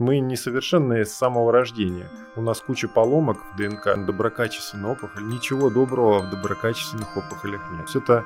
[0.00, 2.08] Мы несовершенные с самого рождения.
[2.36, 5.24] У нас куча поломок в ДНК, доброкачественная опухоль.
[5.24, 7.88] Ничего доброго в доброкачественных опухолях нет.
[7.88, 8.22] Все это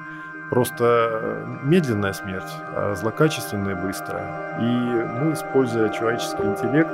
[0.51, 4.59] просто медленная смерть, а злокачественная быстрая.
[4.61, 6.93] И мы, используя человеческий интеллект,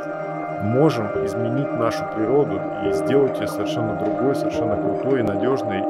[0.62, 5.82] можем изменить нашу природу и сделать ее совершенно другой, совершенно крутой и надежной.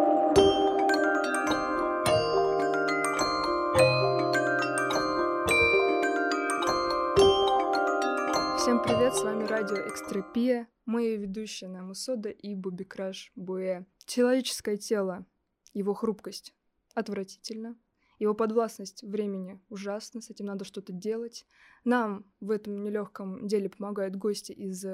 [10.29, 13.87] Экстропия, мои ведущие Намусода и Бубикраш Буэ.
[14.05, 15.25] Человеческое тело,
[15.73, 16.53] его хрупкость
[16.93, 17.79] отвратительно,
[18.19, 21.47] его подвластность времени ужасна, с этим надо что-то делать.
[21.85, 24.85] Нам в этом нелегком деле помогают гости из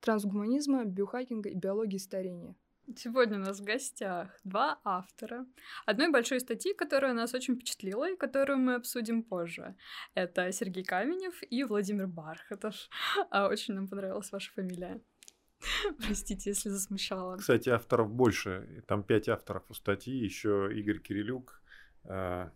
[0.00, 2.56] трансгуманизма, биохакинга и биологии старения.
[2.96, 5.46] Сегодня у нас в гостях два автора
[5.86, 9.76] одной большой статьи, которая нас очень впечатлила и которую мы обсудим позже.
[10.14, 12.74] Это Сергей Каменев и Владимир Бархатов.
[13.30, 15.00] А, очень нам понравилась ваша фамилия.
[15.98, 17.36] Простите, если засмущала.
[17.36, 18.82] Кстати, авторов больше.
[18.86, 20.14] Там пять авторов у статьи.
[20.14, 21.62] Еще Игорь Кирилюк,
[22.04, 22.50] а,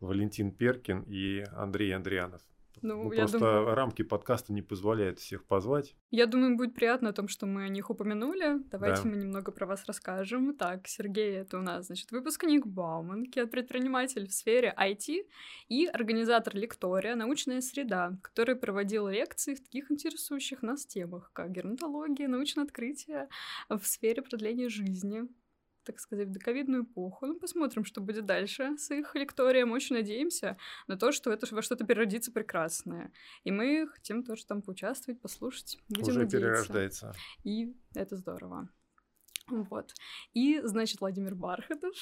[0.00, 2.42] Валентин Перкин и Андрей Андрианов.
[2.82, 3.74] Ну, ну просто думаю...
[3.74, 5.94] рамки подкаста не позволяют всех позвать.
[6.10, 8.58] Я думаю, будет приятно о том, что мы о них упомянули.
[8.70, 9.08] Давайте да.
[9.08, 10.54] мы немного про вас расскажем.
[10.56, 15.24] Так, Сергей, это у нас, значит, выпускник Бауманки, предприниматель в сфере IT
[15.68, 22.28] и организатор лектория «Научная среда», который проводил лекции в таких интересующих нас темах, как геронтология,
[22.28, 23.28] научное открытие
[23.68, 25.28] в сфере продления жизни,
[25.84, 27.26] так сказать, в доковидную эпоху.
[27.26, 29.72] Ну, посмотрим, что будет дальше с их лекторием.
[29.72, 33.12] Очень надеемся на то, что это во что-то переродится прекрасное.
[33.44, 35.78] И мы хотим тоже там поучаствовать, послушать.
[35.88, 36.38] Будем Уже надеяться.
[36.38, 37.14] перерождается.
[37.44, 38.68] И это здорово.
[39.48, 39.92] Вот.
[40.32, 41.94] И, значит, Владимир Бархатов,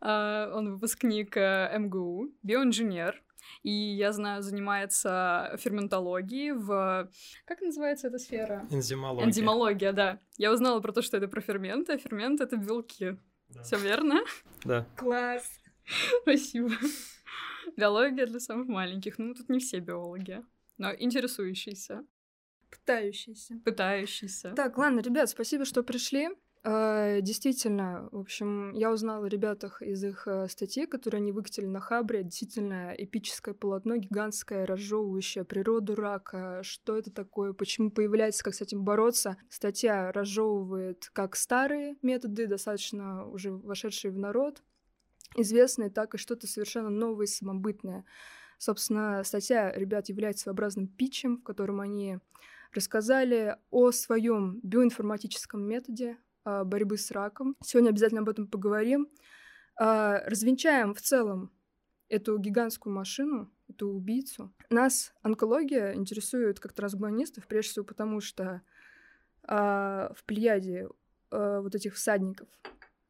[0.00, 3.22] э, он выпускник э, МГУ, биоинженер,
[3.62, 7.10] и я знаю, занимается ферментологией в...
[7.44, 8.66] Как называется эта сфера?
[8.70, 9.28] Энзимология.
[9.28, 10.18] Энзимология, да.
[10.36, 13.16] Я узнала про то, что это про ферменты, а фермент— это белки.
[13.48, 13.62] Да.
[13.62, 14.20] Все верно?
[14.64, 14.86] Да.
[14.96, 15.48] Класс.
[16.22, 16.70] Спасибо.
[17.76, 19.18] Биология для самых маленьких.
[19.18, 20.42] Ну, тут не все биологи,
[20.78, 22.04] но интересующиеся.
[22.70, 23.60] Пытающиеся.
[23.64, 24.52] Пытающиеся.
[24.52, 26.28] Так, ладно, ребят, спасибо, что пришли.
[26.62, 31.64] Э, действительно, в общем, я узнала о ребятах из их э, статьи, которые они выкатили
[31.64, 32.22] на Хабре.
[32.22, 36.60] Действительно, эпическое полотно, гигантское, разжевывающее природу рака.
[36.62, 39.38] Что это такое, почему появляется, как с этим бороться.
[39.48, 44.62] Статья разжевывает как старые методы, достаточно уже вошедшие в народ,
[45.36, 48.04] известные, так и что-то совершенно новое и самобытное.
[48.58, 52.18] Собственно, статья ребят является своеобразным питчем, в котором они
[52.74, 57.56] рассказали о своем биоинформатическом методе, борьбы с раком.
[57.62, 59.08] Сегодня обязательно об этом поговорим.
[59.76, 61.50] А, развенчаем в целом
[62.08, 64.52] эту гигантскую машину, эту убийцу.
[64.68, 68.62] Нас онкология интересует как трансгуманистов, прежде всего потому, что
[69.42, 70.88] а, в плеяде
[71.30, 72.48] вот этих всадников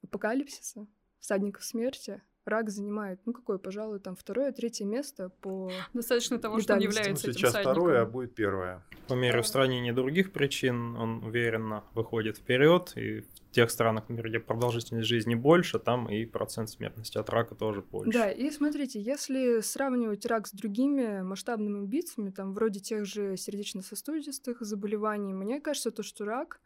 [0.03, 0.87] апокалипсиса,
[1.21, 6.75] всадников смерти, рак занимает, ну какое, пожалуй, там второе, третье место по Достаточно того, что
[6.75, 8.83] он является ну, Сейчас этим второе, а будет первое.
[9.09, 14.41] По мере устранения других причин он уверенно выходит вперед, и в тех странах, например, где
[14.41, 18.13] продолжительность жизни больше, там и процент смертности от рака тоже больше.
[18.13, 24.61] Да, и смотрите, если сравнивать рак с другими масштабными убийцами, там вроде тех же сердечно-сосудистых
[24.61, 26.61] заболеваний, мне кажется, то, что рак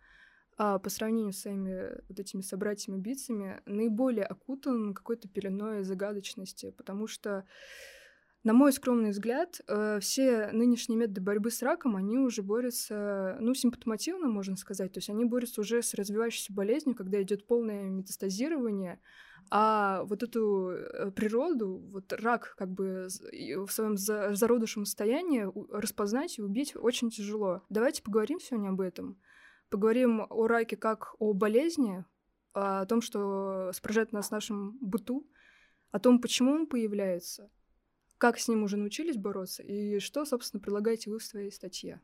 [0.56, 7.44] а, по сравнению с своими вот этими собратьями-убийцами наиболее окутан какой-то пеленой загадочности, потому что,
[8.44, 13.54] на мой скромный взгляд, э, все нынешние методы борьбы с раком, они уже борются, ну,
[13.54, 19.00] симптомативно, можно сказать, то есть они борются уже с развивающейся болезнью, когда идет полное метастазирование,
[19.50, 26.42] а вот эту э, природу, вот рак как бы в своем зародышем состоянии распознать и
[26.42, 27.62] убить очень тяжело.
[27.68, 29.18] Давайте поговорим сегодня об этом.
[29.74, 32.04] Поговорим о раке как о болезни,
[32.52, 35.28] о том, что спражает нас в нашем быту,
[35.90, 37.50] о том, почему он появляется,
[38.16, 42.00] как с ним уже научились бороться и что, собственно, предлагаете вы в своей статье.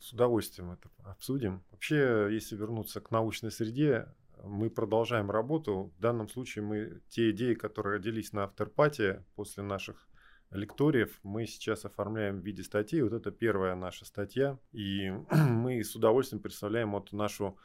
[0.00, 1.62] С удовольствием это обсудим.
[1.70, 4.12] Вообще, если вернуться к научной среде,
[4.42, 5.92] мы продолжаем работу.
[5.96, 10.05] В данном случае мы те идеи, которые родились на авторпате после наших
[10.50, 13.02] лекториев мы сейчас оформляем в виде статьи.
[13.02, 14.58] Вот это первая наша статья.
[14.72, 17.58] И мы с удовольствием представляем вот нашу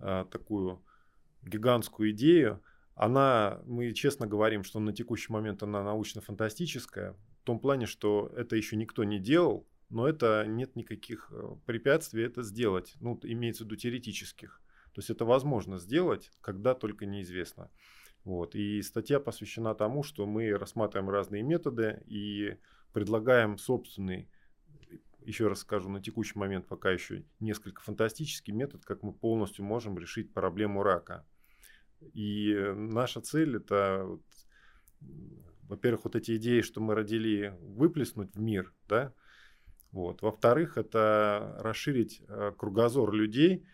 [0.00, 0.82] э, такую
[1.42, 2.62] гигантскую идею.
[2.94, 7.12] Она, мы честно говорим, что на текущий момент она научно-фантастическая.
[7.42, 12.24] В том плане, что это еще никто не делал, но это нет никаких э, препятствий
[12.24, 12.94] это сделать.
[13.00, 14.60] Ну, имеется в виду теоретических.
[14.92, 17.70] То есть это возможно сделать, когда только неизвестно.
[18.24, 18.54] Вот.
[18.54, 22.56] И статья посвящена тому, что мы рассматриваем разные методы и
[22.92, 24.28] предлагаем собственный
[25.24, 29.98] еще раз скажу, на текущий момент пока еще несколько фантастический метод, как мы полностью можем
[29.98, 31.26] решить проблему рака.
[32.12, 34.18] И наша цель это,
[35.62, 39.14] во-первых, вот эти идеи, что мы родили, выплеснуть в мир, да,
[39.92, 40.22] вот.
[40.22, 43.64] Во-вторых, это расширить э, кругозор людей,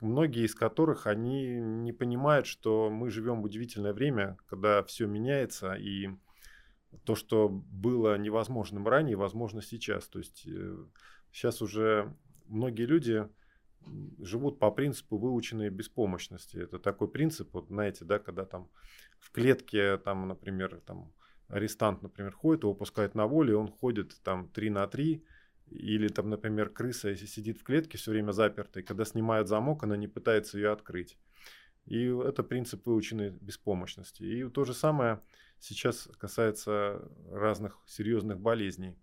[0.00, 5.74] многие из которых они не понимают, что мы живем в удивительное время, когда все меняется,
[5.74, 6.10] и
[7.04, 10.08] то, что было невозможным ранее, возможно сейчас.
[10.08, 10.46] То есть
[11.32, 13.28] сейчас э, уже многие люди
[14.20, 16.56] живут по принципу выученной беспомощности.
[16.56, 18.70] Это такой принцип, вот знаете, да, когда там
[19.18, 21.12] в клетке, там, например, там
[21.48, 25.24] арестант, например, ходит, его пускают на волю, он ходит там 3 на 3,
[25.70, 29.96] или там, например, крыса, если сидит в клетке все время запертой, когда снимает замок, она
[29.96, 31.18] не пытается ее открыть.
[31.86, 34.22] И это принцип выученной беспомощности.
[34.22, 35.20] И то же самое
[35.58, 38.96] сейчас касается разных серьезных болезней.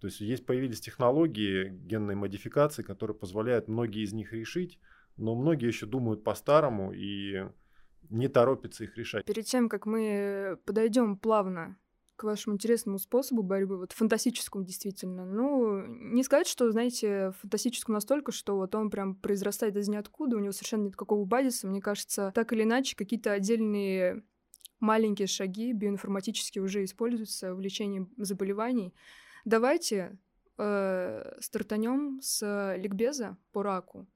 [0.00, 4.78] То есть есть появились технологии генной модификации, которые позволяют многие из них решить,
[5.16, 7.46] но многие еще думают по-старому и
[8.08, 9.24] не торопятся их решать.
[9.26, 11.76] Перед тем, как мы подойдем плавно
[12.20, 15.24] к вашему интересному способу борьбы, вот фантастическому действительно.
[15.24, 20.40] Ну, не сказать, что, знаете, фантастическому настолько, что вот он прям произрастает из ниоткуда, у
[20.40, 21.66] него совершенно нет какого базиса.
[21.66, 24.22] Мне кажется, так или иначе, какие-то отдельные
[24.80, 28.92] маленькие шаги биоинформатически уже используются в лечении заболеваний.
[29.46, 30.18] Давайте
[30.58, 34.06] э, стартанем с ликбеза по раку.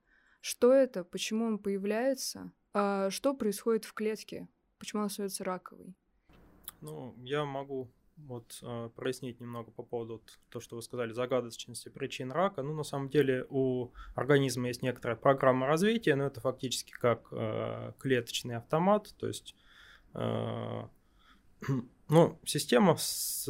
[0.43, 4.47] Что это, почему он появляется, э, что происходит в клетке,
[4.79, 5.95] почему он остается раковой.
[6.85, 12.31] Ну, я могу вот э, прояснить немного по поводу то, что вы сказали, загадочности причин
[12.31, 12.63] рака.
[12.63, 17.93] Ну, на самом деле у организма есть некоторая программа развития, но это фактически как э,
[17.99, 19.57] клеточный автомат, то есть
[20.13, 20.83] э,
[22.09, 23.49] ну, система с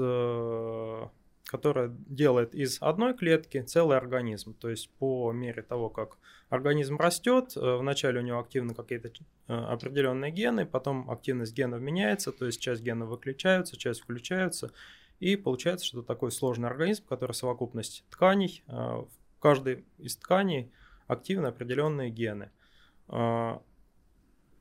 [1.54, 4.54] которая делает из одной клетки целый организм.
[4.54, 6.18] То есть по мере того, как
[6.48, 9.12] организм растет, э, вначале у него активны какие-то
[9.46, 14.72] э, определенные гены, потом активность генов меняется, то есть часть генов выключаются, часть включаются,
[15.20, 18.64] и получается, что такой сложный организм, который совокупность тканей.
[18.66, 20.72] Э, в каждой из тканей
[21.06, 22.50] активны определенные гены.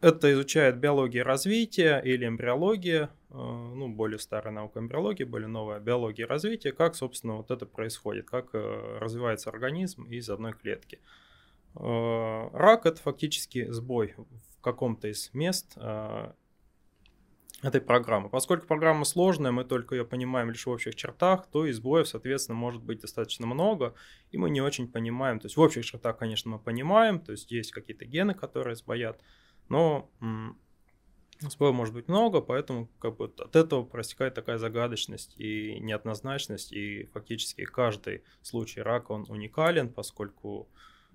[0.04, 6.28] Это изучает биология развития или эмбриология, э, ну, более старая наука эмбриологии, более новая биология
[6.28, 11.00] развития, как, собственно, вот это происходит, как э, развивается организм из одной клетки.
[11.76, 15.78] Э, рак– это фактически сбой в каком-то из мест
[17.62, 18.28] этой программы.
[18.28, 22.58] Поскольку программа сложная, мы только ее понимаем лишь в общих чертах, то и сбоев, соответственно,
[22.58, 23.94] может быть достаточно много,
[24.32, 25.40] и мы не очень понимаем.
[25.40, 29.22] То есть в общих чертах, конечно, мы понимаем, то есть есть какие-то гены, которые сбоят,
[29.70, 30.10] но
[31.50, 37.06] споров может быть много, поэтому как бы от этого проистекает такая загадочность и неоднозначность, и
[37.14, 40.70] фактически каждый случай рака, он уникален, поскольку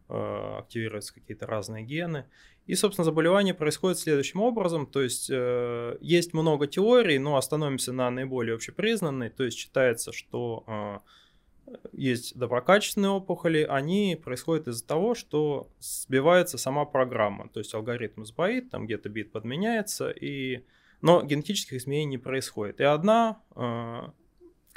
[0.08, 2.26] э, активируются какие-то разные гены.
[2.66, 8.10] И, собственно, заболевание происходит следующим образом, то есть э, есть много теорий, но остановимся на
[8.10, 10.98] наиболее общепризнанной, то есть считается, что э,
[11.92, 18.70] есть доброкачественные опухоли, они происходят из-за того, что сбивается сама программа, то есть алгоритм сбоит,
[18.70, 20.64] там где-то бит подменяется, и...
[21.00, 22.80] но генетических изменений не происходит.
[22.80, 24.08] И одна э,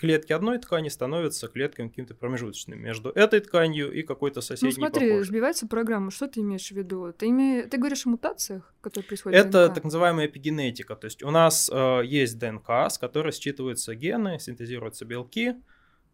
[0.02, 4.70] клетки одной ткани становятся клетками каким-то промежуточным между этой тканью и какой-то ну, соседней.
[4.70, 5.26] Ну смотри, похожей.
[5.26, 6.10] сбивается программа.
[6.10, 7.14] Что ты имеешь в виду?
[7.14, 7.68] Ты, име...
[7.68, 10.96] ты говоришь о мутациях, которые происходят Это так называемая эпигенетика.
[10.96, 15.54] То есть у нас э, есть ДНК, с которой считываются гены, синтезируются белки,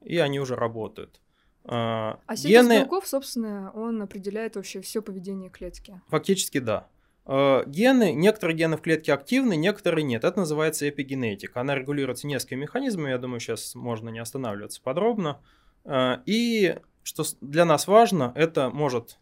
[0.03, 1.21] и они уже работают.
[1.65, 2.79] А, а гены...
[2.79, 5.99] белков, собственно, он определяет вообще все поведение клетки.
[6.07, 6.87] Фактически да.
[7.25, 10.23] А, гены, некоторые гены в клетке активны, некоторые нет.
[10.23, 11.59] Это называется эпигенетика.
[11.59, 15.41] Она регулируется несколькими механизмами, я думаю, сейчас можно не останавливаться подробно.
[15.83, 19.17] А, и что для нас важно, это может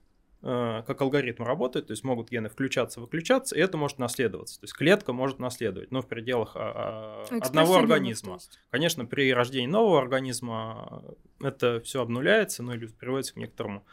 [0.45, 4.59] как алгоритм работает, то есть могут гены включаться, выключаться, и это может наследоваться.
[4.59, 8.37] То есть клетка может наследовать, но в пределах а, а, одного организма.
[8.69, 11.03] Конечно, при рождении нового организма
[11.41, 13.83] это все обнуляется, ну или приводится к некоторому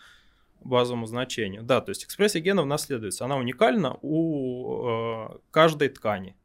[0.61, 1.62] базовому значению.
[1.62, 3.25] Да, то есть экспрессия генов наследуется.
[3.25, 6.37] Она уникальна у э, каждой ткани.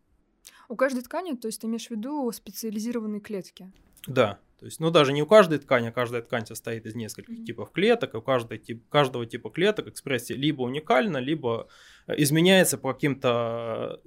[0.68, 3.72] У каждой ткани, то есть ты имеешь в виду специализированные клетки?
[4.08, 4.40] Да.
[4.60, 7.46] То есть, ну, даже не у каждой ткани, а каждая ткань состоит из нескольких mm-hmm.
[7.46, 11.68] типов клеток, и у каждой тип, каждого типа клеток экспрессия либо уникальна, либо
[12.08, 14.02] э, изменяется по каким-то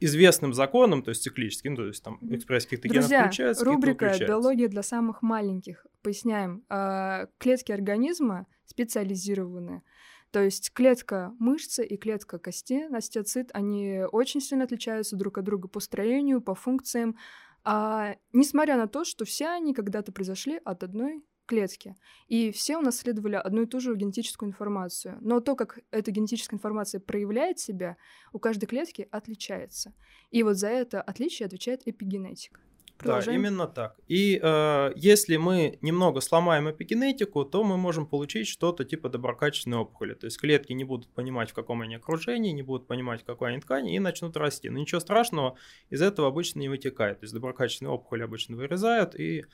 [0.00, 4.82] известным законам, то есть циклическим, то есть там экспрессия каких-то генов включается, рубрика «Биология для
[4.82, 5.86] самых маленьких».
[6.02, 9.82] Поясняем, а, клетки организма специализированы.
[10.30, 15.68] То есть клетка мышцы и клетка кости, остеоцит, они очень сильно отличаются друг от друга
[15.68, 17.16] по строению, по функциям,
[17.64, 21.96] а, несмотря на то, что все они когда-то произошли от одной клетки.
[22.28, 25.16] И все унаследовали одну и ту же генетическую информацию.
[25.22, 27.96] Но то, как эта генетическая информация проявляет себя,
[28.32, 29.94] у каждой клетки отличается.
[30.30, 32.60] И вот за это отличие отвечает эпигенетика.
[32.98, 33.40] Продолжаем.
[33.42, 33.96] Да, именно так.
[34.08, 40.14] И э, если мы немного сломаем эпигенетику, то мы можем получить что-то типа доброкачественной опухоли.
[40.14, 43.50] То есть клетки не будут понимать, в каком они окружении, не будут понимать, в какой
[43.50, 44.68] они ткани, и начнут расти.
[44.68, 45.56] Но ничего страшного
[45.90, 47.20] из этого обычно не вытекает.
[47.20, 49.44] То есть доброкачественные опухоли обычно вырезают, и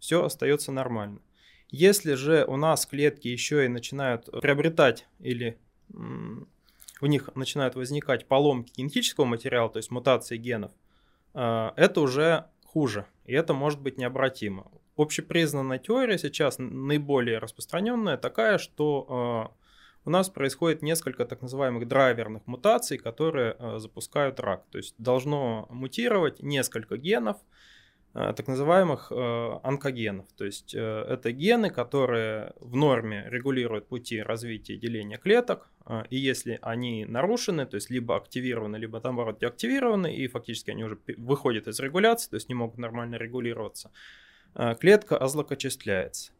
[0.00, 1.20] все остается нормально.
[1.70, 5.58] Если же у нас клетки еще и начинают приобретать или
[7.00, 10.72] у них начинают возникать поломки генетического материала, то есть мутации генов,
[11.34, 14.70] э, это уже хуже, и это может быть необратимо.
[14.96, 19.68] Общепризнанная теория сейчас наиболее распространенная такая, что э,
[20.04, 24.64] у нас происходит несколько так называемых драйверных мутаций, которые э, запускают рак.
[24.70, 27.36] То есть должно мутировать несколько генов,
[28.14, 30.26] так называемых э, онкогенов.
[30.36, 35.70] То есть э, это гены, которые в норме регулируют пути развития и деления клеток,
[36.10, 40.98] и если они нарушены, то есть либо активированы, либо наоборот деактивированы, и фактически они уже
[41.16, 43.90] выходят из регуляции, то есть не могут нормально регулироваться,
[44.80, 46.32] клетка озлокочисляется.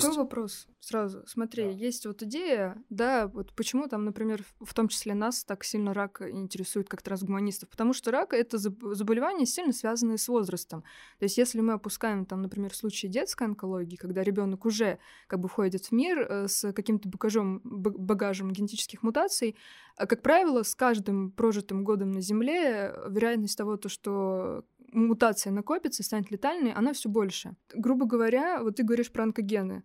[0.00, 0.18] Такой есть...
[0.18, 1.22] вопрос сразу.
[1.26, 1.70] Смотри, да.
[1.70, 6.20] есть вот идея, да, вот почему там, например, в том числе нас так сильно рак
[6.22, 10.82] интересует как трансгуманистов, потому что рак— это заболевание, сильно связанное с возрастом.
[11.18, 15.48] То есть если мы опускаем там, например, случай детской онкологии, когда ребенок уже как бы
[15.48, 19.56] входит в мир э, с каким-то багажом, багажем генетических мутаций,
[19.96, 26.02] а, как правило, с каждым прожитым годом на Земле вероятность того, то, что мутация накопится,
[26.02, 27.56] станет летальной, она все больше.
[27.74, 29.82] Грубо говоря, вот ты говоришь про онкогены.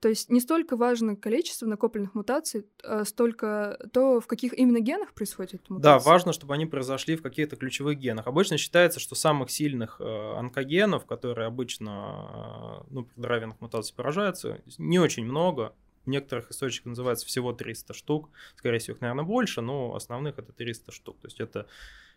[0.00, 5.14] То есть не столько важно количество накопленных мутаций, а столько то, в каких именно генах
[5.14, 5.82] происходит мутация.
[5.82, 8.26] Да, важно, чтобы они произошли в каких-то ключевых генах.
[8.26, 14.60] Обычно считается, что самых сильных э, онкогенов, которые обычно э, ну, при драйвинг мутаций поражаются,
[14.76, 15.74] не очень много.
[16.04, 18.28] В некоторых источниках называется всего 300 штук.
[18.54, 21.16] Скорее всего, их, наверное, больше, но основных это 300 штук.
[21.20, 21.66] То есть это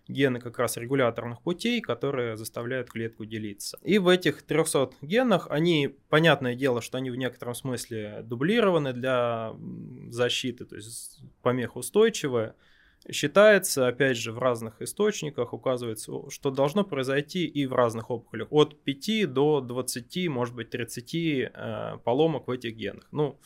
[0.07, 3.77] гены как раз регуляторных путей, которые заставляют клетку делиться.
[3.83, 9.53] И в этих 300 генах они, понятное дело, что они в некотором смысле дублированы для
[10.09, 12.55] защиты, то есть помех устойчивая.
[13.09, 18.49] Считается, опять же, в разных источниках указывается, что должно произойти и в разных опухолях.
[18.51, 23.07] От 5 до 20, может быть, 30 э, поломок в этих генах.
[23.11, 23.39] Ну,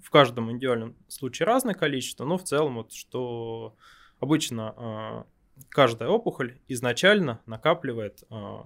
[0.00, 3.74] в каждом индивидуальном случае разное количество, но в целом вот что
[4.20, 5.33] обычно э,
[5.68, 8.56] каждая опухоль изначально накапливает э,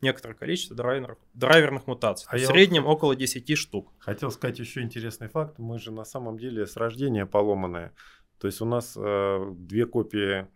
[0.00, 2.28] некоторое количество драйверных, драйверных мутаций.
[2.30, 3.92] А в среднем вот около 10 штук.
[3.98, 5.58] Хотел сказать еще интересный факт.
[5.58, 7.92] Мы же на самом деле с рождения поломанные.
[8.38, 10.46] То есть у нас э, две копии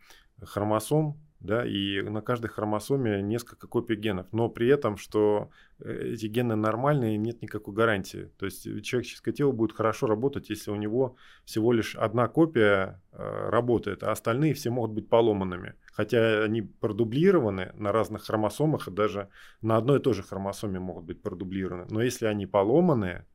[0.43, 6.27] хромосом да, и на каждой хромосоме несколько копий генов, но при этом, что э, эти
[6.27, 8.31] гены нормальные, нет никакой гарантии.
[8.39, 11.17] То есть человеческое тело будет хорошо работать, если у него
[11.47, 15.75] всего лишь одна копия э, работает, а остальные все могут быть поломанными.
[15.93, 19.31] Хотя они продублированы на разных хромосомах, даже
[19.63, 21.87] на одной и той же хромосоме могут быть продублированы.
[21.89, 23.27] Но если они поломанные,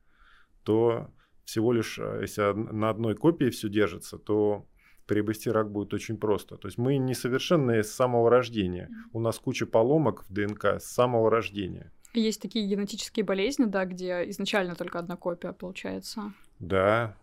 [0.62, 1.10] то
[1.44, 4.68] всего лишь, э, если на одной копии все держится, то
[5.06, 6.56] приобрести рак будет очень просто.
[6.56, 8.90] То есть мы несовершенные с самого рождения.
[9.12, 11.92] У нас куча поломок в ДНК с самого рождения.
[12.12, 16.32] Есть такие генетические болезни, да, где изначально только одна копия получается.
[16.58, 17.16] Да,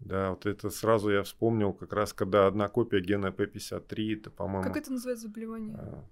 [0.00, 4.62] да, вот это сразу я вспомнил, как раз когда одна копия гена P53, это, по-моему...
[4.62, 5.74] Как это называется заболевание?
[5.76, 6.04] А,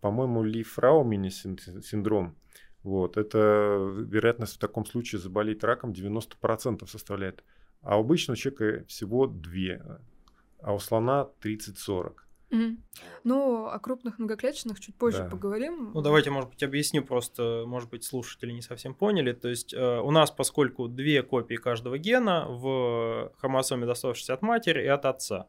[0.00, 2.36] по-моему, Ли Фраумини синдром.
[2.82, 7.42] Вот, это вероятность в таком случае заболеть раком 90% составляет.
[7.80, 9.82] А у обычного человека всего две
[10.66, 12.14] а у слона 30-40.
[12.50, 12.76] Mm.
[13.24, 15.28] Ну, о крупных многоклеточных чуть позже да.
[15.28, 15.92] поговорим.
[15.94, 19.32] Ну, давайте, может быть, объясню просто, может быть, слушатели не совсем поняли.
[19.32, 24.82] То есть э, у нас, поскольку две копии каждого гена в хромосоме, доставшейся от матери
[24.82, 25.46] и от отца.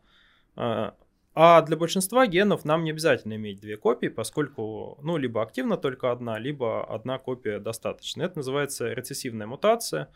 [0.55, 0.91] Э,
[1.33, 6.11] а для большинства генов нам не обязательно иметь две копии, поскольку, ну, либо активна только
[6.11, 8.21] одна, либо одна копия достаточно.
[8.21, 10.09] Это называется рецессивная мутация.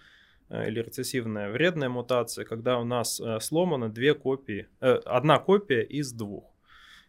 [0.51, 5.81] Э, или рецессивная вредная мутация, когда у нас э, сломаны две копии, э, одна копия
[5.81, 6.43] из двух.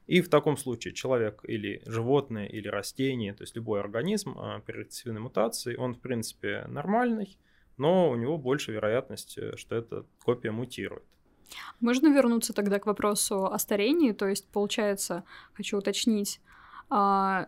[0.07, 5.21] И в таком случае человек или животное, или растение, то есть любой организм при рецессивной
[5.21, 7.39] мутации, он в принципе нормальный,
[7.79, 11.05] но у него больше вероятность, что эта копия мутирует.
[11.81, 14.11] Можно вернуться тогда к вопросу о старении?
[14.13, 15.23] То есть, получается,
[15.55, 16.41] хочу уточнить,
[16.91, 17.47] а,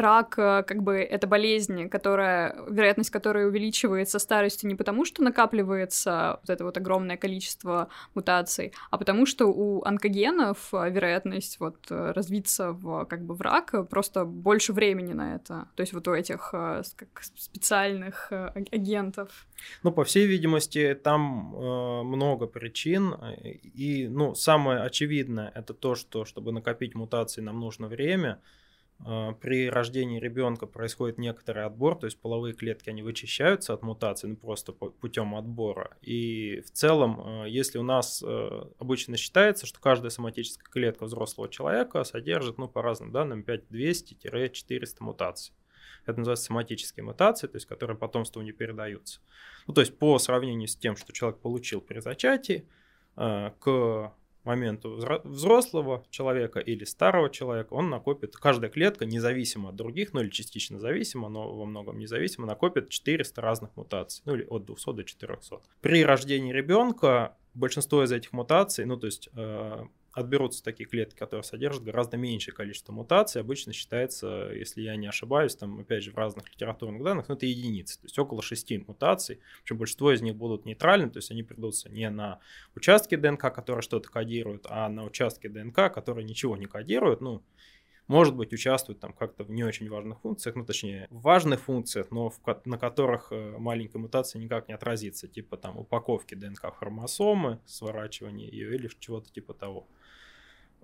[0.00, 6.38] рак, э, как бы, это болезнь, которая, вероятность которой увеличивается старостью не потому, что накапливается
[6.42, 12.12] вот это вот огромное количество мутаций, а потому что у онкогенов э, вероятность вот э,
[12.12, 15.68] развиться в, как бы, в рак просто больше времени на это.
[15.74, 18.32] То есть вот у этих как, специальных
[18.72, 19.46] агентов.
[19.82, 23.14] Ну, по всей видимости, там э, много причин.
[23.42, 28.40] И, ну, самое очевидное это то, что чтобы накопить мутации, нам нужно время.
[29.04, 34.28] А, при рождении ребенка происходит некоторый отбор, то есть половые клетки, они вычищаются от мутаций
[34.28, 35.96] ну, просто путем отбора.
[36.02, 41.48] И в целом, а, если у нас а, обычно считается, что каждая соматическая клетка взрослого
[41.48, 45.54] человека содержит, ну, по разным данным, 5200-400 мутаций.
[46.04, 49.20] Это называется соматические мутации, то есть которые потомству не передаются.
[49.66, 52.66] Ну, то есть по сравнению с тем, что человек получил при зачатии,
[53.14, 54.12] к
[54.48, 60.30] моменту взрослого человека или старого человека, он накопит, каждая клетка независимо от других, ну или
[60.30, 65.04] частично зависимо, но во многом независимо, накопит 400 разных мутаций, ну или от 200 до
[65.04, 65.60] 400.
[65.82, 69.84] При рождении ребенка большинство из этих мутаций, ну то есть э,
[70.18, 73.40] отберутся такие клетки, которые содержат гораздо меньшее количество мутаций.
[73.40, 77.46] Обычно считается, если я не ошибаюсь, там, опять же, в разных литературных данных, ну, это
[77.46, 79.40] единицы, то есть около шести мутаций.
[79.62, 82.40] Причем большинство из них будут нейтральны, то есть они придутся не на
[82.74, 87.20] участки ДНК, которые что-то кодируют, а на участки ДНК, которые ничего не кодируют.
[87.20, 87.42] Ну,
[88.08, 92.30] может быть, участвует там как-то в не очень важных функциях, ну, точнее, важных функциях, но
[92.30, 98.50] в, на которых э, маленькая мутация никак не отразится, типа там упаковки ДНК хромосомы, сворачивания
[98.50, 99.86] ее или чего-то типа того.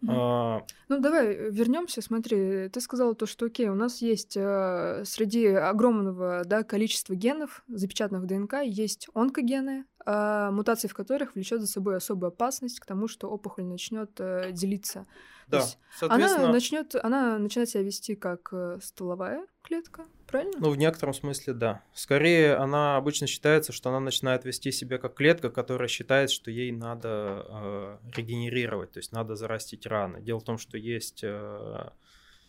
[0.06, 0.62] А...
[0.88, 2.02] Ну давай вернемся.
[2.02, 7.64] Смотри, ты сказала то, что окей, у нас есть э, среди огромного да, количества генов,
[7.68, 12.86] запечатанных в ДНК, есть онкогены, э, мутации в которых влечет за собой особую опасность к
[12.86, 15.06] тому, что опухоль начнет э, делиться.
[15.48, 16.44] Да, соответственно...
[16.44, 20.54] Она начнет, она начинает себя вести как э, стволовая клетка, правильно?
[20.58, 21.82] Ну, в некотором смысле, да.
[21.94, 26.72] Скорее, она обычно считается, что она начинает вести себя как клетка, которая считает, что ей
[26.72, 30.20] надо э, регенерировать, то есть надо зарастить раны.
[30.20, 31.90] Дело в том, что есть э,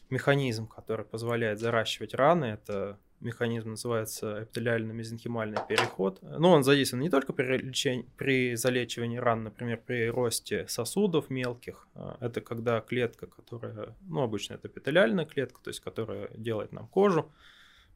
[0.10, 2.46] механизм, который позволяет заращивать раны.
[2.46, 6.20] Это механизм называется эпителиально-мезенхимальный переход.
[6.22, 11.88] Но он задействован не только при, лечении, при залечивании ран, например, при росте сосудов мелких.
[11.96, 16.88] А, это когда клетка, которая, ну, обычно это эпителиальная клетка, то есть которая делает нам
[16.88, 17.32] кожу,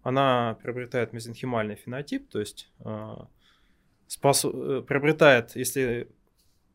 [0.01, 3.15] она приобретает мезенхимальный фенотип, то есть э,
[4.07, 6.09] способ, э, приобретает, если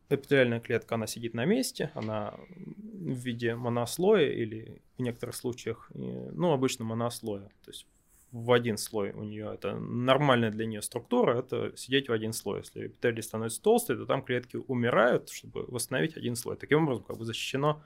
[0.09, 6.51] эпителиальная клетка, она сидит на месте, она в виде монослоя или в некоторых случаях, ну,
[6.51, 7.87] обычно монослоя, то есть
[8.35, 9.51] в один слой у нее.
[9.53, 12.59] Это нормальная для нее структура, это сидеть в один слой.
[12.59, 16.57] Если эпителий становится толстый, то там клетки умирают, чтобы восстановить один слой.
[16.57, 17.81] Таким образом, как бы защищено,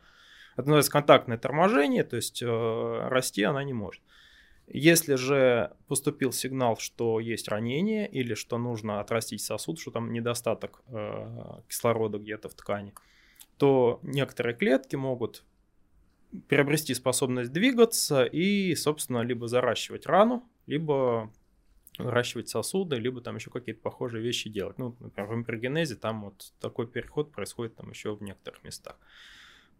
[0.53, 2.47] это называется контактное торможение, то есть э,
[3.09, 4.01] расти она не может.
[4.65, 10.81] Если же поступил сигнал, что есть ранение или что нужно отрастить сосуд, что там недостаток
[10.87, 12.93] э, кислорода где-то в ткани,
[13.57, 15.43] то некоторые клетки могут
[16.47, 21.31] приобрести способность двигаться и, собственно, либо заращивать рану, либо
[21.97, 24.77] наращивать сосуды, либо там еще какие-то похожие вещи делать.
[24.77, 28.95] Ну, например, в эмбриогенезе там вот такой переход происходит там еще в некоторых местах.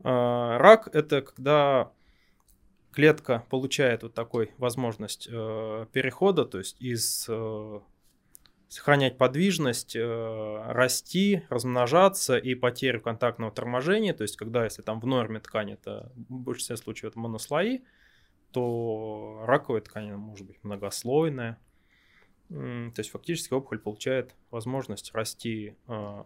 [0.04, 1.92] А, рак– это когда
[2.92, 7.80] клетка получает вот такой возможность э, перехода, то есть из э,
[8.70, 14.14] сохранять подвижность, э, расти, размножаться и потерю контактного торможения.
[14.14, 17.84] То есть, когда если там в норме ткани это в большинстве случаев это монослои,
[18.52, 21.60] то раковая ткань может быть многослойная.
[22.48, 26.24] То есть фактически опухоль получает возможность расти э,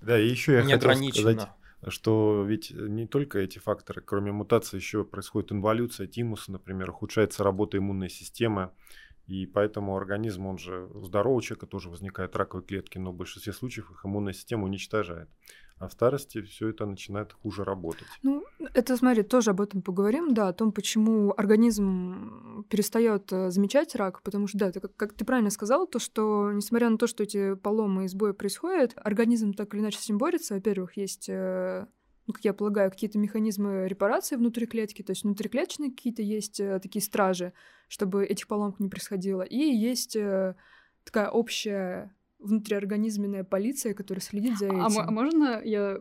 [0.00, 1.48] да, и еще я хотел сказать,
[1.88, 7.78] что ведь не только эти факторы, кроме мутации, еще происходит инволюция тимуса, например, ухудшается работа
[7.78, 8.70] иммунной системы,
[9.26, 13.52] и поэтому организм, он же у здорового человека тоже возникают раковые клетки, но в большинстве
[13.52, 15.28] случаев их иммунная система уничтожает.
[15.78, 18.06] А в старости все это начинает хуже работать.
[18.22, 23.94] Ну, это, смотри, тоже об этом поговорим, да, о том, почему организм перестает э, замечать
[23.94, 27.06] рак, потому что, да, ты, как, как ты правильно сказал, то, что, несмотря на то,
[27.06, 30.54] что эти поломы и сбои происходят, организм так или иначе с ним борется.
[30.54, 31.86] Во-первых, есть э,
[32.26, 36.80] ну, как я полагаю, какие-то механизмы репарации внутри клетки, то есть внутриклеточные какие-то есть э,
[36.80, 37.52] такие стражи,
[37.88, 39.42] чтобы этих поломок не происходило.
[39.42, 40.56] И есть э,
[41.04, 45.00] такая общая внутриорганизменная полиция, которая следит за а этим.
[45.00, 46.00] А, а можно я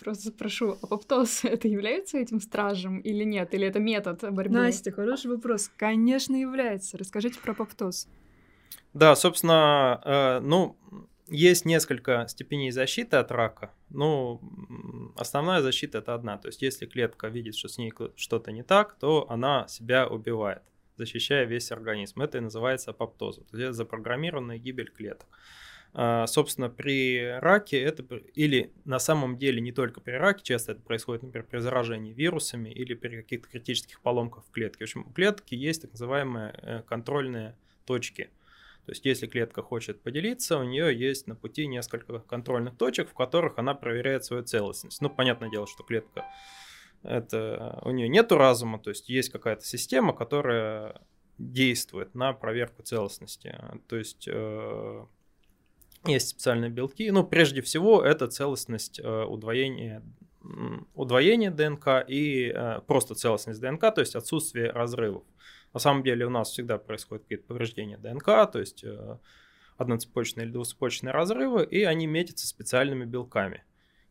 [0.00, 3.54] просто спрошу, апоптоз это является этим стражем или нет?
[3.54, 4.56] Или это метод борьбы?
[4.56, 5.70] Настя, хороший вопрос.
[5.76, 6.98] Конечно, является.
[6.98, 8.08] Расскажите про апоптоз.
[8.94, 10.76] Да, собственно, э, ну,
[11.32, 13.72] есть несколько степеней защиты от рака.
[13.90, 14.40] Ну,
[15.16, 16.38] основная защита это одна.
[16.38, 20.62] То есть если клетка видит, что с ней что-то не так, то она себя убивает,
[20.96, 22.20] защищая весь организм.
[22.20, 23.42] Это и называется апоптоза.
[23.44, 25.26] То есть это запрограммированная гибель клеток.
[25.94, 28.02] А, собственно, при раке это
[28.34, 32.70] или на самом деле не только при раке, часто это происходит, например, при заражении вирусами
[32.70, 34.80] или при каких-то критических поломках в клетке.
[34.80, 38.30] В общем, у клетки есть так называемые э, контрольные точки.
[38.86, 43.14] То есть, если клетка хочет поделиться, у нее есть на пути несколько контрольных точек, в
[43.14, 45.00] которых она проверяет свою целостность.
[45.00, 46.24] Ну, понятное дело, что клетка
[47.02, 51.00] это у нее нету разума, то есть есть какая-то система, которая
[51.38, 53.58] действует на проверку целостности.
[53.88, 55.06] То есть э,
[56.06, 57.10] есть специальные белки.
[57.10, 60.02] Ну, прежде всего, это целостность э, удвоения,
[60.94, 65.24] удвоения ДНК и э, просто целостность ДНК, то есть отсутствие разрывов.
[65.74, 69.18] На самом деле у нас всегда происходят какие-то повреждения ДНК, то есть э,
[69.76, 73.64] одноцепочные или двуцепочные разрывы, и они метятся специальными белками.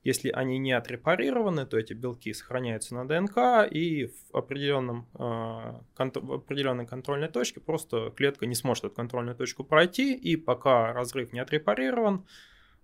[0.04, 6.34] Если они не отрепарированы, то эти белки сохраняются на ДНК, и в, определенном, э, в
[6.34, 11.40] определенной контрольной точке просто клетка не сможет эту контрольную точку пройти, и пока разрыв не
[11.40, 12.26] отрепарирован,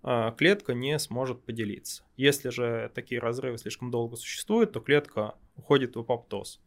[0.03, 2.03] э, клетка не сможет поделиться.
[2.17, 6.61] Если же такие разрывы слишком долго существуют, то клетка уходит в апоптоз.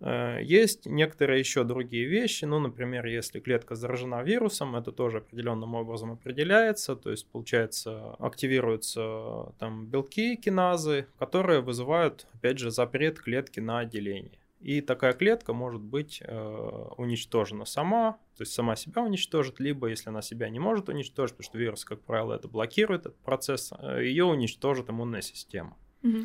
[0.00, 5.74] Э, есть некоторые еще другие вещи, ну, например, если клетка заражена вирусом, это тоже определенным
[5.74, 13.60] образом определяется, то есть, получается, активируются там белки, киназы, которые вызывают, опять же, запрет клетки
[13.60, 14.38] на деление.
[14.60, 20.08] И такая клетка может быть э, уничтожена сама, то есть сама себя уничтожит, либо если
[20.08, 24.04] она себя не может уничтожить, потому что вирус, как правило, это блокирует этот процесс, э,
[24.04, 25.76] ее уничтожит иммунная система.
[26.02, 26.18] Угу.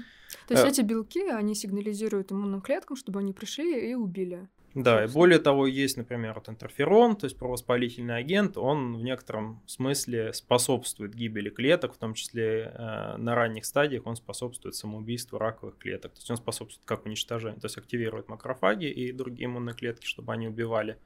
[0.47, 0.69] То есть э...
[0.69, 4.49] эти белки, они сигнализируют иммунным клеткам, чтобы они пришли и убили.
[4.73, 9.61] Да, и более того, есть, например, вот интерферон, то есть провоспалительный агент, он в некотором
[9.65, 15.77] смысле способствует гибели клеток, в том числе э, на ранних стадиях он способствует самоубийству раковых
[15.77, 20.05] клеток, то есть он способствует как уничтожению, то есть активирует макрофаги и другие иммунные клетки,
[20.05, 20.97] чтобы они убивали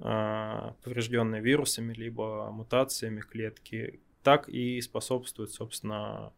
[0.00, 6.34] э, поврежденные вирусами либо мутациями клетки, так и способствует, собственно,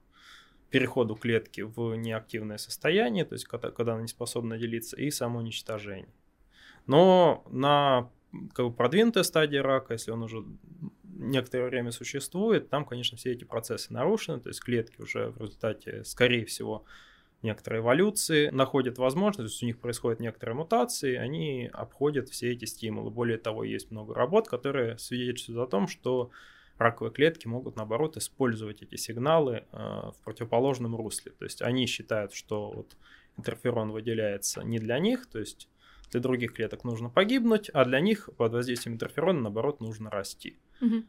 [0.72, 6.12] переходу клетки в неактивное состояние, то есть когда, когда она не способна делиться, и самоуничтожение.
[6.86, 8.10] Но на
[8.54, 10.44] как бы, продвинутой стадии рака, если он уже
[11.04, 16.02] некоторое время существует, там, конечно, все эти процессы нарушены, то есть клетки уже в результате,
[16.04, 16.84] скорее всего,
[17.42, 22.64] некоторой эволюции находят возможность, то есть у них происходят некоторые мутации, они обходят все эти
[22.64, 23.10] стимулы.
[23.10, 26.30] Более того, есть много работ, которые свидетельствуют о том, что
[26.82, 31.32] раковые клетки могут, наоборот, использовать эти сигналы э, в противоположном русле.
[31.32, 32.96] То есть они считают, что вот
[33.36, 35.68] интерферон выделяется не для них, то есть
[36.10, 40.58] для других клеток нужно погибнуть, а для них под воздействием интерферона, наоборот, нужно расти.
[40.80, 41.02] Угу.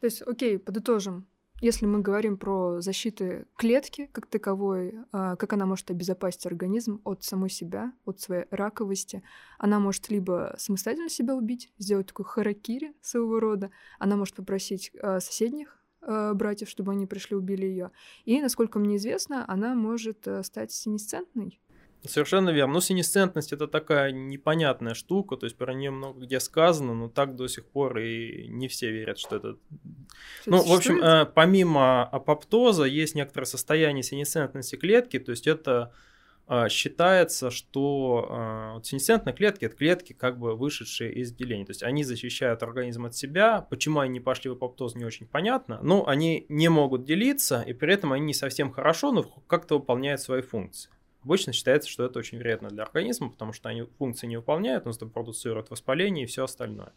[0.00, 1.26] То есть, окей, подытожим.
[1.62, 7.22] Если мы говорим про защиту клетки как таковой, а, как она может обезопасить организм от
[7.22, 9.22] самой себя, от своей раковости,
[9.58, 13.70] она может либо самостоятельно себя убить, сделать такой харакири своего рода,
[14.00, 17.92] она может попросить а, соседних а, братьев, чтобы они пришли убили ее.
[18.24, 21.60] И, насколько мне известно, она может стать синесцентной.
[22.04, 22.74] Совершенно верно.
[22.74, 27.36] Ну, синесцентность это такая непонятная штука, то есть про нее много где сказано, но так
[27.36, 29.56] до сих пор и не все верят, что это...
[30.40, 35.92] Что ну, в общем, э, помимо апоптоза есть некоторое состояние синесцентности клетки, то есть это
[36.48, 41.66] э, считается, что э, вот синесцентные клетки это клетки, как бы вышедшие из деления.
[41.66, 43.60] То есть они защищают организм от себя.
[43.70, 45.78] Почему они не пошли в апоптоз, не очень понятно.
[45.84, 50.20] Но они не могут делиться, и при этом они не совсем хорошо, но как-то выполняют
[50.20, 50.90] свои функции.
[51.24, 55.10] Обычно считается, что это очень вредно для организма, потому что они функции не выполняют, он
[55.10, 56.92] продуцирует воспаление и все остальное.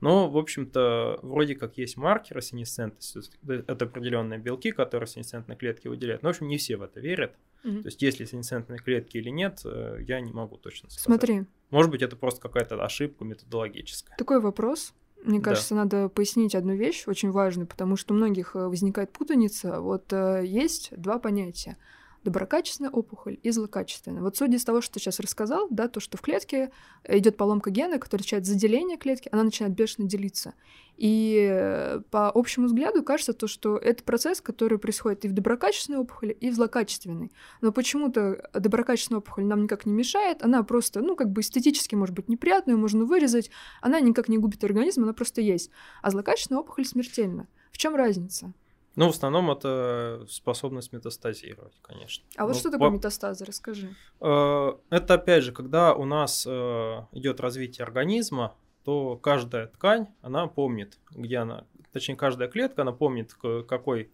[0.00, 6.22] Но, в общем-то, вроде как есть маркеры синесцентности, это определенные белки, которые синесцентные клетки выделяют.
[6.22, 7.32] Но, в общем, не все в это верят.
[7.64, 7.82] Mm-hmm.
[7.82, 11.04] То есть, есть ли синесцентные клетки или нет, э, я не могу точно сказать.
[11.04, 11.44] Смотри.
[11.70, 14.16] Может быть, это просто какая-то ошибка методологическая.
[14.16, 14.94] Такой вопрос.
[15.22, 15.84] Мне кажется, да.
[15.84, 19.80] надо пояснить одну вещь очень важную, потому что у многих э, возникает путаница.
[19.80, 21.76] Вот э, есть два понятия
[22.24, 24.22] доброкачественная опухоль и злокачественная.
[24.22, 26.70] Вот судя из того, что ты сейчас рассказал, да, то, что в клетке
[27.08, 30.54] идет поломка гена, который отвечает за деление клетки, она начинает бешено делиться.
[30.96, 35.98] И э, по общему взгляду кажется то, что это процесс, который происходит и в доброкачественной
[35.98, 37.32] опухоли, и в злокачественной.
[37.62, 42.14] Но почему-то доброкачественная опухоль нам никак не мешает, она просто, ну, как бы эстетически может
[42.14, 45.70] быть неприятную, можно вырезать, она никак не губит организм, она просто есть.
[46.02, 47.48] А злокачественная опухоль смертельна.
[47.72, 48.52] В чем разница?
[48.96, 52.24] Ну, в основном это способность метастазировать, конечно.
[52.36, 52.94] А вот ну, что такое по...
[52.94, 53.94] метастазы, расскажи.
[54.20, 60.46] Э, это опять же, когда у нас э, идет развитие организма, то каждая ткань, она
[60.48, 63.34] помнит, где она, точнее, каждая клетка, она помнит,
[63.68, 64.10] какой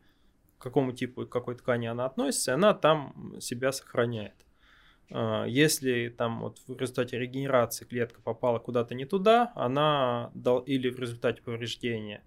[0.59, 4.35] какому типу какой ткани она относится, и она там себя сохраняет.
[5.11, 10.31] А, если там вот в результате регенерации клетка попала куда-то не туда, она
[10.67, 12.23] или в результате повреждения,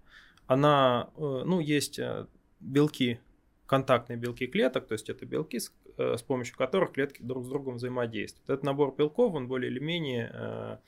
[0.46, 2.26] она, э, ну, есть э,
[2.60, 3.20] белки,
[3.66, 7.48] контактные белки клеток, то есть это белки, с, э, с помощью которых клетки друг с
[7.48, 8.48] другом взаимодействуют.
[8.48, 10.80] Этот набор белков, он более или менее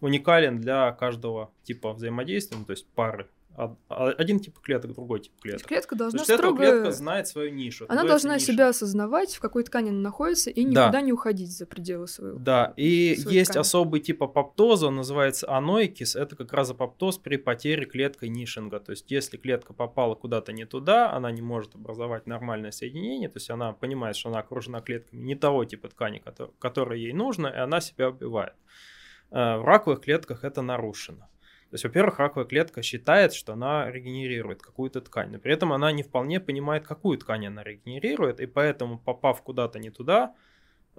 [0.00, 3.28] уникален для каждого типа взаимодействия, ну, то есть пары
[3.88, 5.66] один тип клеток, другой тип клеток.
[5.66, 6.58] Клетка должна То есть строго...
[6.58, 7.86] клетка знает свою нишу.
[7.88, 8.46] Она должна ниша.
[8.46, 11.00] себя осознавать, в какой ткани она находится, и никуда да.
[11.00, 12.38] не уходить за пределы своего.
[12.38, 13.60] Да, и есть ткани.
[13.60, 16.16] особый тип апоптоза, он называется аноикис.
[16.16, 18.80] Это как раз апоптоз при потере клеткой нишинга.
[18.80, 23.36] То есть если клетка попала куда-то не туда, она не может образовать нормальное соединение, то
[23.36, 26.22] есть она понимает, что она окружена клетками не того типа ткани,
[26.58, 28.54] которое ей нужно, и она себя убивает.
[29.30, 31.29] Э, в раковых клетках это нарушено.
[31.70, 35.92] То есть, во-первых, раковая клетка считает, что она регенерирует какую-то ткань, но при этом она
[35.92, 40.34] не вполне понимает, какую ткань она регенерирует, и поэтому, попав куда-то не туда,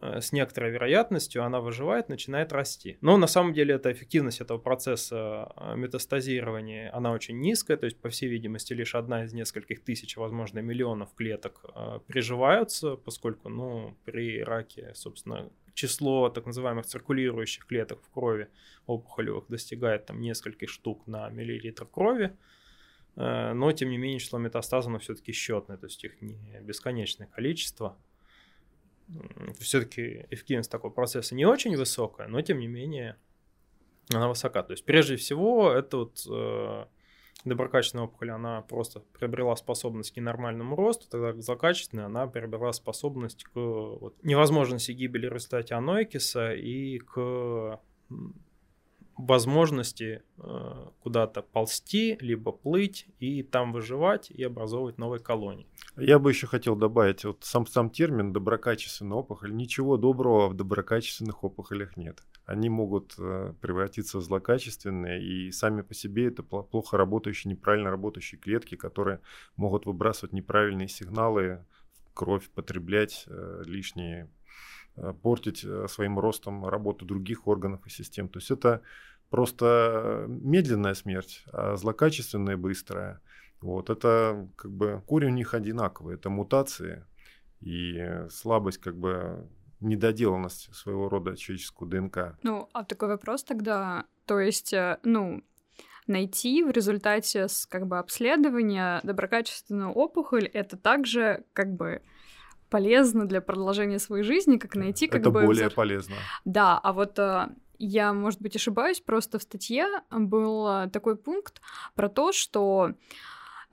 [0.02, 2.98] Э, с некоторой вероятностью она выживает, начинает расти.
[3.02, 8.00] Но на самом деле эта эффективность этого процесса э, метастазирования, она очень низкая, то есть,
[8.00, 13.96] по всей видимости, лишь одна из нескольких тысяч, возможно, миллионов клеток э, приживаются, поскольку, ну,
[14.06, 18.50] при раке, собственно, число так называемых циркулирующих клеток в крови
[18.86, 22.36] опухолевых достигает там нескольких штук на миллилитр крови,
[23.16, 27.98] но, тем не менее, число метастазов, оно все-таки счетное, то есть их не бесконечное количество,
[29.60, 33.18] все-таки эффективность такого процесса не очень высокая, но тем не менее
[34.10, 34.64] она высока.
[34.64, 36.86] То есть прежде всего это вот э,
[37.45, 43.51] доброкачественная опухоль, она просто приобрела способность к ненормальному росту, тогда злокачественная она приобрела способность к
[43.56, 47.80] вот, невозможности гибели в результате аноикиса и к
[49.17, 55.67] возможности э, куда-то ползти, либо плыть и там выживать и образовывать новые колонии.
[55.97, 61.43] Я бы еще хотел добавить, вот сам, сам термин доброкачественная опухоль, ничего доброго в доброкачественных
[61.43, 62.23] опухолях нет.
[62.45, 68.39] Они могут э, превратиться в злокачественные, и сами по себе это плохо работающие, неправильно работающие
[68.39, 69.19] клетки, которые
[69.56, 71.65] могут выбрасывать неправильные сигналы
[72.06, 74.30] в кровь, потреблять э, лишние
[74.97, 78.27] Э, портить своим ростом работу других органов и систем.
[78.27, 78.82] То есть это
[79.30, 83.21] просто медленная смерть, а злокачественная быстрая.
[83.62, 87.06] Вот это как бы корень у них одинаковый, это мутации
[87.62, 89.47] и слабость как бы
[89.82, 92.38] недоделанность своего рода человеческую ДНК.
[92.44, 95.44] Ну, а такой вопрос тогда, то есть, э, ну,
[96.08, 102.02] найти в результате как бы обследования доброкачественную опухоль, это также как бы
[102.70, 105.39] полезно для продолжения своей жизни, как найти как Это бы...
[105.39, 105.76] Это более взор...
[105.76, 106.15] полезно.
[106.46, 111.62] Да, а вот э, я, может быть, ошибаюсь, просто в статье был э, такой пункт
[111.96, 112.94] про то, что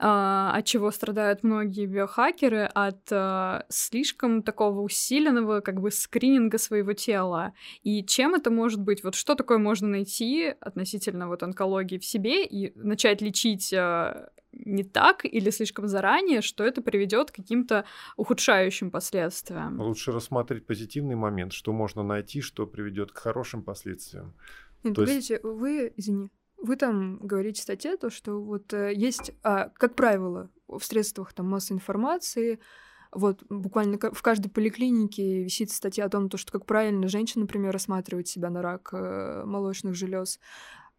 [0.01, 7.53] от чего страдают многие биохакеры, от uh, слишком такого усиленного как бы скрининга своего тела.
[7.83, 9.03] И чем это может быть?
[9.03, 14.83] Вот что такое можно найти относительно вот онкологии в себе и начать лечить uh, не
[14.83, 17.85] так или слишком заранее, что это приведет к каким-то
[18.17, 19.79] ухудшающим последствиям.
[19.79, 24.33] Лучше рассмотреть позитивный момент, что можно найти, что приведет к хорошим последствиям.
[24.83, 25.31] Нет, То есть...
[25.43, 26.29] вы, извини,
[26.61, 31.33] вы там говорите в статье то, что вот э, есть, а, как правило, в средствах
[31.33, 32.59] там массовой информации,
[33.11, 37.73] вот буквально в каждой поликлинике висит статья о том, то, что как правильно женщина, например,
[37.73, 40.39] рассматривает себя на рак э, молочных желез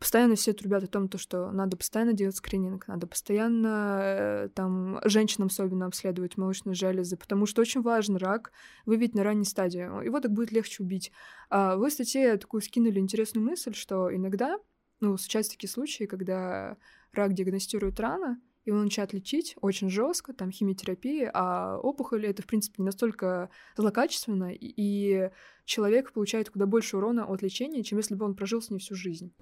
[0.01, 4.99] постоянно все трубят о том, то, что надо постоянно делать скрининг, надо постоянно э, там
[5.05, 8.51] женщинам особенно обследовать молочные железы, потому что очень важно рак
[8.87, 10.05] выявить на ранней стадии.
[10.05, 11.12] Его так будет легче убить.
[11.51, 14.59] А вы в статье такую скинули интересную мысль, что иногда,
[15.01, 16.77] ну, случаются такие случаи, когда
[17.13, 22.77] рак диагностируют рано, его начинают лечить очень жестко, там химиотерапия, а опухоль это, в принципе,
[22.79, 25.31] не настолько злокачественно, и
[25.65, 28.95] человек получает куда больше урона от лечения, чем если бы он прожил с ней всю
[28.95, 29.33] жизнь.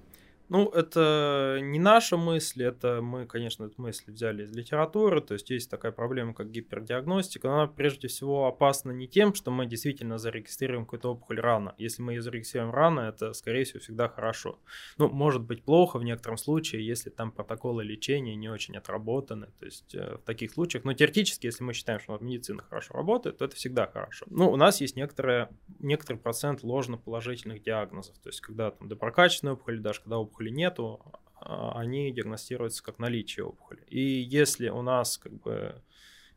[0.49, 5.51] Ну, это не наша мысль, это мы, конечно, эту мысль взяли из литературы, то есть
[5.51, 10.19] есть такая проблема, как гипердиагностика, но она прежде всего опасна не тем, что мы действительно
[10.19, 11.75] зарегистрируем какую-то опухоль рано.
[11.77, 14.59] Если мы ее зарегистрируем рано, это, скорее всего, всегда хорошо.
[14.97, 19.67] Ну, может быть плохо в некотором случае, если там протоколы лечения не очень отработаны, то
[19.67, 23.45] есть э, в таких случаях, но теоретически, если мы считаем, что медицина хорошо работает, то
[23.45, 24.25] это всегда хорошо.
[24.31, 29.81] Ну, у нас есть некоторые, некоторый процент ложноположительных диагнозов, то есть когда там доброкачественная опухоль,
[29.81, 31.01] даже когда опухоль опухоли нету,
[31.41, 33.83] а, они диагностируются как наличие опухоли.
[33.89, 35.83] И если у нас как бы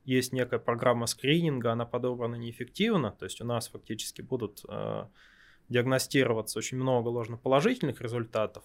[0.05, 5.05] есть некая программа скрининга, она подобрана неэффективно, то есть у нас фактически будут э,
[5.69, 8.63] диагностироваться очень много ложноположительных результатов,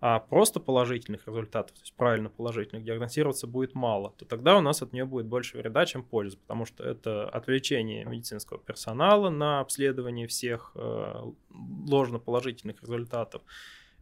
[0.00, 4.80] а просто положительных результатов, то есть правильно положительных, диагностироваться будет мало, то тогда у нас
[4.80, 10.26] от нее будет больше вреда, чем пользы, потому что это отвлечение медицинского персонала на обследование
[10.26, 11.32] всех э,
[11.86, 13.42] ложно положительных результатов.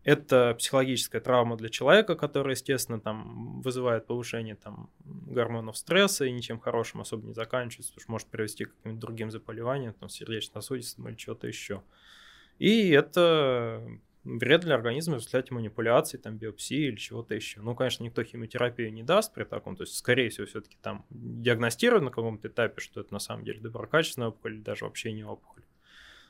[0.07, 6.61] Это психологическая травма для человека, которая, естественно, там вызывает повышение там, гормонов стресса и ничем
[6.61, 11.16] хорошим особо не заканчивается, потому что может привести к каким-то другим заболеваниям, там, сердечно-сосудистым или
[11.16, 11.83] что-то еще.
[12.61, 13.85] И это
[14.23, 17.61] вред для организма в результате манипуляций, там, биопсии или чего-то еще.
[17.61, 22.05] Ну, конечно, никто химиотерапию не даст при таком, то есть, скорее всего, все-таки там диагностируют
[22.05, 25.64] на каком-то этапе, что это на самом деле доброкачественная опухоль или даже вообще не опухоль.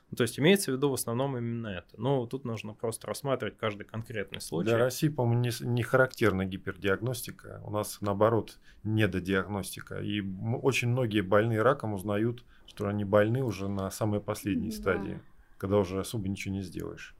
[0.09, 1.99] Ну, то есть имеется в виду в основном именно это.
[1.99, 4.69] Но тут нужно просто рассматривать каждый конкретный случай.
[4.69, 7.61] Для России, по-моему, не, не характерна гипердиагностика.
[7.65, 9.99] У нас, наоборот, недодиагностика.
[9.99, 10.21] И
[10.61, 14.77] очень многие больные раком узнают, что они больны уже на самой последней да.
[14.77, 15.21] стадии,
[15.57, 17.13] когда уже особо ничего не сделаешь.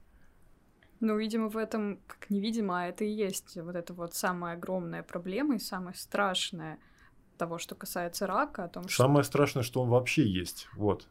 [1.00, 5.02] Ну, видимо, в этом, как невидимо, а это и есть вот это вот самая огромная
[5.02, 6.78] проблема и самое страшное
[7.36, 9.04] того, что касается рака, о том, что...
[9.04, 11.06] Самое страшное, что он вообще есть, вот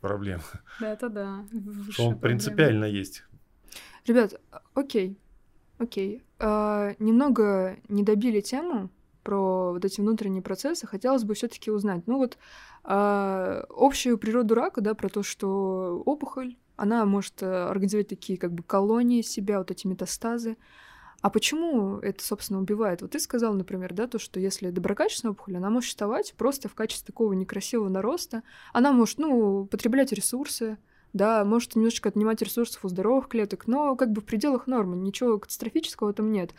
[0.00, 0.42] проблема.
[0.80, 1.44] Да, это да.
[1.90, 3.24] Что он принципиально есть.
[4.06, 4.40] Ребят,
[4.74, 5.18] окей,
[5.78, 6.22] окей.
[6.38, 8.90] А, немного не добили тему
[9.22, 10.86] про вот эти внутренние процессы.
[10.86, 12.38] Хотелось бы все-таки узнать, ну вот
[12.82, 18.54] а, общую природу рака, да, про то, что опухоль она может э, организовать такие как
[18.54, 20.56] бы колонии себя, вот эти метастазы.
[21.20, 23.02] А почему это, собственно, убивает?
[23.02, 26.74] Вот ты сказал, например, да, то, что если доброкачественная опухоль, она может существовать просто в
[26.74, 28.42] качестве такого некрасивого нароста.
[28.72, 30.78] Она может, ну, потреблять ресурсы,
[31.12, 35.38] да, может немножечко отнимать ресурсов у здоровых клеток, но как бы в пределах нормы, ничего
[35.38, 36.54] катастрофического этом нет.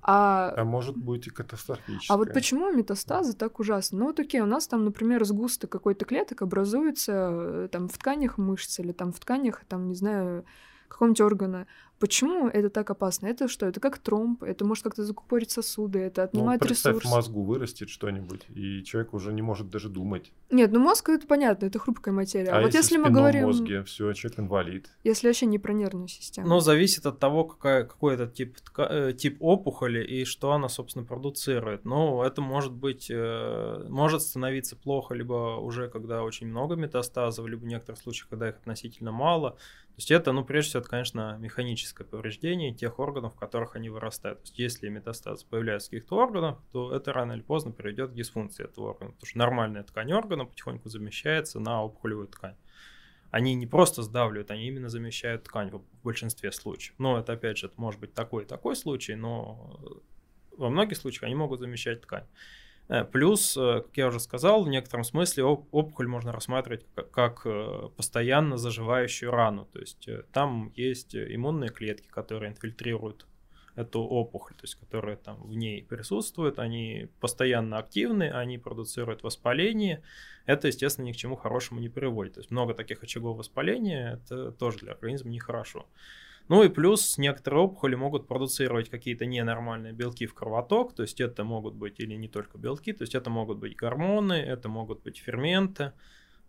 [0.00, 2.14] А, а может быть и катастрофическое.
[2.14, 3.98] А вот почему метастазы так ужасно?
[3.98, 8.38] Ну вот окей, у нас там, например, сгусток какой-то клеток образуется э, там в тканях
[8.38, 10.44] мышц или там в тканях, там, не знаю,
[10.88, 11.66] какого-нибудь органа.
[11.98, 13.26] Почему это так опасно?
[13.26, 13.66] Это что?
[13.66, 17.10] Это как тромб, это может как-то закупорить сосуды, это отнимает ну, представь, ресурс.
[17.10, 20.32] в мозгу вырастет что-нибудь, и человек уже не может даже думать.
[20.50, 22.50] Нет, ну мозг это понятно, это хрупкая материя.
[22.50, 23.46] А, а вот если, если мы говорим...
[23.46, 24.90] мозге, все, человек инвалид.
[25.02, 26.48] Если вообще не про нервную систему.
[26.48, 31.04] Ну, зависит от того, какая, какой это тип, э, тип опухоли и что она, собственно,
[31.04, 31.84] продуцирует.
[31.84, 37.60] Ну, это может быть, э, может становиться плохо, либо уже когда очень много метастазов, либо
[37.60, 39.56] в некоторых случаях, когда их относительно мало.
[39.98, 44.38] Есть это, ну, прежде всего, это, конечно, механическое повреждение тех органов, в которых они вырастают.
[44.38, 48.14] То есть если метастазы появляются в каких-то органах, то это рано или поздно приведет к
[48.14, 49.10] дисфункции этого органа.
[49.10, 52.54] Потому что нормальная ткань органа потихоньку замещается на опухолевую ткань.
[53.32, 56.94] Они не просто сдавливают, они именно замещают ткань в большинстве случаев.
[56.98, 59.80] Но это, опять же, это может быть такой и такой случай, но
[60.56, 62.28] во многих случаях они могут замещать ткань.
[62.88, 67.88] Э, плюс, э, как я уже сказал, в некотором смысле опухоль можно рассматривать как э,
[67.96, 69.66] постоянно заживающую рану.
[69.66, 73.26] То есть там есть иммунные клетки, которые инфильтрируют
[73.76, 80.02] эту опухоль, то есть которые там в ней присутствуют, они постоянно активны, они продуцируют воспаление.
[80.46, 82.34] Это, естественно, ни к чему хорошему не приводит.
[82.34, 85.80] То есть много таких очагов воспаления, это тоже для организма нехорошо.
[85.80, 85.86] хорошо.
[86.48, 91.44] Ну и плюс некоторые опухоли могут продуцировать какие-то ненормальные белки в кровоток, то есть это
[91.44, 95.18] могут быть или не только белки, то есть это могут быть гормоны, это могут быть
[95.18, 95.92] ферменты,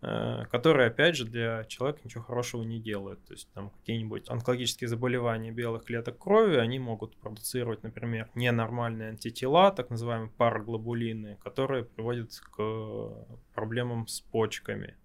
[0.00, 3.22] э, которые, опять же, для человека ничего хорошего не делают.
[3.26, 9.70] То есть там какие-нибудь онкологические заболевания белых клеток крови, они могут продуцировать, например, ненормальные антитела,
[9.70, 14.96] так называемые параглобулины, которые приводят к проблемам с почками.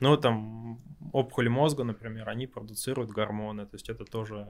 [0.00, 0.80] Ну, там,
[1.12, 4.46] опухоли мозга, например, они продуцируют гормоны, то есть это тоже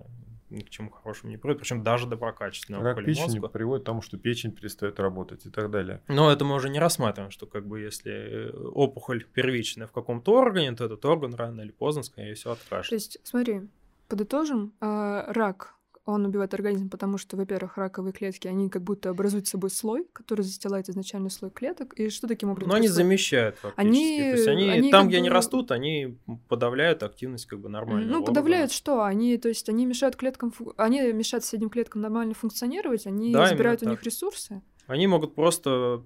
[0.50, 3.48] ни к чему хорошему не приводит, причем даже доброкачественные Рак опухоли печени мозга.
[3.48, 6.02] приводит к тому, что печень перестает работать и так далее.
[6.08, 10.32] Но это мы уже не рассматриваем, что как бы если э, опухоль первичная в каком-то
[10.32, 12.88] органе, то этот орган рано или поздно, скорее всего, откажет.
[12.88, 13.68] То есть, смотри,
[14.08, 15.74] подытожим, э, рак
[16.08, 20.40] он убивает организм, потому что, во-первых, раковые клетки, они как будто образуют собой слой, который
[20.40, 21.92] застилает изначальный слой клеток.
[21.94, 22.70] И что таким образом?
[22.70, 23.80] Но они замещают фактически.
[23.86, 25.20] Они, То есть они, они там, где бы...
[25.20, 26.16] они растут, они
[26.48, 28.10] подавляют активность как бы нормально.
[28.10, 29.02] Ну, подавляют что?
[29.02, 33.82] Они, то есть они мешают клеткам, они мешают соседним клеткам нормально функционировать, они да, забирают
[33.82, 33.92] у так.
[33.92, 34.62] них ресурсы.
[34.86, 36.02] Они могут просто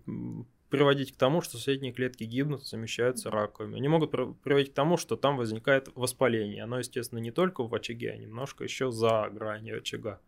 [0.72, 3.76] приводить к тому, что соседние клетки гибнут, замещаются раковыми.
[3.76, 6.64] Они могут приводить к тому, что там возникает воспаление.
[6.64, 10.18] Оно, естественно, не только в очаге, а немножко еще за гранью очага.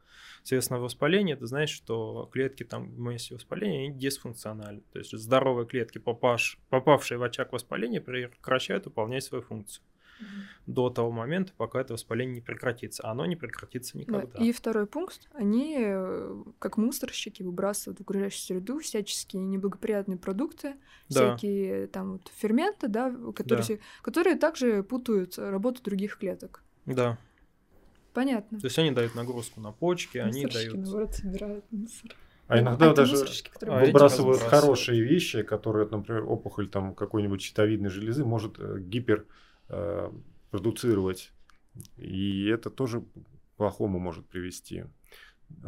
[0.42, 4.82] Соответственно, воспаление, это значит, что клетки там в месте воспаления, они дисфункциональны.
[4.92, 9.82] То есть здоровые клетки, попавшие, в очаг воспаления, прекращают выполнять свою функцию
[10.66, 13.02] до того момента, пока это воспаление не прекратится.
[13.02, 14.38] А оно не прекратится никогда.
[14.38, 14.44] Да.
[14.44, 15.28] И второй пункт.
[15.34, 20.74] Они, э, как мусорщики, выбрасывают в окружающую среду всяческие неблагоприятные продукты,
[21.08, 21.36] да.
[21.36, 23.84] всякие там вот ферменты, да, которые, да.
[24.02, 26.62] которые также путают работу других клеток.
[26.86, 27.18] Да.
[28.12, 28.60] Понятно.
[28.60, 30.74] То есть они дают нагрузку на почки, они дают...
[30.74, 32.16] наоборот, собирают мусор.
[32.46, 33.16] А иногда а даже
[33.60, 39.26] выбрасывают хорошие вещи, которые, например, опухоль там какой-нибудь щитовидной железы может э, гипер
[39.74, 40.10] э,
[40.50, 41.32] продуцировать.
[41.96, 44.84] И это тоже к плохому может привести.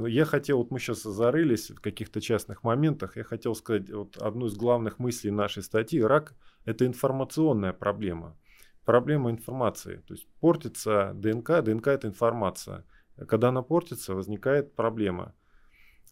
[0.06, 4.46] Я хотел, вот мы сейчас зарылись в каких-то частных моментах, я хотел сказать вот одну
[4.46, 6.00] из главных мыслей нашей статьи.
[6.02, 6.34] Рак–
[6.64, 8.36] это информационная проблема.
[8.84, 10.02] Проблема информации.
[10.06, 12.84] То есть портится ДНК, ДНК– это информация.
[13.28, 15.34] Когда она портится, возникает проблема.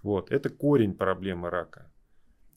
[0.02, 1.90] Вот, это корень проблемы рака.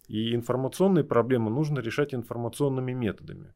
[0.07, 3.53] И информационные проблемы нужно решать информационными методами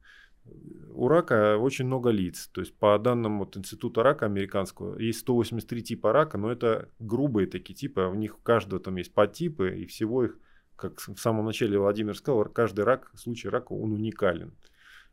[0.93, 2.49] у рака очень много лиц.
[2.52, 7.47] То есть по данным вот Института рака американского есть 183 типа рака, но это грубые
[7.47, 10.38] такие типы, а у них у каждого там есть подтипы, и всего их,
[10.76, 14.54] как в самом начале Владимир сказал, каждый рак, случай рака, он уникален.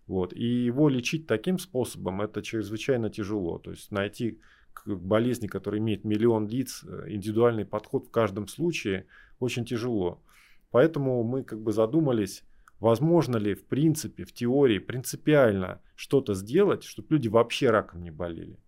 [0.07, 0.33] Вот.
[0.33, 3.59] И его лечить таким способом это чрезвычайно тяжело.
[3.59, 4.41] То есть найти
[4.73, 9.07] к болезни, которая имеет миллион лиц, э, индивидуальный подход в каждом случае
[9.39, 10.23] очень тяжело.
[10.71, 12.45] Поэтому мы как бы задумались,
[12.81, 18.59] Возможно ли, в принципе, в теории, принципиально что-то сделать, чтобы люди вообще раком не болели?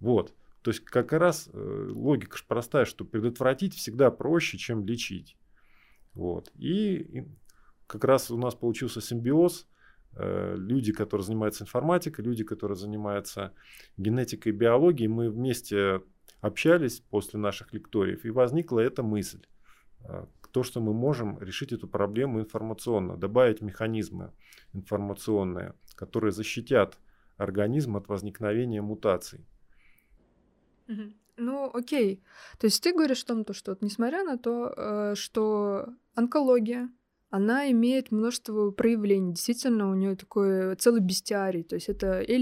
[0.00, 0.34] Вот.
[0.62, 5.36] То есть как раз э, логика же простая, что предотвратить всегда проще, чем лечить.
[6.14, 6.50] Вот.
[6.56, 7.28] И, и
[7.86, 9.68] как раз у нас получился симбиоз.
[10.16, 13.52] Э, люди, которые занимаются информатикой, люди, которые занимаются
[13.96, 16.02] генетикой и биологией, мы вместе
[16.40, 19.46] общались после наших лекториев, и возникла эта мысль.
[20.56, 24.32] То, что мы можем решить эту проблему информационно, добавить механизмы
[24.72, 26.98] информационные, которые защитят
[27.36, 29.44] организм от возникновения мутаций.
[31.36, 32.22] Ну, окей.
[32.58, 36.88] То есть ты говоришь о том, что вот, несмотря на то, э, что онкология,
[37.36, 39.32] она имеет множество проявлений.
[39.32, 41.62] Действительно, у нее такой целый бестиарий.
[41.62, 42.36] То есть это и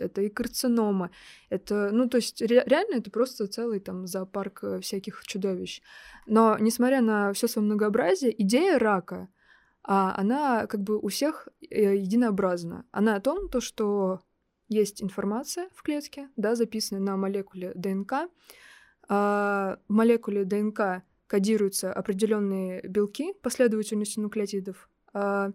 [0.00, 1.10] это и карцинома.
[1.50, 5.82] Это, ну, то есть ре- реально это просто целый там зоопарк э, всяких чудовищ.
[6.26, 9.28] Но, несмотря на все свое многообразие, идея рака,
[9.82, 12.86] а, она как бы у всех э, единообразна.
[12.90, 14.20] Она о том, то, что
[14.68, 18.12] есть информация в клетке, да, записанная на молекуле ДНК.
[19.08, 24.88] А, в молекуле ДНК кодируются определенные белки последовательностью нуклеотидов.
[25.12, 25.52] А,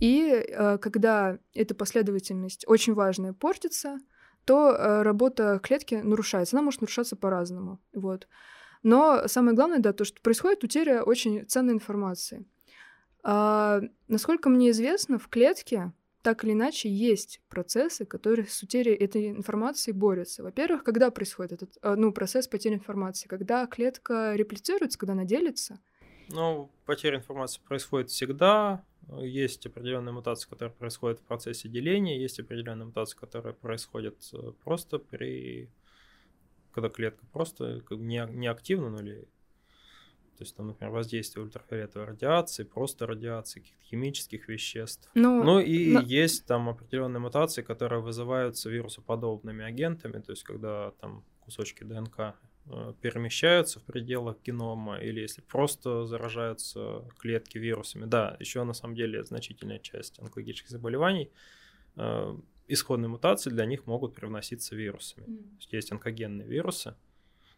[0.00, 3.98] и а, когда эта последовательность очень важная портится,
[4.44, 6.56] то а, работа клетки нарушается.
[6.56, 7.80] Она может нарушаться по-разному.
[7.92, 8.28] Вот.
[8.82, 12.44] Но самое главное, да, то, что происходит утеря очень ценной информации.
[13.22, 15.94] Насколько мне известно, в клетке
[16.24, 20.42] так или иначе есть процессы, которые с утерей этой информации борются.
[20.42, 23.28] Во-первых, когда происходит этот а, ну, процесс потери информации?
[23.28, 25.78] Когда клетка реплицируется, когда она делится?
[26.30, 28.82] Ну, потеря информации происходит всегда.
[29.20, 34.98] Есть определенные мутации, которые происходят в процессе деления, есть определенные мутации, которые происходят э, просто
[34.98, 35.68] при
[36.72, 39.28] когда клетка просто бы не, неактивна, ну или
[40.36, 45.10] то есть, там, например, воздействие ультрафиолетовой радиации, просто радиации, каких-то химических веществ.
[45.14, 46.00] Ну, ну и но...
[46.00, 52.34] есть там определенные мутации, которые вызываются вирусоподобными агентами, то есть когда там кусочки ДНК
[52.66, 58.06] э, перемещаются в пределах генома, или если просто заражаются клетки вирусами.
[58.06, 61.30] Да, еще на самом деле значительная часть онкологических заболеваний
[61.96, 62.36] э,
[62.68, 65.26] исходные мутации для них могут привноситься вирусами.
[65.26, 65.42] Mm.
[65.42, 66.96] То есть, есть онкогенные вирусы,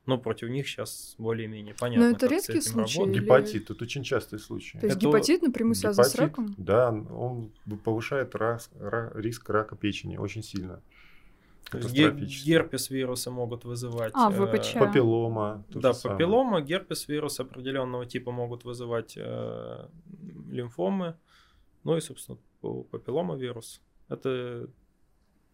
[0.07, 2.11] но против них сейчас более-менее понятно.
[2.11, 3.03] Но это редкий случай?
[3.03, 3.21] Или...
[3.21, 4.79] Гепатит, это очень частый случай.
[4.79, 5.07] То есть это...
[5.07, 6.55] гепатит напрямую гепатит, связан с раком?
[6.57, 7.53] Да, он
[7.85, 8.63] повышает рак,
[9.15, 10.81] риск рака печени очень сильно.
[11.73, 14.13] Герпес вирусы могут вызывать.
[14.15, 14.77] А, ВПЧ.
[14.77, 15.65] Э, папиллома.
[15.71, 19.89] Да, папиллома, герпес вирусы определенного типа могут вызывать э,
[20.49, 21.17] лимфомы.
[21.83, 23.81] Ну и, собственно, папиллома вирус.
[24.09, 24.69] Это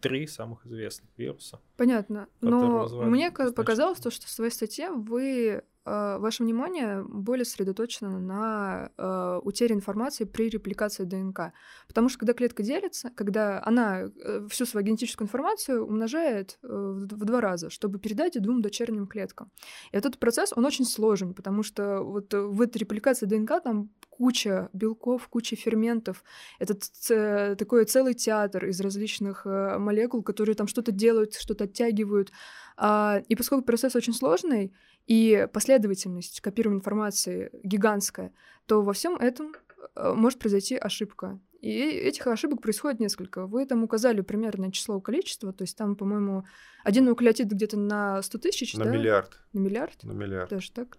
[0.03, 1.61] три самых известных вируса.
[1.77, 2.29] Понятно.
[2.41, 9.41] Но мне показалось то, что в своей статье вы ваше внимание более сосредоточено на э,
[9.43, 11.53] утере информации при репликации ДНК.
[11.89, 17.25] Потому что когда клетка делится, когда она э, всю свою генетическую информацию умножает э, в
[17.25, 19.51] два раза, чтобы передать двум дочерним клеткам.
[19.91, 24.69] И этот процесс, он очень сложен, потому что вот в этой репликации ДНК там куча
[24.73, 26.23] белков, куча ферментов.
[26.59, 32.31] Это ц- такой целый театр из различных э, молекул, которые там что-то делают, что-то оттягивают.
[32.77, 34.73] А, и поскольку процесс очень сложный,
[35.07, 38.33] и последовательность копирования информации гигантская,
[38.67, 39.55] то во всем этом
[39.95, 41.41] э, может произойти ошибка.
[41.61, 43.47] И этих ошибок происходит несколько.
[43.47, 46.45] Вы там указали примерное число количества, то есть там, по-моему,
[46.83, 48.91] один нуклеотид где-то на 100 тысяч, На да?
[48.91, 49.41] миллиард.
[49.53, 50.03] На миллиард?
[50.03, 50.51] На миллиард.
[50.51, 50.99] Даже так.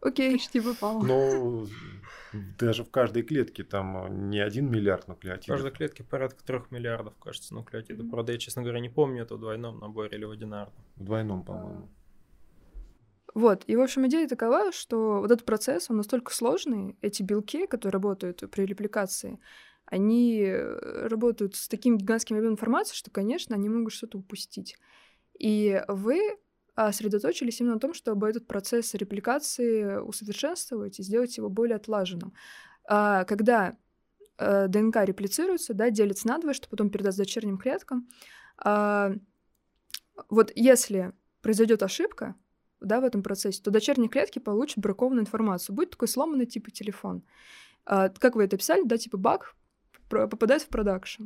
[0.00, 0.32] Окей.
[0.32, 1.02] Почти попал.
[1.02, 1.66] Но
[2.58, 5.46] даже в каждой клетке там не один миллиард нуклеотидов.
[5.46, 8.10] В каждой клетке порядка трех миллиардов, кажется, нуклеотидов.
[8.10, 10.74] Правда, я, честно говоря, не помню, это в двойном наборе или в одинарном.
[10.96, 11.88] В двойном, по-моему.
[13.34, 17.66] Вот, и, в общем, идея такова, что вот этот процесс, он настолько сложный, эти белки,
[17.66, 19.38] которые работают при репликации,
[19.86, 24.76] они э, работают с таким гигантским объемом информации, что, конечно, они могут что-то упустить.
[25.38, 26.20] И вы
[26.76, 32.32] сосредоточились именно на том, чтобы этот процесс репликации усовершенствовать и сделать его более отлаженным.
[32.88, 33.76] А когда
[34.38, 38.08] э, ДНК реплицируется, да, делится на надвое, что потом передаст дочерним клеткам,
[38.58, 39.12] а,
[40.28, 42.34] вот если произойдет ошибка,
[42.84, 45.74] да, в этом процессе, то дочерние клетки получат бракованную информацию.
[45.74, 47.22] Будет такой сломанный типа телефон.
[47.84, 49.54] А, как вы это писали, да, типа баг
[50.08, 51.24] попадает в продакшн.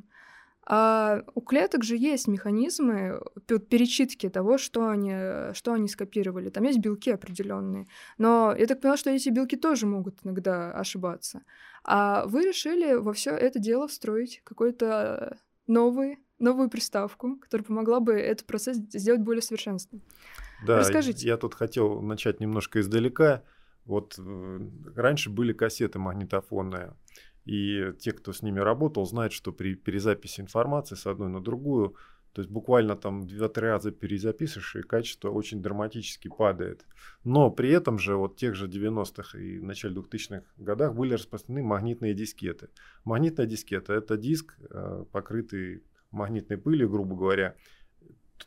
[0.69, 6.51] А у клеток же есть механизмы перечитки того, что они, что они скопировали.
[6.51, 7.87] Там есть белки определенные.
[8.19, 11.43] Но я так поняла, что эти белки тоже могут иногда ошибаться.
[11.85, 15.39] А вы решили во все это дело встроить какой-то
[15.69, 20.03] новый, новую приставку, которая помогла бы этот процесс сделать более совершенственным.
[20.65, 21.27] Да, Расскажите.
[21.27, 23.43] я тут хотел начать немножко издалека.
[23.85, 24.61] Вот э,
[24.95, 26.95] раньше были кассеты магнитофонные.
[27.45, 31.95] И те, кто с ними работал, знают, что при перезаписи информации с одной на другую,
[32.33, 36.85] то есть буквально там 2-3 раза перезаписываешь, и качество очень драматически падает.
[37.23, 41.63] Но при этом же вот в тех же 90-х и начале 2000-х годах были распространены
[41.65, 42.69] магнитные дискеты.
[43.05, 47.55] Магнитная дискета– это диск, э, покрытый магнитной пылью, грубо говоря.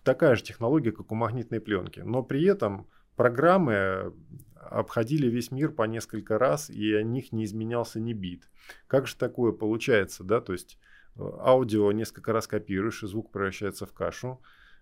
[0.04, 2.00] Такая же технология, как у магнитной пленки.
[2.02, 4.14] Но при этом программы
[4.56, 8.50] обходили весь мир по несколько раз, и о них не изменялся ни бит.
[8.88, 10.42] Как же такое получается, да?
[10.42, 10.78] То есть
[11.16, 14.42] э, аудио несколько раз копируешь, и звук превращается в кашу.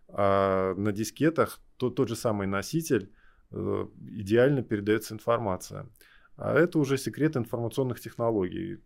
[0.10, 3.12] А на дискетах то, тот же самый носитель
[3.52, 5.88] э, идеально передается информация.
[6.36, 8.80] А это уже секрет информационных технологий.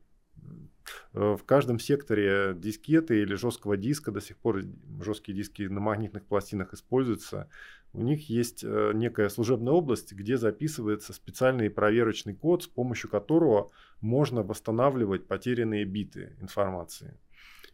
[1.13, 4.63] Э, в каждом секторе дискеты или жесткого диска, до сих пор
[5.01, 7.49] жесткие диски на магнитных пластинах используются,
[7.93, 13.69] у них есть э, некая служебная область, где записывается специальный проверочный код, с помощью которого
[13.99, 17.19] можно восстанавливать потерянные биты информации.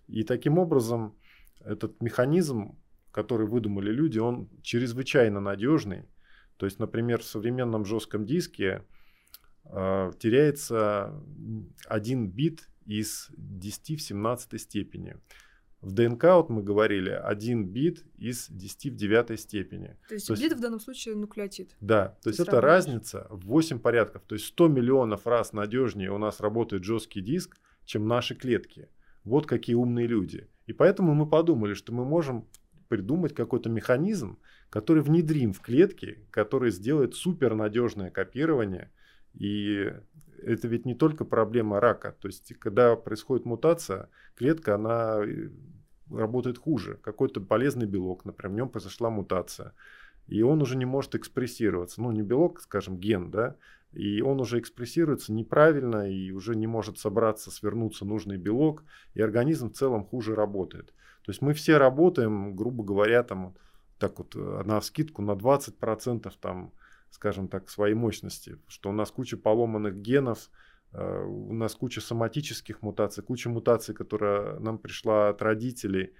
[0.07, 1.15] И таким образом
[1.63, 2.78] этот механизм,
[3.11, 6.05] который выдумали люди, он чрезвычайно надежный.
[6.57, 8.84] То есть, например, в современном жестком диске
[9.65, 11.13] э, теряется
[11.88, 15.17] один бит из 10 в 17 степени.
[15.81, 19.95] В ДНК, вот мы говорили, один бит из 10 в 9 степени.
[20.07, 21.75] То есть, то бит в данном случае нуклеотид.
[21.81, 24.23] Да, то есть это разница в 8 порядков.
[24.25, 28.89] То есть 100 миллионов раз надежнее у нас работает жесткий диск, чем наши клетки.
[29.23, 30.49] Вот какие умные люди.
[30.65, 32.47] И поэтому мы подумали, что мы можем
[32.88, 38.91] придумать какой-то механизм, который внедрим в клетки, который сделает супернадежное копирование
[39.33, 39.93] и
[40.41, 42.15] это ведь не только проблема рака.
[42.19, 45.49] То есть, когда происходит мутация, клетка, она э,
[46.09, 46.99] работает хуже.
[47.01, 49.73] Какой-то полезный белок, например, в нем произошла мутация.
[50.27, 52.01] И он уже не может экспрессироваться.
[52.01, 53.55] Ну, не белок, скажем, ген, да,
[53.93, 58.83] и он уже экспрессируется неправильно и уже не может собраться, свернуться нужный белок,
[59.13, 60.93] и организм в целом хуже работает.
[61.23, 63.55] То есть мы все работаем, грубо говоря, там,
[63.97, 66.73] так вот, э, на скидку на 20% там,
[67.18, 70.51] скажем так, своей мощности, что у нас куча поломанных генов,
[70.93, 76.13] э, у нас куча соматических мутаций, куча мутаций, которая нам пришла от родителей.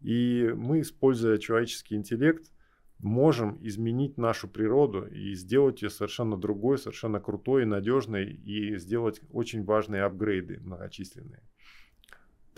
[0.00, 2.50] И мы, используя человеческий интеллект,
[2.98, 9.64] можем изменить нашу природу и сделать ее совершенно другой, совершенно крутой, надежной и сделать очень
[9.64, 11.42] важные апгрейды многочисленные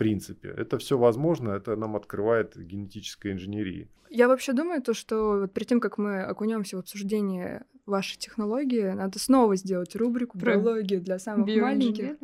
[0.01, 0.49] принципе.
[0.49, 3.87] Это все возможно, это нам открывает генетическая инженерия.
[4.09, 8.91] Я вообще думаю, то, что вот перед тем, как мы окунемся в обсуждение вашей технологии,
[8.91, 12.17] надо снова сделать рубрику про биологию для самых маленьких.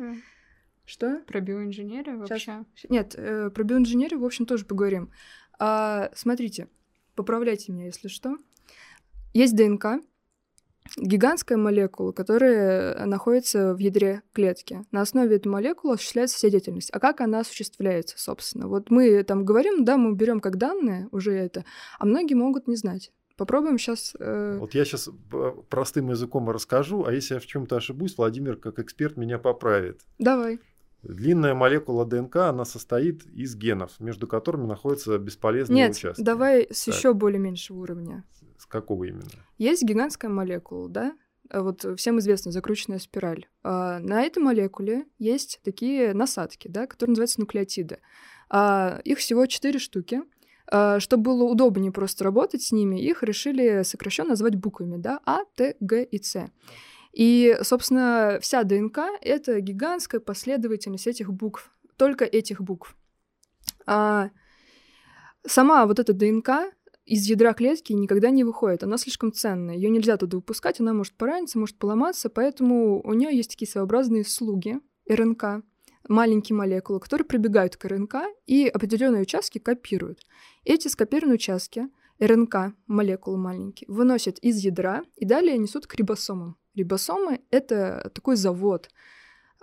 [0.84, 1.20] Что?
[1.26, 2.38] Про биоинженерию вообще?
[2.38, 2.64] Сейчас.
[2.88, 5.10] Нет, э, про биоинженерию, в общем, тоже поговорим.
[5.58, 6.66] А, смотрите,
[7.14, 8.38] поправляйте меня, если что.
[9.34, 10.02] Есть ДНК,
[10.96, 14.84] гигантская молекула, которая находится в ядре клетки.
[14.90, 16.90] На основе этой молекулы осуществляется вся деятельность.
[16.92, 18.68] А как она осуществляется, собственно?
[18.68, 21.64] Вот мы там говорим, да, мы берем как данные уже это,
[21.98, 23.12] а многие могут не знать.
[23.36, 24.16] Попробуем сейчас.
[24.18, 24.58] Э...
[24.58, 25.08] Вот я сейчас
[25.70, 30.00] простым языком расскажу, а если я в чем-то ошибусь, Владимир, как эксперт, меня поправит.
[30.18, 30.58] Давай.
[31.04, 36.20] Длинная молекула ДНК, она состоит из генов, между которыми находятся бесполезные Нет, участки.
[36.20, 36.94] давай с так.
[36.96, 38.24] еще более меньшего уровня.
[38.68, 39.30] Какого именно?
[39.56, 41.16] Есть гигантская молекула, да?
[41.50, 43.46] А вот всем известна закрученная спираль.
[43.62, 48.00] А на этой молекуле есть такие насадки, да, которые называются нуклеотиды.
[48.50, 50.22] А их всего четыре штуки.
[50.70, 55.44] А чтобы было удобнее просто работать с ними, их решили сокращенно назвать буквами, да, А,
[55.54, 56.50] Т, Г и С.
[57.12, 62.96] И, собственно, вся ДНК— это гигантская последовательность этих букв, только этих букв.
[63.86, 64.28] А
[65.46, 66.74] сама вот эта ДНК
[67.08, 68.82] из ядра клетки никогда не выходит.
[68.82, 69.74] Она слишком ценная.
[69.74, 74.24] Ее нельзя туда выпускать, она может пораниться, может поломаться, поэтому у нее есть такие своеобразные
[74.24, 74.78] слуги
[75.08, 75.64] РНК,
[76.06, 80.20] маленькие молекулы, которые прибегают к РНК и определенные участки копируют.
[80.64, 81.88] Эти скопированные участки
[82.20, 86.56] РНК, молекулы маленькие, выносят из ядра и далее несут к рибосомам.
[86.74, 88.90] Рибосомы— это такой завод,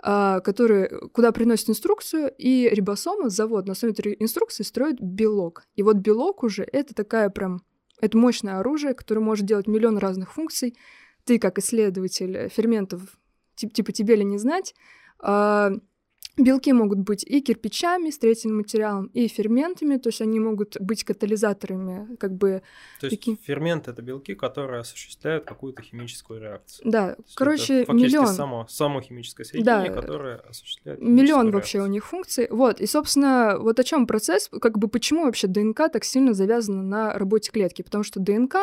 [0.08, 5.64] а, который, куда приносит инструкцию, и рибосомы, завод на основе этой инструкции строит белок.
[5.74, 7.62] И вот белок уже— это такая прям,
[8.00, 10.76] это мощное оружие, которое может делать миллион разных функций.
[11.24, 13.18] Ты, как исследователь ферментов,
[13.56, 14.76] типа тебе ли не знать,
[15.18, 15.72] а,
[16.36, 22.14] Белки могут быть и кирпичами, строительным материалом, и ферментами, то есть они могут быть катализаторами,
[22.16, 22.62] как бы.
[23.00, 23.38] То есть таки...
[23.42, 26.90] ферменты это белки, которые осуществляют какую-то химическую реакцию.
[26.90, 28.26] Да, короче, это миллион.
[28.26, 31.00] Само, само химическое соединение, да, которое осуществляет.
[31.00, 32.48] Миллион вообще у них функций.
[32.50, 36.82] Вот, и, собственно, вот о чем процесс, как бы почему вообще ДНК так сильно завязана
[36.82, 37.80] на работе клетки?
[37.80, 38.56] Потому что ДНК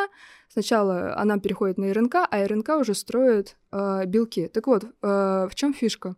[0.47, 4.47] сначала она переходит на РНК, а РНК уже строит э, белки.
[4.47, 6.15] Так вот, э, в чем фишка?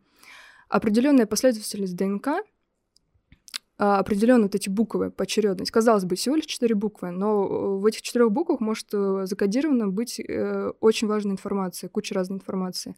[0.75, 2.27] Определенная последовательность ДНК,
[3.77, 5.71] а, определенные вот эти буквы, поочередность.
[5.71, 10.19] Казалось бы, всего лишь четыре буквы, но в этих четырех буквах может э, закодирована быть
[10.19, 12.95] э, очень важная информация, куча разной информации.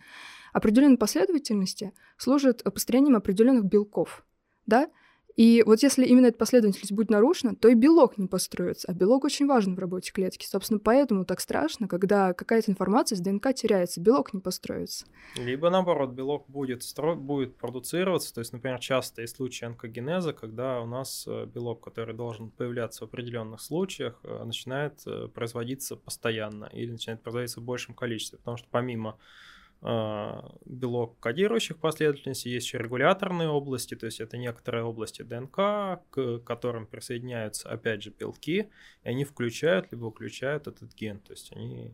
[0.54, 4.26] Определенные последовательности служат построением определенных белков,
[4.66, 4.90] да,
[5.38, 8.88] и вот если именно эта последовательность будет нарушена, то и белок не построится.
[8.90, 10.48] А белок очень важен в работе клетки.
[10.48, 15.06] Собственно, поэтому так страшно, когда какая-то информация с ДНК теряется, белок не построится.
[15.36, 17.16] Либо наоборот, белок будет, стро...
[17.16, 18.34] будет продуцироваться.
[18.34, 23.06] То есть, например, часто есть случаи онкогенеза, когда у нас э, белок, который должен появляться
[23.06, 28.40] в определенных случаях, э, начинает э, производиться постоянно или начинает производиться в большем количестве.
[28.40, 29.20] Потому что помимо
[29.82, 36.88] белок кодирующих последовательностей, есть еще регуляторные области, то есть это некоторые области ДНК, к которым
[36.88, 38.70] присоединяются, опять же, белки,
[39.04, 41.94] и они включают либо выключают этот ген, то есть они...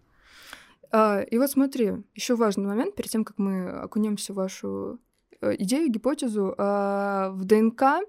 [0.92, 5.00] А, и вот смотри, еще важный момент, перед тем, как мы окунемся в вашу
[5.42, 8.08] э, идею, гипотезу, а, в ДНК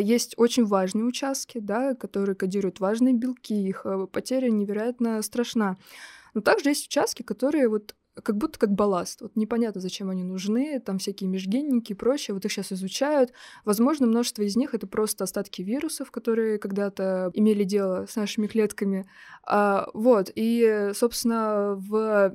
[0.00, 5.76] есть очень важные участки, да, которые кодируют важные белки, их э, потеря невероятно страшна.
[6.32, 9.22] Но также есть участки, которые вот как будто как балласт.
[9.22, 13.32] Вот непонятно, зачем они нужны, там всякие межгенники и прочее, вот их сейчас изучают.
[13.64, 19.06] Возможно, множество из них— это просто остатки вирусов, которые когда-то имели дело с нашими клетками.
[19.42, 22.34] А, вот, и, собственно, в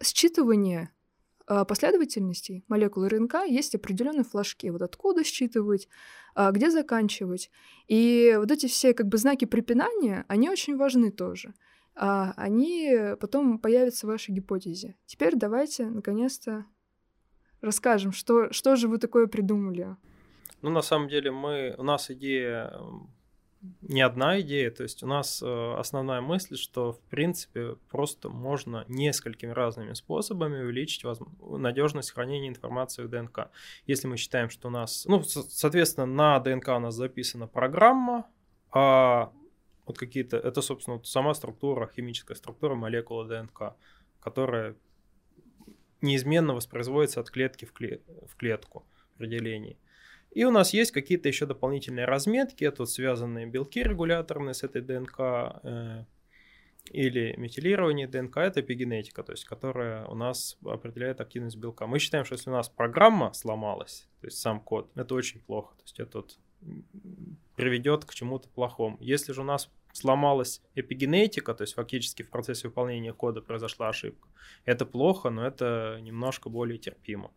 [0.00, 0.88] считывании
[1.46, 4.70] а, последовательностей молекул РНК есть определенные флажки.
[4.70, 5.88] Вот откуда считывать,
[6.34, 7.50] а, где заканчивать.
[7.88, 11.54] И вот эти все как бы знаки препинания, они очень важны тоже
[11.94, 14.96] они потом появятся в вашей гипотезе.
[15.06, 16.64] Теперь давайте, наконец-то,
[17.60, 19.96] расскажем, что, что же вы такое придумали.
[20.62, 22.72] Ну, на самом деле, мы, у нас идея
[23.80, 28.84] не одна идея, то есть у нас э, основная мысль, что в принципе просто можно
[28.88, 31.20] несколькими разными способами увеличить воз...
[31.40, 33.50] надежность хранения информации в ДНК.
[33.86, 38.26] Если мы считаем, что у нас, ну, соответственно, на ДНК у нас записана программа,
[38.72, 39.32] а
[39.86, 43.74] вот какие-то, это, собственно, вот сама структура, химическая структура молекулы ДНК,
[44.20, 44.76] которая
[46.00, 48.84] неизменно воспроизводится от клетки в, клет, в клетку
[49.16, 49.78] при делении.
[50.30, 54.80] И у нас есть какие-то еще дополнительные разметки, это вот связанные белки регуляторные с этой
[54.80, 55.20] ДНК,
[55.62, 56.04] э,
[56.90, 61.86] или метилирование ДНК, это эпигенетика, то есть которая у нас определяет активность белка.
[61.86, 65.74] Мы считаем, что если у нас программа сломалась, то есть сам код, это очень плохо.
[65.76, 66.38] То есть это вот
[67.62, 68.96] приведет к чему-то плохому.
[68.98, 74.28] Если же у нас сломалась эпигенетика, то есть фактически в процессе выполнения кода произошла ошибка,
[74.64, 77.30] это плохо, но это немножко более терпимо.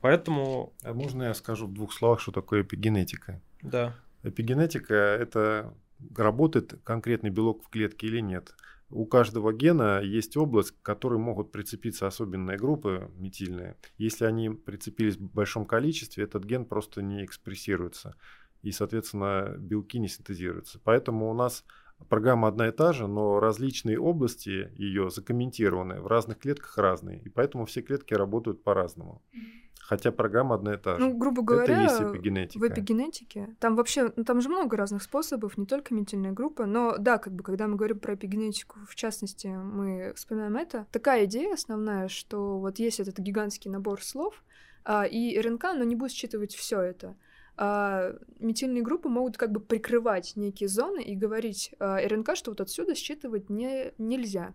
[0.00, 0.72] Поэтому...
[0.82, 3.40] А можно я скажу в двух словах, что такое эпигенетика?
[3.62, 3.94] Да.
[4.24, 5.72] Эпигенетика– это
[6.16, 8.56] работает конкретный белок в клетке или нет.
[8.90, 13.76] У каждого гена есть область, к которой могут прицепиться особенные группы метильные.
[13.98, 18.16] Если они прицепились в большом количестве, этот ген просто не экспрессируется
[18.64, 20.80] и, соответственно, белки не синтезируются.
[20.82, 21.64] Поэтому у нас
[22.08, 27.28] программа одна и та же, но различные области ее закомментированы, в разных клетках разные, и
[27.28, 29.22] поэтому все клетки работают по-разному.
[29.80, 31.04] Хотя программа одна и та же.
[31.04, 32.58] Ну, грубо говоря, Это есть эпигенетика.
[32.58, 36.96] в эпигенетике, там вообще, ну, там же много разных способов, не только метильная группа, но
[36.96, 41.52] да, как бы, когда мы говорим про эпигенетику, в частности, мы вспоминаем это, такая идея
[41.52, 44.42] основная, что вот есть этот гигантский набор слов,
[44.86, 47.14] а, и РНК, но не будет считывать все это
[47.56, 52.60] а, метильные группы могут как бы прикрывать некие зоны и говорить а, РНК, что вот
[52.60, 54.54] отсюда считывать не, нельзя.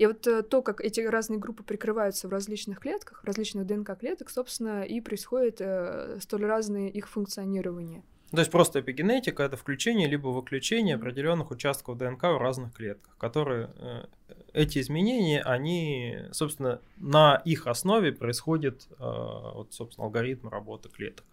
[0.00, 4.30] И вот э, то, как эти разные группы прикрываются в различных клетках, в различных ДНК-клеток,
[4.30, 8.02] собственно, и происходит э, столь разное их функционирование.
[8.30, 13.68] То есть просто эпигенетика это включение либо выключение определенных участков ДНК в разных клетках, которые
[13.76, 14.06] э,
[14.54, 21.26] эти изменения, они, собственно, на их основе происходит, вот, собственно, алгоритм работы клеток.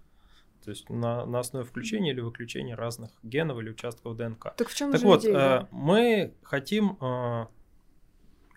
[0.67, 4.53] То есть на, на основе включения или выключения разных генов или участков ДНК.
[4.57, 5.61] Так в чем так же вот, идея?
[5.61, 7.45] Э, мы хотим э,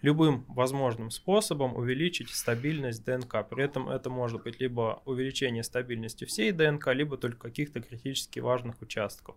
[0.02, 3.48] любым возможным способом увеличить стабильность ДНК.
[3.48, 8.82] При этом это может быть либо увеличение стабильности всей ДНК, либо только каких-то критически важных
[8.82, 9.36] участков.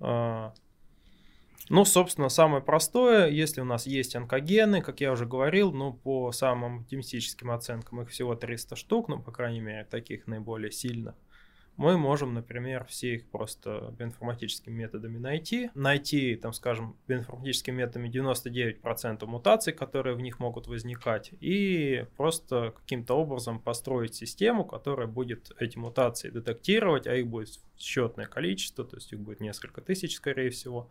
[0.00, 0.50] Э,
[1.68, 6.32] ну, собственно, самое простое, если у нас есть онкогены, как я уже говорил, ну, по
[6.32, 11.14] самым оптимистическим оценкам их всего 300 штук, ну, по крайней мере, таких наиболее сильных,
[11.76, 15.70] мы можем, например, все их просто биоинформатическими методами найти.
[15.74, 23.14] Найти, там, скажем, биоинформатическими методами 99% мутаций, которые в них могут возникать, и просто каким-то
[23.14, 29.12] образом построить систему, которая будет эти мутации детектировать, а их будет счетное количество, то есть
[29.12, 30.88] их будет несколько тысяч, скорее всего,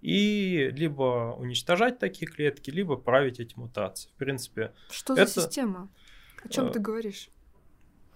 [0.00, 4.08] и либо уничтожать такие клетки, либо править эти мутации.
[4.10, 5.26] В принципе, Что это...
[5.26, 5.88] за система?
[6.42, 7.28] О чем э, ты говоришь?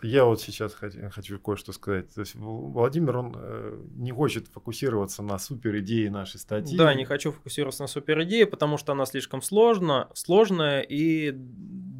[0.02, 2.12] Я вот сейчас хочу, хочу кое-что сказать.
[2.14, 6.76] То есть Владимир, он э, не хочет фокусироваться на супер идее нашей статьи.
[6.76, 11.32] Да, не хочу фокусироваться на супер идее, потому что она слишком сложна, сложная, и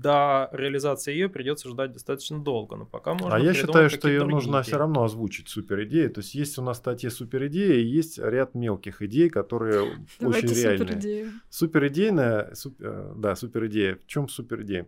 [0.07, 2.77] до реализации ее придется ждать достаточно долго.
[2.77, 6.09] Но пока можно А я считаю, что ее нужно все равно озвучить супер идеи.
[6.09, 9.97] То есть есть у нас в статье супер идеи, и есть ряд мелких идей, которые
[10.21, 10.79] Давайте очень реальные.
[10.87, 11.33] суперидею.
[11.49, 13.97] Супер идейная, суп, э, да, супер идея.
[13.97, 14.87] В чем супер идея?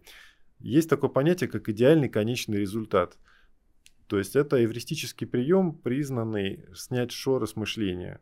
[0.60, 3.16] Есть такое понятие, как идеальный конечный результат.
[4.08, 8.20] То есть это эвристический прием, признанный снять шоры с мышления.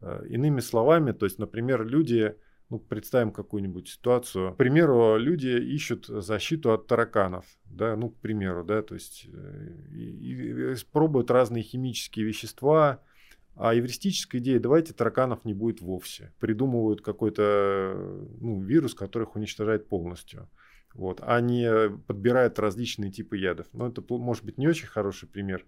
[0.00, 2.34] Э, Иными словами, то есть, например, люди,
[2.70, 4.54] ну, представим какую-нибудь ситуацию.
[4.54, 9.76] К примеру, люди ищут защиту от тараканов, да, ну, к примеру, да, то есть э,
[9.92, 13.02] и, и пробуют разные химические вещества,
[13.54, 16.32] а эвристическая идея, давайте тараканов не будет вовсе.
[16.40, 17.94] Придумывают какой-то
[18.40, 20.48] ну, вирус, их уничтожает полностью.
[20.94, 23.66] Вот, а не подбирают различные типы ядов.
[23.72, 25.64] Но это может быть не очень хороший пример.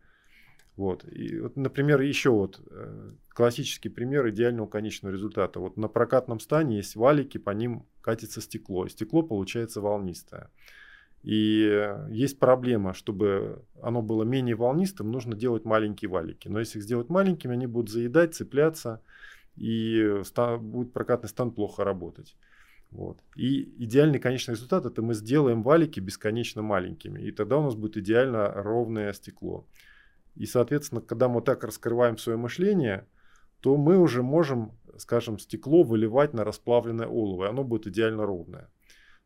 [0.77, 1.05] Вот.
[1.11, 5.61] И вот, например, еще вот э, классический пример идеального конечного результата.
[5.61, 8.85] Вот на прокатном стане есть валики, по ним катится стекло.
[8.85, 10.51] И стекло получается волнистое.
[11.23, 16.49] И есть проблема, чтобы оно было менее волнистым, нужно делать маленькие валики.
[16.49, 19.01] Но если их сделать маленькими, они будут заедать, цепляться,
[19.57, 20.21] и
[20.61, 22.37] будет прокатный стан плохо работать.
[22.95, 23.19] Вот.
[23.35, 27.21] И идеальный конечный результат это мы сделаем валики бесконечно маленькими.
[27.21, 29.67] И тогда у нас будет идеально ровное стекло.
[30.37, 33.09] И, соответственно, когда мы так раскрываем свое мышление,
[33.59, 38.71] то мы уже можем, скажем, стекло выливать на расплавленное олово, и оно будет идеально ровное.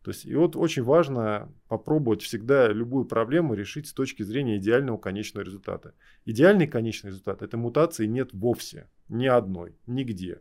[0.02, 4.96] То есть, и вот очень важно попробовать всегда любую проблему решить с точки зрения идеального
[4.96, 5.92] конечного результата.
[6.24, 10.40] Идеальный конечный результат– это мутации нет вовсе, ни одной, нигде.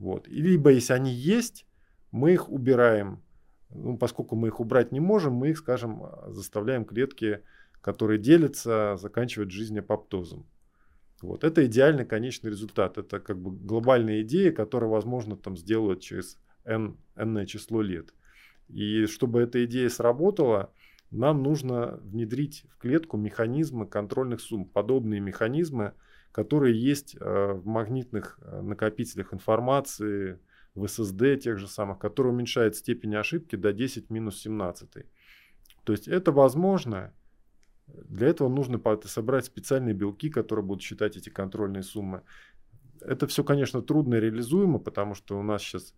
[0.00, 0.26] Вот.
[0.26, 1.67] И либо если они есть,
[2.10, 3.22] мы их убираем.
[3.70, 7.42] Ну, поскольку мы их убрать не можем, мы их, скажем, заставляем клетки,
[7.80, 10.46] которые делятся, заканчивать жизнь апоптозом.
[11.20, 11.44] Вот.
[11.44, 12.96] Это идеальный конечный результат.
[12.96, 18.14] Это как бы глобальная идея, которая, возможно, там сделать через n, n число лет.
[18.68, 20.72] И чтобы эта идея сработала,
[21.10, 25.94] нам нужно внедрить в клетку механизмы контрольных сумм, подобные механизмы,
[26.32, 30.38] которые есть э, в магнитных э, накопителях информации,
[30.78, 34.90] в SSD тех же самых, который уменьшает степень ошибки до 10 минус 17.
[35.84, 37.12] То есть это возможно.
[37.86, 42.22] Для этого нужно собрать специальные белки, которые будут считать эти контрольные суммы.
[43.00, 45.94] Это все, конечно, трудно реализуемо, потому что у нас сейчас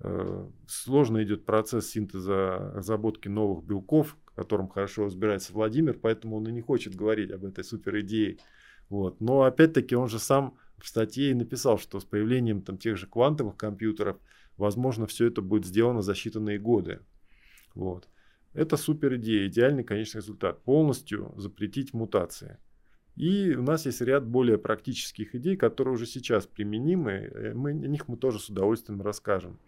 [0.00, 6.46] э, сложно идет процесс синтеза разработки новых белков, в котором хорошо разбирается Владимир, поэтому он
[6.46, 8.38] и не хочет говорить об этой супер идее.
[8.88, 9.20] Вот.
[9.20, 13.06] Но опять-таки он же сам в статье и написал, что с появлением там, тех же
[13.06, 14.18] квантовых компьютеров,
[14.56, 17.00] возможно, все это будет сделано за считанные годы.
[17.74, 18.08] Вот.
[18.52, 20.62] Это супер идея, идеальный конечный результат.
[20.62, 22.58] Полностью запретить мутации.
[23.16, 27.52] И у нас есть ряд более практических идей, которые уже сейчас применимы.
[27.54, 29.58] Мы, о них мы тоже с удовольствием расскажем.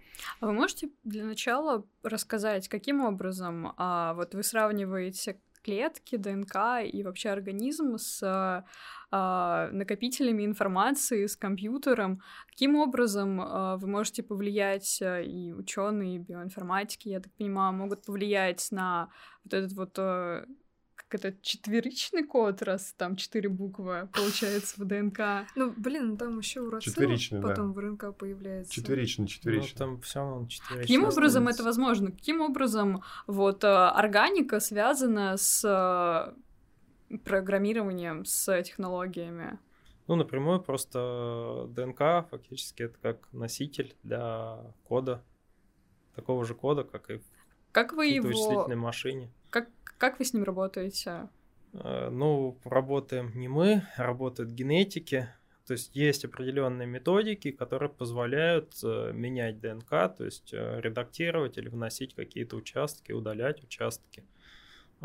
[0.41, 7.03] А вы можете для начала рассказать, каким образом а, вот вы сравниваете клетки, ДНК и
[7.03, 8.23] вообще организм с
[9.11, 12.21] а, накопителями информации, с компьютером.
[12.49, 18.69] Каким образом а, вы можете повлиять, и ученые, и биоинформатики, я так понимаю, могут повлиять
[18.71, 19.09] на
[19.45, 20.47] вот этот вот как
[21.15, 25.49] это четверичный код, раз там четыре буквы получается в ДНК.
[25.55, 28.73] Ну, блин, там еще у Четверичный, потом в РНК появляется.
[28.73, 29.73] Четверичный, четверичный.
[29.73, 30.83] Ну, там все равно четверичный.
[30.83, 32.11] Каким образом это возможно?
[32.11, 39.59] Каким образом вот э, органика связана с э, программированием, с технологиями?
[40.07, 45.23] Ну, напрямую просто ДНК фактически это как носитель для кода,
[46.15, 47.21] такого же кода, как и
[47.73, 48.29] как вы в его...
[48.29, 49.31] вычислительной машине.
[49.99, 51.29] Как, вы с ним работаете?
[51.73, 55.29] Э, ну, работаем не мы, работают генетики.
[55.67, 61.69] То есть есть определенные методики, которые позволяют э, менять ДНК, то есть э, редактировать или
[61.69, 64.25] вносить какие-то участки, удалять участки.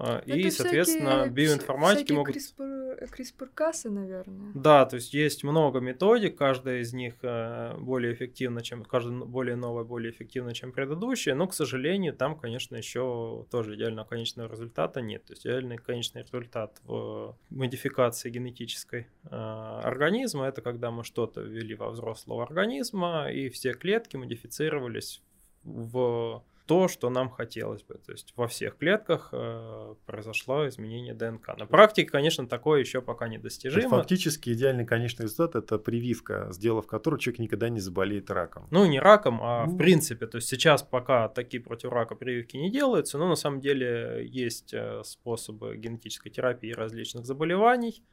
[0.02, 2.38] А, и, Это соответственно, всякие, биоинформатики могут...
[2.38, 4.52] CRISPR, CRISPR-Касы, наверное.
[4.56, 9.58] Да, то есть есть много методик, каждая из них э, более эффективна, чем каждая более
[9.58, 15.02] новая, более эффективна, чем предыдущая, но, к сожалению, там, конечно, еще тоже идеального конечного результата
[15.02, 15.26] нет.
[15.26, 21.76] То есть идеальный конечный результат в модификации генетической э, организма это когда мы что-то ввели
[21.76, 25.22] во взрослого организма, и все клетки модифицировались
[25.64, 27.96] в то, что нам хотелось бы.
[27.96, 31.58] То есть во всех клетках э, произошло изменение ДНК.
[31.58, 33.80] На практике, конечно, такое еще пока недостижимо.
[33.80, 38.68] Это фактически идеальный конечный результат это прививка, сделав которую человек никогда не заболеет раком.
[38.70, 39.74] Ну, не раком, а ну...
[39.74, 40.28] в принципе.
[40.28, 44.72] То есть сейчас пока такие против рака прививки не делаются, но на самом деле есть
[44.72, 48.04] э, способы генетической терапии различных заболеваний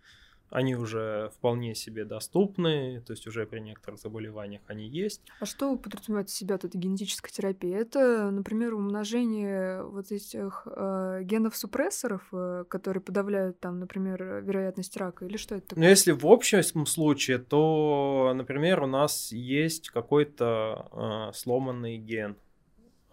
[0.50, 5.20] они уже вполне себе доступны, то есть уже при некоторых заболеваниях они есть.
[5.40, 7.78] А что подразумевает себя тут генетическая терапия?
[7.78, 15.36] Это, например, умножение вот этих э, генов-супрессоров, э, которые подавляют там, например, вероятность рака, или
[15.36, 15.84] что это такое?
[15.84, 22.36] Ну, если в общем случае, то, например, у нас есть какой-то э, сломанный ген.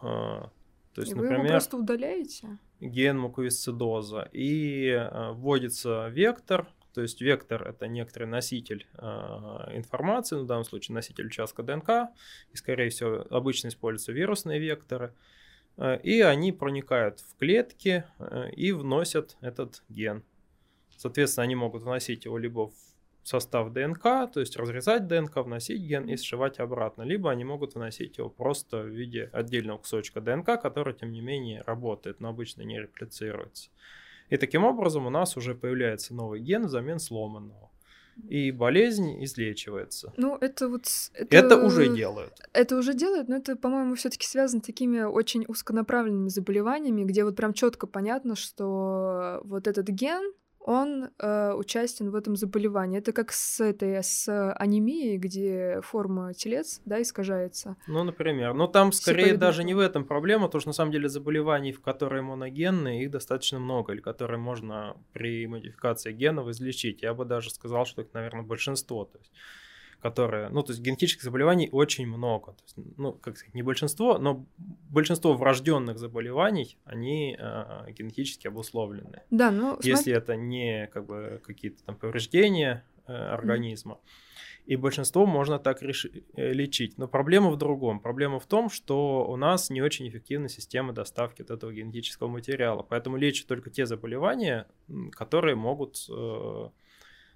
[0.02, 0.46] Э,
[0.94, 2.60] то есть, и например, вы его просто удаляете?
[2.80, 4.30] Ген муковисцидоза.
[4.32, 9.06] И э, вводится вектор, то есть вектор это некоторый носитель э,
[9.76, 12.10] информации, ну, в данном случае носитель участка ДНК,
[12.52, 15.14] и скорее всего обычно используются вирусные векторы,
[15.78, 20.24] э, и они проникают в клетки э, и вносят этот ген.
[20.96, 22.74] Соответственно, они могут вносить его либо в
[23.24, 28.18] состав ДНК, то есть разрезать ДНК, вносить ген и сшивать обратно, либо они могут вносить
[28.18, 32.80] его просто в виде отдельного кусочка ДНК, который, тем не менее, работает, но обычно не
[32.80, 33.70] реплицируется.
[34.34, 37.70] И таким образом у нас уже появляется новый ген взамен сломанного.
[38.28, 40.12] И болезнь излечивается.
[40.18, 40.88] Ну, это вот...
[41.14, 42.34] Это, это уже делают.
[42.52, 47.24] Это уже делают, но это, по-моему, все таки связано с такими очень узконаправленными заболеваниями, где
[47.24, 50.34] вот прям четко понятно, что вот этот ген,
[50.64, 53.00] он э, участен в этом заболевании.
[53.00, 57.76] Это как с этой с анемией, где форма телец, да, искажается.
[57.88, 58.54] Ну, например.
[58.54, 61.82] Но там скорее даже не в этом проблема, потому что на самом деле заболеваний, в
[61.82, 67.02] которые моногенные, их достаточно много, или которые можно при модификации генов излечить.
[67.02, 69.06] Я бы даже сказал, что их, наверное, большинство.
[69.06, 69.32] То есть
[70.04, 72.52] которые, ну, то есть генетических заболеваний очень много.
[72.52, 74.46] То есть, ну, как сказать, не большинство, но
[74.90, 79.22] большинство врожденных заболеваний, они э, генетически обусловлены.
[79.32, 80.14] Да, ну, Если смотри...
[80.14, 83.94] это не как бы какие-то там повреждения э, организма.
[83.94, 84.64] Mm-hmm.
[84.66, 86.98] И большинство можно так реши- э, лечить.
[86.98, 88.02] Но проблема в другом.
[88.02, 92.84] Проблема в том, что у нас не очень эффективна система доставки вот этого генетического материала.
[92.84, 94.68] Поэтому лечат только те заболевания,
[95.12, 96.70] которые могут э,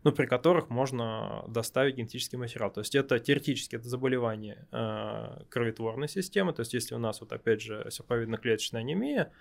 [0.07, 2.71] ну, при которых можно доставить генетический материал.
[2.71, 6.53] То есть это теоретически это заболевание э, кроветворной системы.
[6.53, 9.33] То есть если у нас вот опять же серповидно-клеточная анемия,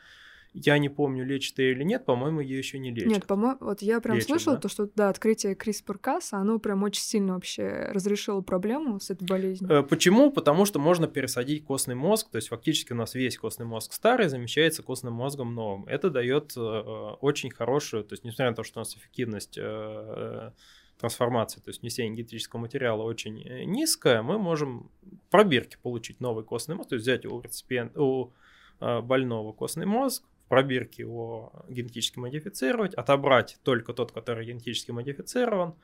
[0.64, 3.12] я не помню, лечит ее или нет, по-моему, ее еще не лечат.
[3.12, 4.62] Нет, по-моему, вот я прям лечат, слышала да?
[4.62, 9.70] то, что да, открытие CRISPR-Cas, оно прям очень сильно вообще разрешило проблему с этой болезнью.
[9.70, 10.32] Э, почему?
[10.32, 14.28] Потому что можно пересадить костный мозг, то есть фактически у нас весь костный мозг старый
[14.28, 15.86] замещается костным мозгом новым.
[15.86, 20.52] Это дает э, очень хорошую, то есть несмотря на то, что у нас эффективность э,
[20.98, 26.76] трансформации, то есть внесение генетического материала очень низкая, мы можем в пробирке получить новый костный
[26.76, 27.42] мозг, то есть взять у
[27.96, 28.30] у
[28.78, 35.74] больного костный мозг, пробирке его генетически модифицировать, отобрать только тот, который генетически модифицирован,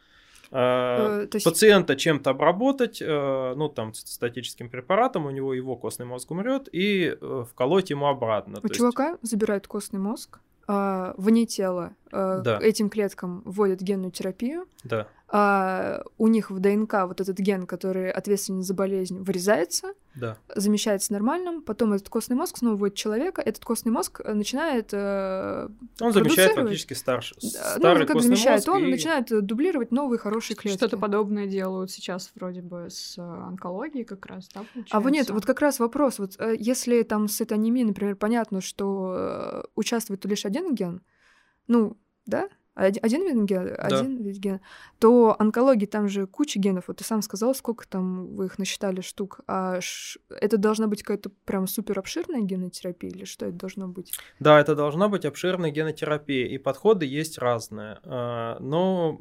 [0.50, 1.44] э, есть...
[1.44, 7.16] пациента чем-то обработать, э, ну там статическим препаратом, у него его костный мозг умрет, и
[7.20, 8.60] э, вколоть ему обратно.
[8.62, 9.30] У чувака есть...
[9.30, 12.58] забирают костный мозг, а, вне тела да.
[12.62, 18.10] этим клеткам вводят генную терапию, да а, у них в ДНК вот этот ген, который
[18.10, 20.36] ответственен за болезнь, вырезается, да.
[20.54, 25.68] замещается нормальным, потом этот костный мозг снова вводит человека, этот костный мозг э, начинает э,
[26.00, 28.76] Он замещает фактически старший, ну, старый ну, как костный замещает, мозг.
[28.76, 28.90] Он и...
[28.90, 30.76] начинает дублировать новые хорошие клетки.
[30.76, 34.94] Что-то подобное делают сейчас вроде бы с э, онкологией как раз, да, получается?
[34.98, 38.16] А вот нет, вот как раз вопрос, вот э, если там с этой анемией, например,
[38.16, 41.00] понятно, что участвует лишь один ген,
[41.68, 42.50] ну, да?
[42.74, 43.98] Один вид гена, да.
[43.98, 44.60] один вид гена,
[44.98, 46.88] то онкологии там же куча генов.
[46.88, 49.40] Вот ты сам сказал, сколько там вы их насчитали штук.
[49.46, 50.18] А ш...
[50.30, 54.12] это должна быть какая-то прям супер обширная генотерапия или что это должно быть?
[54.40, 57.98] Да, это должна быть обширная генотерапия, и подходы есть разные.
[58.04, 59.20] А, но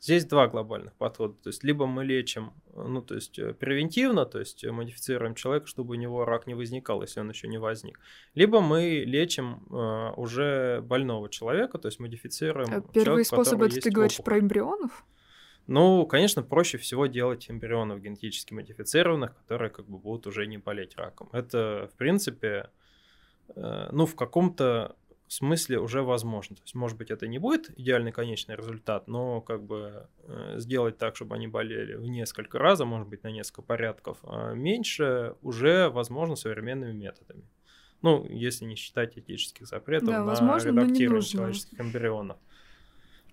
[0.00, 1.34] Здесь два глобальных подхода.
[1.42, 5.92] То есть либо мы лечим, ну, то есть э, превентивно, то есть модифицируем человека, чтобы
[5.92, 7.98] у него рак не возникал, если он еще не возник.
[8.34, 12.68] Либо мы лечим э, уже больного человека, то есть модифицируем.
[12.72, 14.24] А первый человека, способ это ты говоришь опухоль.
[14.24, 15.04] про эмбрионов?
[15.66, 20.96] Ну, конечно, проще всего делать эмбрионов генетически модифицированных, которые как бы будут уже не болеть
[20.96, 21.28] раком.
[21.32, 22.70] Это, в принципе,
[23.54, 24.96] э, ну, в каком-то
[25.32, 26.56] смысле уже возможно.
[26.56, 30.98] То есть, может быть, это не будет идеальный конечный результат, но как бы э, сделать
[30.98, 35.34] так, чтобы они болели в несколько раз, а может быть, на несколько порядков а меньше,
[35.42, 37.44] уже возможно современными методами.
[38.00, 42.38] Ну, если не считать этических запретов да, на возможно, редактирование человеческих эмбрионов.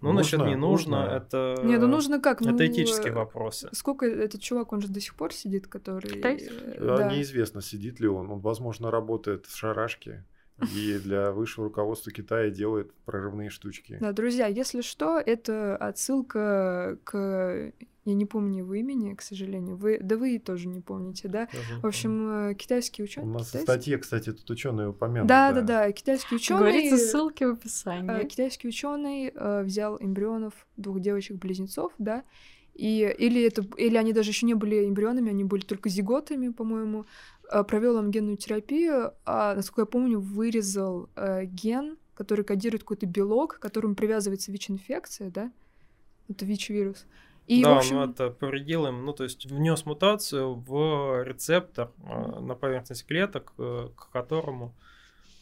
[0.02, 1.62] Ну, нужно, насчет не нужно, нужно, это...
[1.64, 2.42] Не, ну нужно как?
[2.42, 3.70] Это ну, этические вопросы.
[3.72, 6.10] Сколько этот чувак, он же до сих пор сидит, который...
[6.10, 6.52] Китайский?
[6.80, 7.12] Да, да.
[7.12, 8.30] Неизвестно, сидит ли он.
[8.30, 10.26] Он, возможно, работает в шарашке
[10.76, 13.98] и для высшего руководства Китая делает прорывные штучки.
[14.00, 17.74] Да, друзья, если что, это отсылка к
[18.06, 19.78] я не помню его имени, к сожалению.
[19.78, 21.48] Вы, да вы тоже не помните, да?
[21.48, 23.28] Тоже в общем, э, китайский ученый.
[23.28, 23.58] У нас китайский...
[23.58, 25.28] в статье, кстати, тут ученый упомянут.
[25.28, 25.92] Да, да, да, да.
[25.92, 26.60] Китайский ученый.
[26.60, 28.22] Говорится ссылки в описании.
[28.22, 32.24] Э, китайский ученый э, взял эмбрионов двух девочек-близнецов, да,
[32.76, 37.06] и или это, или они даже еще не были эмбрионами, они были только зиготами, по-моему.
[37.52, 43.06] Э, провел им генную терапию, а, насколько я помню, вырезал э, ген, который кодирует какой-то
[43.06, 45.52] белок, к которому привязывается ВИЧ-инфекция, да?
[46.30, 47.06] Это ВИЧ-вирус.
[47.48, 47.98] И, да, общем...
[47.98, 53.54] он это повредил им, ну, то есть внес мутацию в рецептор э, на поверхность клеток,
[53.58, 54.74] э, к которому,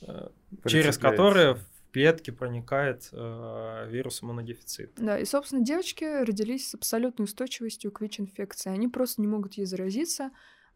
[0.02, 0.28] э,
[0.66, 5.02] через который в клетки проникает э, вирус иммунодефицита.
[5.02, 8.72] Да, и, собственно, девочки родились с абсолютной устойчивостью к ВИЧ-инфекции.
[8.72, 10.32] Они просто не могут ей заразиться,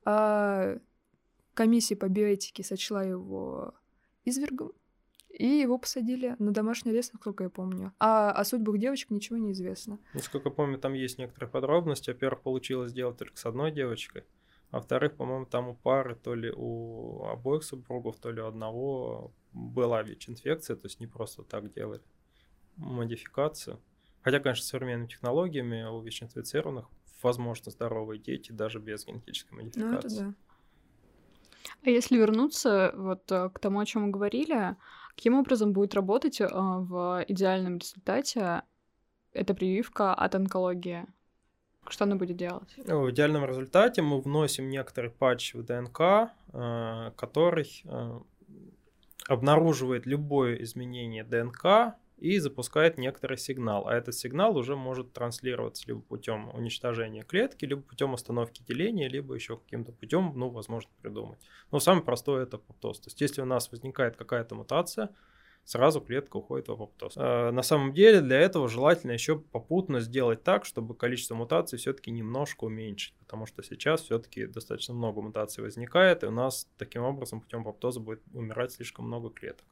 [0.05, 0.77] а
[1.57, 3.73] комиссия по биоэтике сочла его
[4.25, 4.73] извергом,
[5.29, 7.93] и его посадили на домашний арест, насколько я помню.
[7.99, 9.97] А о судьбах девочек ничего не известно.
[10.13, 12.11] Насколько я помню, там есть некоторые подробности.
[12.11, 14.23] Во-первых, получилось сделать только с одной девочкой.
[14.69, 19.33] А во-вторых, по-моему, там у пары, то ли у обоих супругов, то ли у одного
[19.51, 22.03] была ВИЧ-инфекция, то есть не просто так делали
[22.75, 23.79] модификацию.
[24.21, 26.85] Хотя, конечно, современными технологиями у ВИЧ-инфицированных
[27.23, 29.89] возможно здоровые дети даже без генетической модификации.
[29.89, 30.46] Ну, это да.
[31.83, 34.75] А если вернуться вот э, к тому, о чем мы говорили,
[35.15, 38.63] каким образом будет работать э, в идеальном результате
[39.33, 41.05] эта прививка от онкологии?
[41.87, 42.75] Что она будет делать?
[42.77, 47.83] В идеальном результате мы вносим некоторый патч в ДНК, э, который
[49.27, 53.87] обнаруживает любое изменение ДНК и запускает некоторый сигнал.
[53.87, 59.35] А этот сигнал уже может транслироваться либо путем уничтожения клетки, либо путем остановки деления, либо
[59.35, 61.39] еще каким-то путем, ну, возможно, придумать.
[61.71, 62.99] Но самое простое это апоптоз.
[62.99, 65.09] То есть, если у нас возникает какая-то мутация,
[65.67, 67.13] сразу клетка уходит в апоптоз.
[67.17, 72.09] Э, на самом деле для этого желательно еще попутно сделать так, чтобы количество мутаций все-таки
[72.09, 77.41] немножко уменьшить, потому что сейчас все-таки достаточно много мутаций возникает, и у нас таким образом
[77.41, 79.65] путем апоптоза будет умирать слишком много клеток.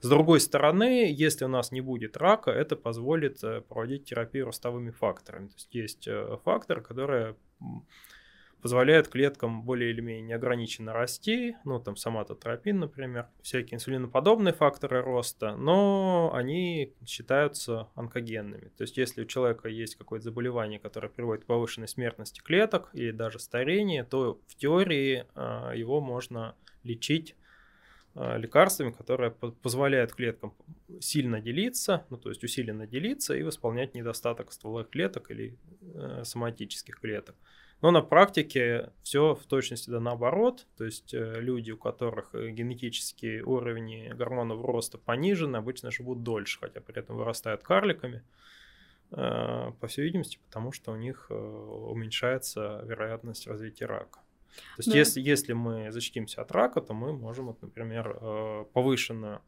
[0.00, 4.92] С другой стороны, если у нас не будет рака, это позволит э, проводить терапию ростовыми
[4.92, 5.48] факторами.
[5.48, 7.34] То есть есть э, факторы, которые
[8.60, 15.56] позволяют клеткам более или менее неограниченно расти, ну, там, соматотропин, например, всякие инсулиноподобные факторы роста,
[15.56, 18.70] но они считаются онкогенными.
[18.76, 23.10] То есть, если у человека есть какое-то заболевание, которое приводит к повышенной смертности клеток или
[23.10, 27.34] даже старению, то в теории а, его можно лечить
[28.14, 30.54] а, лекарствами, которые позволяют клеткам
[31.00, 35.56] сильно делиться, ну то есть усиленно делиться и восполнять недостаток стволовых клеток или
[35.94, 37.36] э, соматических клеток.
[37.82, 40.66] Но на практике все в точности да наоборот.
[40.76, 46.58] То есть э, люди, у которых э, генетические уровни гормонов роста понижены, обычно живут дольше,
[46.60, 48.22] хотя при этом вырастают карликами.
[49.12, 54.20] Э, по всей видимости, потому что у них уменьшается вероятность развития рака.
[54.76, 54.98] То есть, да.
[54.98, 59.40] если, если мы защитимся от рака, то мы можем, вот, например, повышенную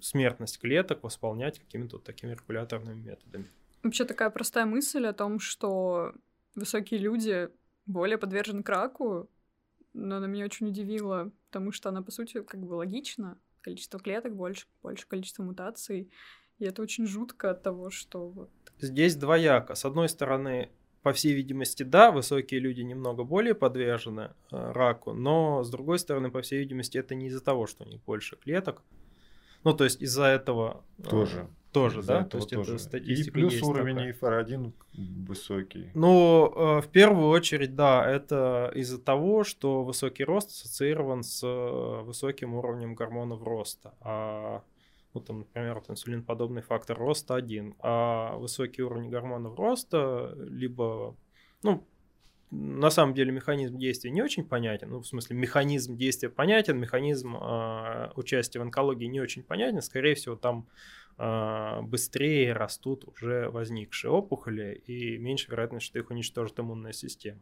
[0.00, 3.46] смертность клеток восполнять какими-то вот такими регуляторными методами.
[3.82, 6.12] Вообще такая простая мысль о том, что
[6.54, 7.50] высокие люди
[7.86, 9.30] более подвержены к раку,
[9.92, 13.38] но она меня очень удивила, потому что она, по сути, как бы логична.
[13.60, 16.10] Количество клеток больше, больше количество мутаций.
[16.58, 18.50] И это очень жутко от того, что вот...
[18.78, 19.74] Здесь двояко.
[19.74, 20.70] С одной стороны,
[21.02, 26.30] по всей видимости, да, высокие люди немного более подвержены э, раку, но с другой стороны,
[26.30, 28.82] по всей видимости, это не из-за того, что у них больше клеток.
[29.64, 30.84] Ну, то есть из-за этого...
[31.08, 31.48] Тоже.
[31.72, 32.24] Тоже, да?
[32.24, 32.74] То есть тоже.
[32.74, 34.44] это статистика И плюс есть уровень такая.
[34.44, 34.72] FR1
[35.28, 35.90] высокий.
[35.94, 42.02] Ну, э, в первую очередь, да, это из-за того, что высокий рост ассоциирован с э,
[42.02, 43.94] высоким уровнем гормонов роста.
[44.00, 44.62] А,
[45.14, 51.14] ну, там, например, вот инсулинподобный фактор роста один, а высокий уровень гормонов роста либо,
[51.62, 51.86] ну,
[52.50, 54.90] на самом деле механизм действия не очень понятен.
[54.90, 59.80] Ну, в смысле, механизм действия понятен, механизм э, участия в онкологии не очень понятен.
[59.82, 60.66] Скорее всего, там
[61.16, 67.40] быстрее растут уже возникшие опухоли и меньше вероятность, что их уничтожит иммунная система.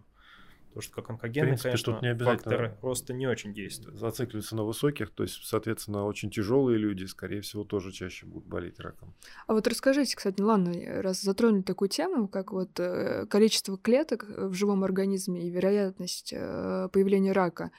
[0.69, 3.99] Потому что как онкогенные, принципе, конечно, тут не факторы роста не очень действуют.
[3.99, 8.79] Зацикливаются на высоких, то есть, соответственно, очень тяжелые люди, скорее всего, тоже чаще будут болеть
[8.79, 9.14] раком.
[9.47, 14.53] А вот расскажите, кстати, ладно, раз затронули такую тему, как вот э, количество клеток в
[14.53, 17.71] живом организме и вероятность э, появления рака,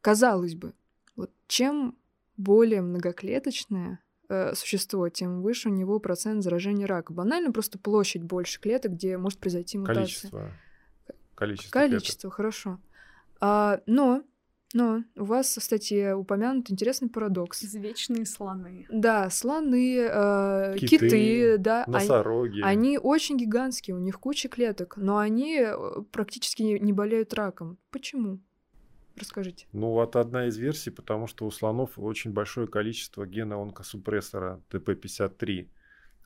[0.00, 0.72] казалось бы,
[1.16, 1.96] вот чем
[2.38, 4.00] более многоклеточная
[4.30, 7.12] э, существо, тем выше у него процент заражения рака.
[7.12, 10.02] Банально просто площадь больше клеток, где может произойти мутация.
[10.02, 10.52] Количество.
[11.34, 11.72] Количество.
[11.72, 12.34] Количество, клеток.
[12.34, 12.78] хорошо.
[13.40, 14.22] А, но,
[14.72, 17.64] но у вас в статье упомянут интересный парадокс.
[17.64, 18.86] Извечные слоны.
[18.90, 21.84] Да, слоны, э, киты, киты, да.
[21.86, 22.60] Носороги.
[22.60, 25.74] Они, они очень гигантские, у них куча клеток, но они э,
[26.12, 27.78] практически не, не болеют раком.
[27.90, 28.40] Почему?
[29.20, 29.66] Расскажите.
[29.74, 35.68] Ну, вот одна из версий, потому что у слонов очень большое количество гена онкосупрессора ТП-53.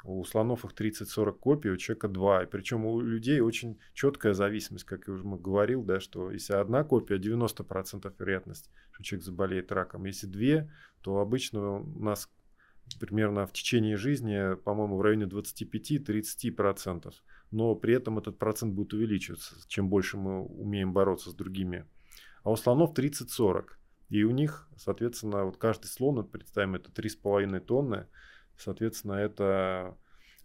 [0.05, 2.45] У слонов их 30-40 копий, у человека 2.
[2.45, 6.85] И причем у людей очень четкая зависимость, как я уже говорил, да, что если одна
[6.85, 10.05] копия, 90% вероятность, что человек заболеет раком.
[10.05, 10.71] Если две,
[11.01, 12.31] то обычно у нас
[13.01, 17.13] примерно в течение жизни, по-моему, в районе 25-30%.
[17.51, 21.87] Но при этом этот процент будет увеличиваться, чем больше мы умеем бороться с другими
[22.45, 23.71] а у слонов 30-40.
[24.11, 28.07] И у них, соответственно, вот каждый слон, представим, это 3,5 тонны,
[28.57, 29.97] соответственно, это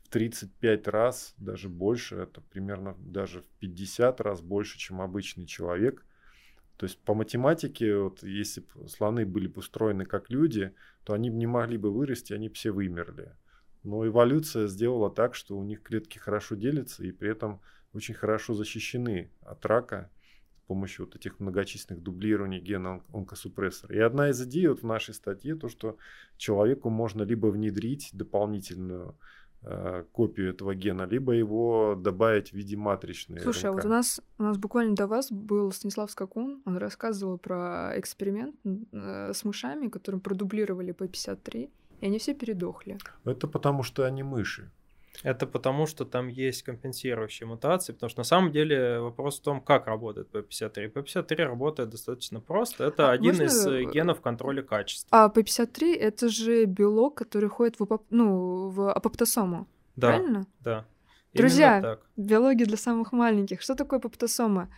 [0.03, 6.03] в 35 раз, даже больше, это примерно даже в 50 раз больше, чем обычный человек.
[6.77, 10.73] То есть по математике, вот, если бы слоны были бы устроены как люди,
[11.03, 13.35] то они бы не могли бы вырасти, они бы все вымерли.
[13.83, 17.61] Но эволюция сделала так, что у них клетки хорошо делятся и при этом
[17.93, 20.09] очень хорошо защищены от рака
[20.69, 23.95] помощью вот этих многочисленных дублирований гена онкосупрессора.
[23.95, 25.97] И одна из идей вот в нашей статье, то, что
[26.37, 29.15] человеку можно либо внедрить дополнительную
[29.63, 33.39] э, копию этого гена, либо его добавить в виде матричной.
[33.39, 33.71] Слушай, РНК.
[33.71, 37.93] а вот у нас, у нас буквально до вас был Станислав Скакун, он рассказывал про
[37.95, 41.69] эксперимент э, с мышами, которым продублировали по 53,
[42.01, 42.97] и они все передохли.
[43.25, 44.69] Это потому, что они мыши.
[45.23, 49.61] Это потому, что там есть компенсирующие мутации, потому что на самом деле вопрос в том,
[49.61, 50.93] как работает P53.
[50.93, 52.85] P53 работает достаточно просто.
[52.85, 53.43] Это а один можно...
[53.43, 55.09] из э, генов контроля качества.
[55.11, 58.05] А P53 это же белок, который ходит в, апоп...
[58.09, 59.67] ну, в апоптосому.
[59.95, 60.45] Да, правильно?
[60.61, 60.85] Да.
[61.33, 63.61] Друзья, биология для самых маленьких.
[63.61, 64.69] Что такое апоптосома?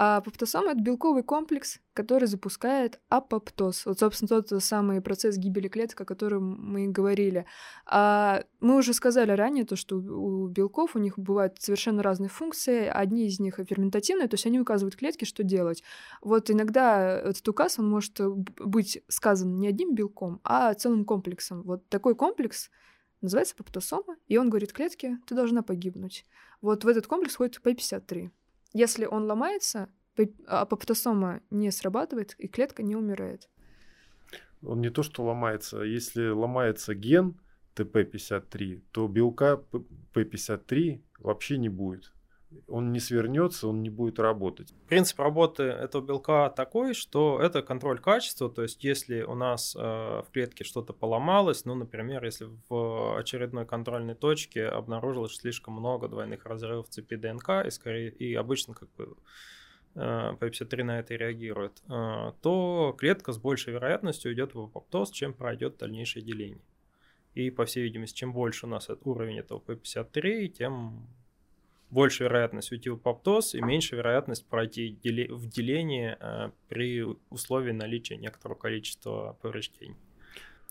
[0.00, 3.84] А апоптосом— это белковый комплекс, который запускает апоптоз.
[3.84, 7.46] Вот, собственно, тот самый процесс гибели клеток, о котором мы говорили.
[7.84, 12.86] А мы уже сказали ранее то, что у белков у них бывают совершенно разные функции.
[12.86, 15.82] Одни из них ферментативные, то есть они указывают клетке, что делать.
[16.22, 21.64] Вот иногда этот указ, он может быть сказан не одним белком, а целым комплексом.
[21.64, 22.70] Вот такой комплекс
[23.20, 26.24] называется апоптосома, и он говорит клетке, ты должна погибнуть.
[26.60, 28.30] Вот в этот комплекс входит P53.
[28.72, 29.88] Если он ломается,
[30.46, 33.48] апоптосома не срабатывает, и клетка не умирает.
[34.62, 35.82] Он не то, что ломается.
[35.82, 37.40] Если ломается ген
[37.76, 42.12] ТП-53, то белка П-53 вообще не будет
[42.66, 44.74] он не свернется, он не будет работать.
[44.88, 49.80] Принцип работы этого белка такой, что это контроль качества, то есть если у нас э,
[49.80, 56.46] в клетке что-то поломалось, ну, например, если в очередной контрольной точке обнаружилось слишком много двойных
[56.46, 59.16] разрывов цепи ДНК, и, скорее, и обычно как бы
[59.94, 65.34] э, P53 на это реагирует, э, то клетка с большей вероятностью уйдет в апоптоз, чем
[65.34, 66.62] пройдет дальнейшее деление.
[67.34, 71.06] И, по всей видимости, чем больше у нас уровень этого P53, тем
[71.90, 74.98] больше вероятность уйти в апоптоз и меньше вероятность пройти
[75.30, 79.96] в деление э, при условии наличия некоторого количества повреждений.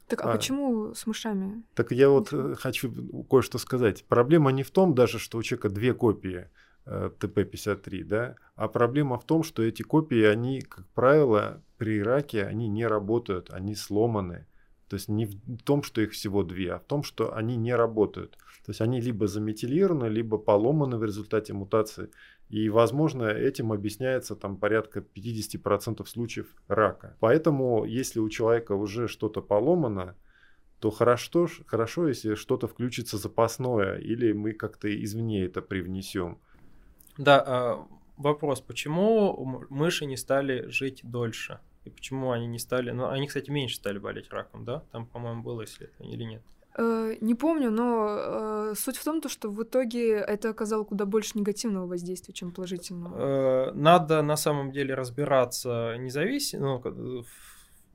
[0.08, 1.64] Так а, а почему с мышами?
[1.76, 2.92] Так я вот э, хочу
[3.30, 4.06] кое-что сказать.
[4.06, 6.50] Проблема не в том даже, что у человека две копии
[6.86, 12.46] э, ТП-53, да, а проблема в том, что эти копии, они, как правило, при раке,
[12.46, 14.48] они не работают, они сломаны.
[14.88, 17.76] То есть не в том, что их всего две, а в том, что они не
[17.76, 18.38] работают.
[18.68, 22.10] То есть они либо заметилированы, либо поломаны в результате мутации.
[22.50, 27.16] И, возможно, этим объясняется там порядка 50% случаев рака.
[27.22, 30.18] Поэтому, если у человека уже что-то поломано,
[30.82, 36.38] то хорошо, хорошо, если что-то включится запасное, или мы как-то извне это привнесем.
[37.18, 37.88] Да, а,
[38.18, 41.62] вопрос, почему мыши не стали жить дольше?
[41.86, 42.92] И почему они не стали...
[42.92, 44.84] Ну, они, кстати, меньше стали болеть раком, да?
[44.92, 46.42] Там, по-моему, было исследование или нет?
[46.78, 51.06] Э, не помню, но э, суть в том, то, что в итоге это оказало куда
[51.06, 53.70] больше негативного воздействия, чем положительного.
[53.70, 57.26] Э, надо на самом деле разбираться независимо, ну,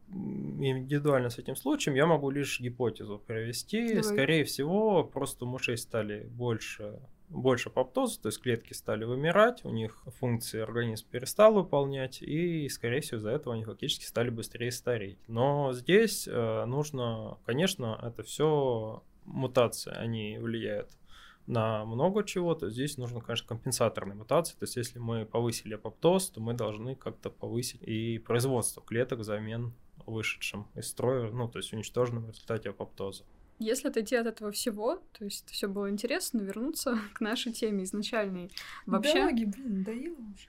[0.09, 1.96] индивидуально с этим случаем.
[1.96, 3.88] Я могу лишь гипотезу провести.
[3.88, 4.02] Давай.
[4.02, 6.98] Скорее всего, просто мышей стали больше
[7.32, 13.00] больше поптоза, то есть клетки стали вымирать, у них функции организм перестал выполнять, и, скорее
[13.00, 15.18] всего, из-за этого они фактически стали быстрее стареть.
[15.28, 20.90] Но здесь э, нужно, конечно, это все мутации, они влияют
[21.46, 24.54] на много чего, то здесь нужно, конечно, компенсаторные мутации.
[24.56, 29.72] То есть, если мы повысили апоптоз, то мы должны как-то повысить и производство клеток взамен
[30.06, 33.24] вышедшим из строя, ну, то есть уничтоженным в результате апоптоза.
[33.59, 38.51] Если отойти от этого всего, то есть все было интересно, вернуться к нашей теме изначальной.
[38.87, 39.15] Вообще...
[39.15, 40.49] Биологи, блин, надоело уже.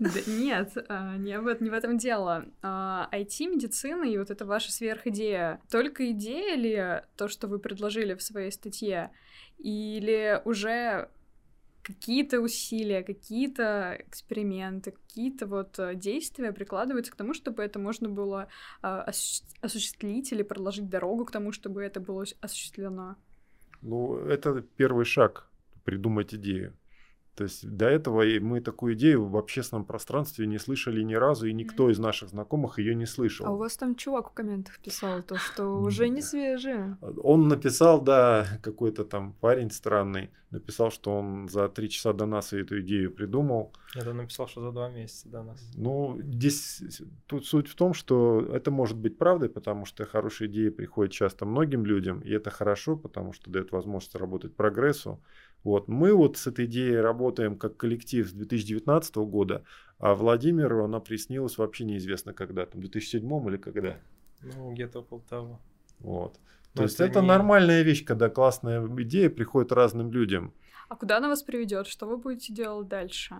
[0.00, 2.46] Да, нет, а, не, в, не в этом дело.
[2.62, 5.60] IT-медицина а, и вот это ваша сверхидея.
[5.70, 9.12] Только идея ли то, что вы предложили в своей статье?
[9.58, 11.10] Или уже
[11.84, 18.48] какие-то усилия, какие-то эксперименты, какие-то вот э, действия прикладываются к тому, чтобы это можно было
[18.82, 19.10] а,
[19.60, 23.16] осуществить или проложить дорогу к тому, чтобы это было осуществлено?
[23.82, 25.48] Ну, это первый шаг
[25.84, 26.72] придумать идею.
[27.34, 31.52] То есть до этого мы такую идею в общественном пространстве не слышали ни разу, и
[31.52, 33.46] никто из наших знакомых ее не слышал.
[33.46, 36.96] А у вас там чувак в комментах писал то, что уже не свежее.
[37.00, 42.52] Он написал, да, какой-то там парень странный, написал, что он за три часа до нас
[42.52, 43.72] эту идею придумал.
[43.96, 45.60] Это написал, что за два месяца до нас.
[45.74, 46.82] Ну, здесь
[47.26, 51.44] тут суть в том, что это может быть правдой, потому что хорошие идеи приходят часто
[51.44, 55.20] многим людям, и это хорошо, потому что дает возможность работать прогрессу.
[55.64, 55.88] Вот.
[55.88, 59.64] Мы вот с этой идеей работаем как коллектив с 2019 года,
[59.98, 63.96] а Владимиру она приснилась вообще неизвестно когда, там, в 2007 или когда.
[64.42, 65.58] Ну, где-то полтора.
[66.00, 66.38] Вот.
[66.74, 67.28] То есть это не...
[67.28, 70.52] нормальная вещь, когда классная идея приходит разным людям.
[70.88, 71.86] А куда она вас приведет?
[71.86, 73.36] Что вы будете делать дальше?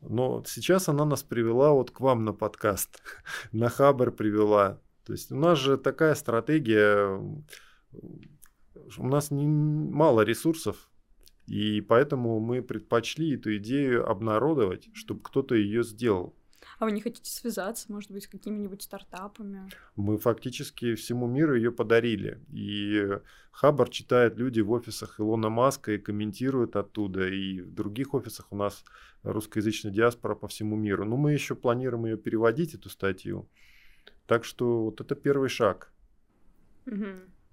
[0.00, 3.02] Но сейчас она нас привела вот к вам на подкаст,
[3.52, 4.80] на Хабр привела.
[5.04, 7.20] То есть у нас же такая стратегия,
[7.92, 10.88] у нас не, мало ресурсов,
[11.52, 16.34] и поэтому мы предпочли эту идею обнародовать, чтобы кто-то ее сделал.
[16.78, 19.68] А вы не хотите связаться, может быть, с какими-нибудь стартапами?
[19.94, 22.40] Мы фактически всему миру ее подарили.
[22.50, 23.06] И
[23.50, 27.28] Хабар читают люди в офисах Илона Маска и комментируют оттуда.
[27.28, 28.82] И в других офисах у нас
[29.22, 31.04] русскоязычная диаспора по всему миру.
[31.04, 33.46] Но мы еще планируем ее переводить, эту статью.
[34.26, 35.92] Так что вот это первый шаг.
[36.86, 37.06] Угу.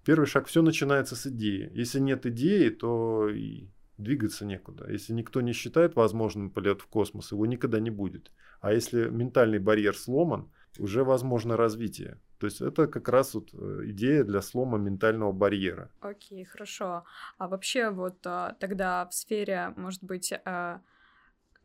[0.05, 1.69] Первый шаг, все начинается с идеи.
[1.73, 3.67] Если нет идеи, то и
[3.99, 4.89] двигаться некуда.
[4.89, 8.31] Если никто не считает возможным полет в космос, его никогда не будет.
[8.61, 12.19] А если ментальный барьер сломан, уже возможно развитие.
[12.39, 15.91] То есть это как раз вот э, идея для слома ментального барьера.
[15.99, 17.03] Окей, okay, хорошо.
[17.37, 20.81] А вообще вот а, тогда в сфере, может быть, а,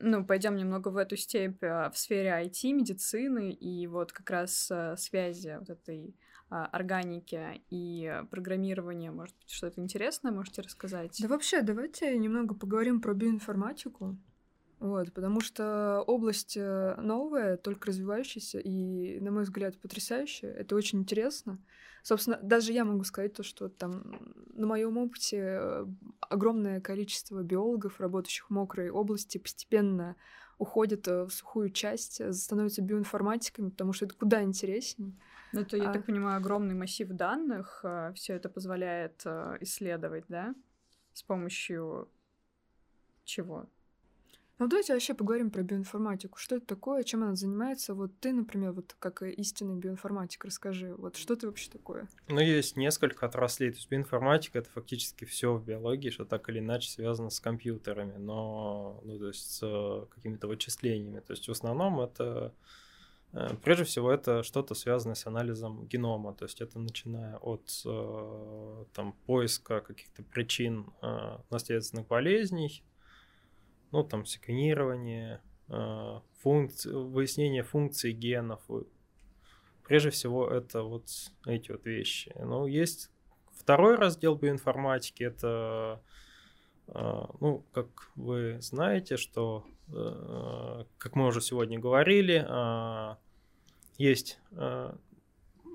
[0.01, 5.57] ну, пойдем немного в эту степь, в сфере IT, медицины и вот как раз связи
[5.59, 6.17] вот этой
[6.67, 9.11] органики и программирования.
[9.11, 11.17] Может быть, что-то интересное можете рассказать?
[11.21, 14.17] Да вообще, давайте немного поговорим про биоинформатику.
[14.85, 20.53] Вот, потому что область э, новая, только развивающаяся, и, на мой взгляд, потрясающая.
[20.53, 21.59] Это очень интересно.
[22.03, 24.03] Собственно, даже я могу сказать то, что там
[24.53, 25.87] на моем опыте э,
[26.21, 30.17] огромное количество биологов, работающих в мокрой области, постепенно
[30.59, 35.15] уходят э, в сухую часть, становятся биоинформатиками, потому что это куда интереснее.
[35.55, 35.93] Ну, это, я а...
[35.93, 40.55] так понимаю, огромный массив данных, э, все это позволяет э, исследовать, да?
[41.13, 42.09] С помощью
[43.25, 43.67] чего?
[44.59, 46.39] Ну, давайте вообще поговорим про биоинформатику.
[46.39, 47.93] Что это такое, чем она занимается?
[47.93, 52.09] Вот ты, например, вот как истинный биоинформатик, расскажи, вот что ты вообще такое?
[52.29, 53.71] Ну, есть несколько отраслей.
[53.71, 58.17] То есть биоинформатика— это фактически все в биологии, что так или иначе связано с компьютерами,
[58.17, 61.19] но, ну, то есть с э, какими-то вычислениями.
[61.19, 62.55] То есть в основном это
[63.63, 69.13] прежде всего, это что-то связанное с анализом генома, то есть это начиная от э, там,
[69.27, 72.85] поиска каких-то причин э, наследственных болезней,
[73.91, 75.41] ну, там, секвенирование,
[76.43, 76.91] функци...
[76.91, 78.61] выяснение функций генов.
[79.87, 81.09] Прежде всего, это вот
[81.47, 82.35] эти вот вещи.
[82.39, 83.11] Ну, есть
[83.53, 86.03] второй раздел биоинформатики, это,
[86.87, 89.65] ну, как вы знаете, что,
[90.99, 92.45] как мы уже сегодня говорили,
[93.99, 94.95] есть э,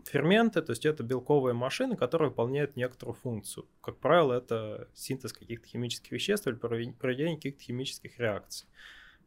[0.05, 3.65] ферменты, то есть это белковые машины, которые выполняют некоторую функцию.
[3.81, 8.67] Как правило, это синтез каких-то химических веществ или проведение каких-то химических реакций.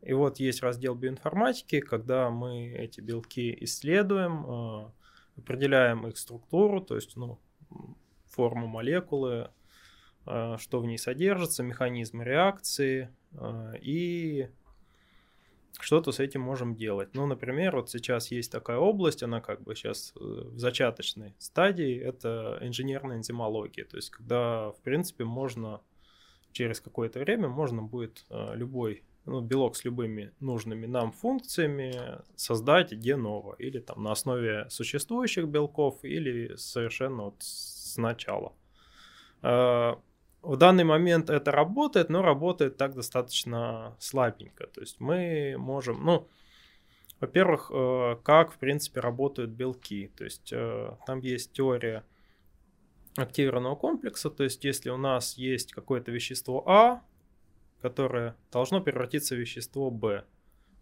[0.02, 4.90] И вот есть раздел биоинформатики, когда мы эти белки исследуем, э,
[5.38, 7.38] определяем их структуру, то есть ну,
[8.26, 9.50] форму молекулы,
[10.26, 13.10] э, что в ней содержится, механизмы реакции
[13.80, 14.50] и
[15.80, 17.14] что-то с этим можем делать.
[17.14, 22.58] Ну, например, вот сейчас есть такая область, она как бы сейчас в зачаточной стадии, это
[22.60, 25.80] инженерная энзимология, то есть когда, в принципе, можно
[26.52, 33.16] через какое-то время можно будет любой ну, белок с любыми нужными нам функциями создать де
[33.16, 33.54] ново.
[33.58, 38.52] Или там на основе существующих белков, или совершенно вот сначала.
[40.42, 44.66] В данный момент это работает, но работает так достаточно слабенько.
[44.66, 46.28] То есть мы можем, ну,
[47.20, 50.10] во-первых, э, как, в принципе, работают белки.
[50.16, 52.04] То есть э, там есть теория
[53.16, 54.30] активированного комплекса.
[54.30, 57.02] То есть если у нас есть какое-то вещество А,
[57.82, 60.24] которое должно превратиться в вещество B.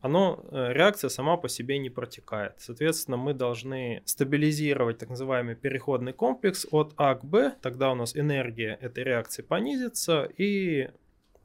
[0.01, 2.55] Оно, э, реакция сама по себе не протекает.
[2.59, 7.55] Соответственно, мы должны стабилизировать так называемый переходный комплекс от А к Б.
[7.61, 10.89] Тогда у нас энергия этой реакции понизится, и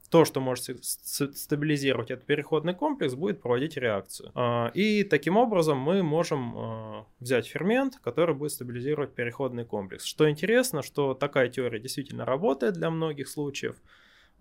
[0.09, 4.31] то, что может стабилизировать этот переходный комплекс, будет проводить реакцию.
[4.35, 10.05] А, и таким образом мы можем а, взять фермент, который будет стабилизировать переходный комплекс.
[10.05, 13.75] Что интересно, что такая теория действительно работает для многих случаев.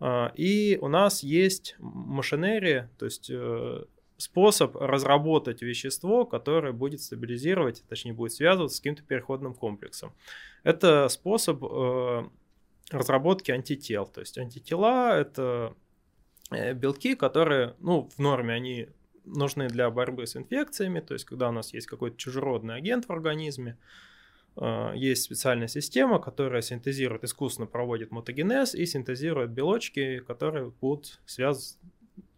[0.01, 3.85] А, и у нас есть машинерия, то есть э,
[4.17, 10.13] способ разработать вещество, которое будет стабилизировать, точнее будет связываться с каким-то переходным комплексом.
[10.63, 12.25] Это способ э,
[12.91, 14.07] разработки антител.
[14.07, 15.75] То есть антитела это
[16.51, 18.89] э, белки, которые, ну, в норме они
[19.25, 23.11] нужны для борьбы с инфекциями, то есть когда у нас есть какой-то чужеродный агент в
[23.11, 23.79] организме,
[24.57, 31.79] а, есть специальная система, которая синтезирует, искусственно проводит мутагенез и синтезирует белочки, которые будут связываться,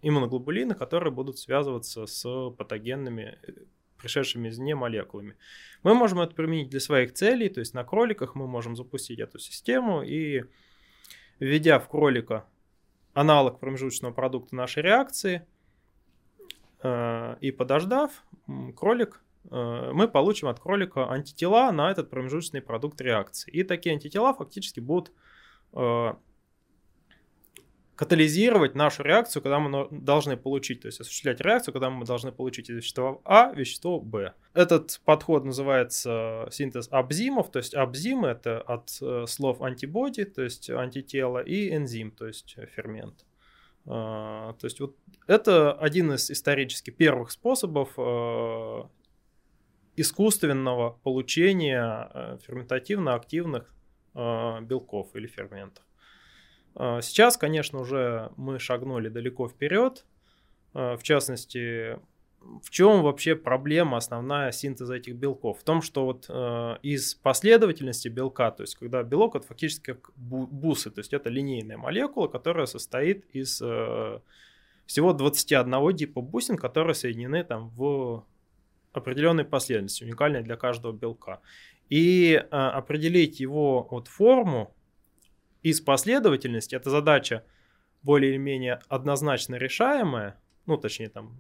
[0.07, 3.53] иммуноглобулины, которые будут связываться с патогенными, э,
[3.99, 5.37] пришедшими извне молекулами.
[5.83, 9.39] Мы можем это применить для своих целей, то есть на кроликах мы можем запустить эту
[9.39, 10.45] систему и,
[11.39, 12.45] введя в кролика
[13.15, 15.47] аналог промежуточного продукта нашей реакции,
[16.83, 18.25] э, и подождав,
[18.77, 23.51] кролик Э, мы получим от кролика антитела на этот промежуточный продукт реакции.
[23.51, 25.13] И такие антитела фактически будут
[25.73, 26.15] э,
[27.97, 32.71] катализировать нашу реакцию, когда мы должны получить, то есть осуществлять реакцию, когда мы должны получить
[32.71, 34.35] из вещества А вещество Б.
[34.55, 40.71] Этот подход называется синтез абзимов, то есть абзимы это от э, слов антибоди, то есть
[40.71, 43.25] антитело, и энзим, то есть фермент.
[43.85, 44.97] То есть вот
[45.29, 47.97] это один из исторически первых способов
[49.97, 53.75] искусственного получения э, ферментативно-активных
[54.15, 55.86] э, белков или ферментов.
[56.77, 60.05] Э, сейчас, конечно, уже мы шагнули далеко вперед.
[60.73, 61.99] В частности,
[62.63, 65.61] в чем вообще проблема основная синтеза этих белков?
[65.61, 66.29] В том, что вот
[66.83, 71.79] из последовательности белка, то есть когда белок это фактически как бусы, то есть это линейная
[71.79, 73.63] молекула, которая состоит из
[74.87, 78.27] всего 21 типа бусин, которые соединены там в
[78.93, 81.41] определенной последовательности, уникальной для каждого белка.
[81.89, 84.75] И э, определить его вот форму
[85.71, 87.45] из последовательности, это задача
[88.03, 91.37] более или менее однозначно решаемая, ну, точнее, там,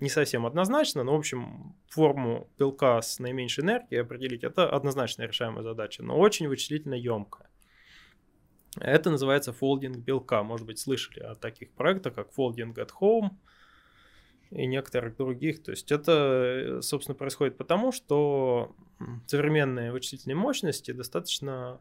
[0.00, 5.62] не совсем однозначно, но, в общем, форму белка с наименьшей энергией определить, это однозначно решаемая
[5.62, 7.48] задача, но очень вычислительно емкая.
[8.76, 10.44] Это называется фолдинг белка.
[10.44, 13.30] Может быть, слышали о таких проектах, как Folding at Home–
[14.50, 15.62] и некоторых других.
[15.62, 18.74] То есть это, собственно, происходит потому, что
[19.26, 21.80] современные вычислительные мощности достаточно...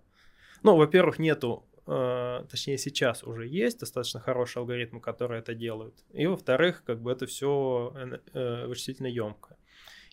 [0.61, 5.95] Ну, во-первых, нету, точнее сейчас уже есть достаточно хорошие алгоритмы, которые это делают.
[6.11, 7.93] И во-вторых, как бы это все
[8.33, 9.57] э, вычислительно емкое.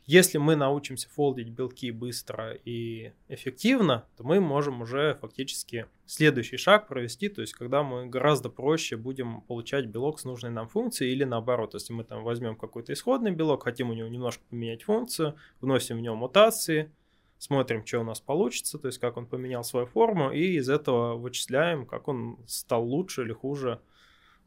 [0.07, 6.87] Если мы научимся фолдить белки быстро и эффективно, то мы можем уже фактически следующий шаг
[6.87, 11.25] провести, то есть когда мы гораздо проще будем получать белок с нужной нам функцией или
[11.25, 15.97] наоборот, если мы там возьмем какой-то исходный белок, хотим у него немножко поменять функцию, вносим
[15.97, 16.93] в него мутации,
[17.39, 21.17] смотрим, что у нас получится, то есть как он поменял свою форму, и из этого
[21.17, 23.81] вычисляем, как он стал лучше или хуже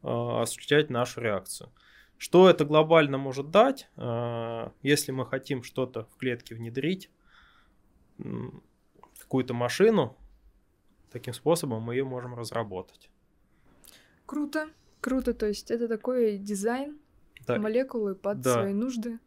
[0.02, 1.70] э, осуществлять нашу реакцию.
[2.18, 7.08] Что это глобально может дать, а, если мы хотим что-то в клетке внедрить,
[9.18, 10.16] какую-то машину,
[11.10, 13.10] таким способом мы ее можем разработать.
[14.26, 14.68] Круто,
[15.00, 15.34] круто.
[15.34, 16.98] То есть это такой дизайн
[17.46, 17.58] да.
[17.58, 18.54] молекулы под да.
[18.54, 19.18] свои нужды.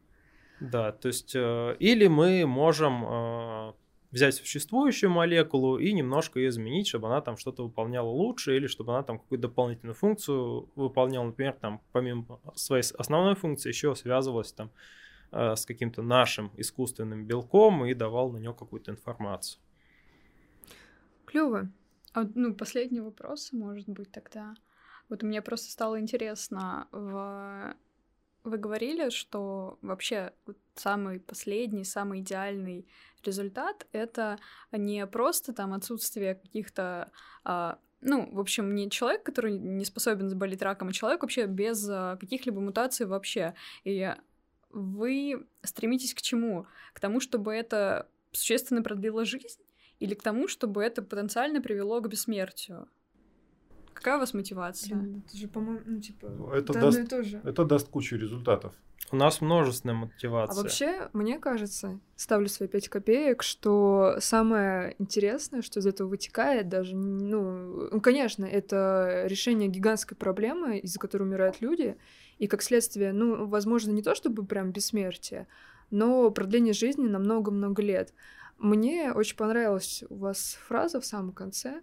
[0.64, 3.74] Да, то есть э, или мы можем э,
[4.12, 8.94] взять существующую молекулу и немножко ее изменить, чтобы она там что-то выполняла лучше или чтобы
[8.94, 14.72] она там какую-то дополнительную функцию выполняла, например, там помимо своей основной функции еще связывалась там
[15.34, 19.60] э, с каким-то нашим искусственным белком и давал на него какую-то информацию.
[21.26, 21.70] Клево.
[22.14, 24.56] А, ну, последний вопрос, может быть, тогда.
[25.10, 27.76] Вот мне просто стало интересно, в...
[28.44, 30.34] вы говорили, что вообще
[30.76, 32.88] самый последний, самый идеальный
[33.24, 34.38] результат— это
[34.72, 37.12] не просто там отсутствие каких-то
[37.44, 41.88] а, ну, в общем, не человек, который не способен заболеть раком, а человек вообще без
[41.90, 43.56] а, каких-либо мутаций вообще.
[43.86, 44.14] И
[44.70, 46.68] вы стремитесь к чему?
[46.94, 49.62] К тому, чтобы это существенно продлило жизнь?
[50.00, 52.90] Или к тому, чтобы это потенциально привело к бессмертию?
[54.04, 54.98] Какая у вас мотивация?
[54.98, 57.40] Блин, это же, по-моему, ну, типа, Ну, Это, да, даст, и то же.
[57.46, 58.74] это даст кучу результатов.
[59.12, 60.62] У нас множественная А мотивация.
[60.62, 66.98] вообще, мне кажется, ставлю свои пять копеек, что самое интересное, что из этого вытекает, даже,
[66.98, 71.96] ну, ну, конечно, это решение гигантской проблемы, из-за которой умирают люди,
[72.40, 75.48] и как следствие, ну, возможно, не то чтобы прям бессмертие,
[75.92, 78.14] но продление жизни на много-много лет.
[78.58, 81.82] Мне очень понравилась у вас фраза в самом конце.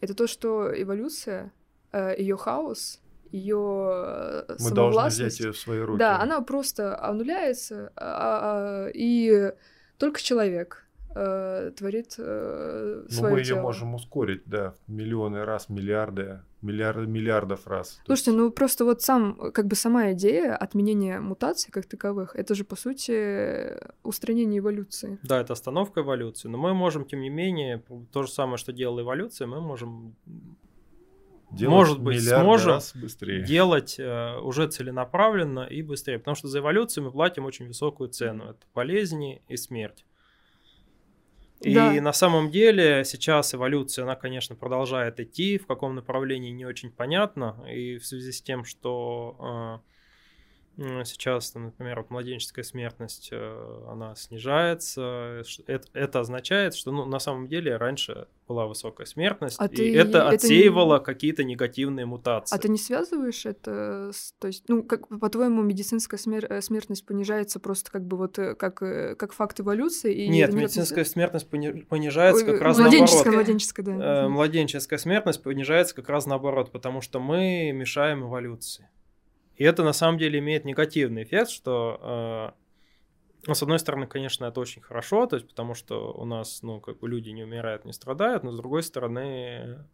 [0.00, 1.52] Это то, что эволюция,
[1.92, 3.00] ее хаос,
[3.30, 5.98] ее Мы должны взять ее в свои руки.
[5.98, 9.52] да, она просто обнуляется, а- а- и
[9.98, 10.84] только человек
[11.14, 13.62] э, творит э, Но свое мы ее дело.
[13.62, 18.00] можем ускорить, да, в миллионы раз, миллиарды, миллиарды, миллиардов раз.
[18.06, 22.54] Слушайте, есть ну просто вот сам, как бы сама идея отменения мутаций как таковых, это
[22.54, 25.18] же, по сути, устранение эволюции.
[25.22, 27.82] Да, это остановка эволюции, но мы можем, тем не менее,
[28.12, 30.16] то же самое, что делала эволюция, мы можем
[31.50, 33.44] делать может быть, сможем раз быстрее.
[33.44, 38.50] делать э, уже целенаправленно и быстрее, потому что за эволюцию мы платим очень высокую цену,
[38.50, 40.04] это болезни и смерть.
[41.60, 41.92] И Да.
[42.00, 47.64] на самом деле сейчас эволюция, она, конечно, продолжает идти, в каком направлении не очень понятно,
[47.68, 49.88] и в связи с тем, что э,
[51.04, 57.48] сейчас, например, вот младенческая смертность, э, она снижается, это, это означает, что ну, на самом
[57.48, 60.46] деле раньше была высокая смертность, А и ты- это это
[60.98, 62.54] не- какие-то негативные мутации.
[62.54, 64.32] А ты не связываешь это с...
[64.38, 68.54] То есть, ну, как, по-твоему, медицинская смер- э, смертность понижается просто как бы вот э,
[68.54, 70.14] как, как факт эволюции?
[70.14, 71.12] И Нет, не медицинская связано?
[71.12, 73.34] смертность пони- понижается Ой, как раз младенческая, наоборот.
[73.46, 74.28] младенческая, да.
[74.28, 78.88] Младенческая смертность понижается как раз наоборот, потому что мы мешаем эволюции.
[79.58, 82.58] И это на самом деле имеет негативный эффект, что э,
[83.46, 86.80] ну, с одной стороны, конечно, это очень хорошо, то есть потому что у нас, ну,
[86.80, 89.84] как бы люди не умирают, не страдают, но с другой стороны,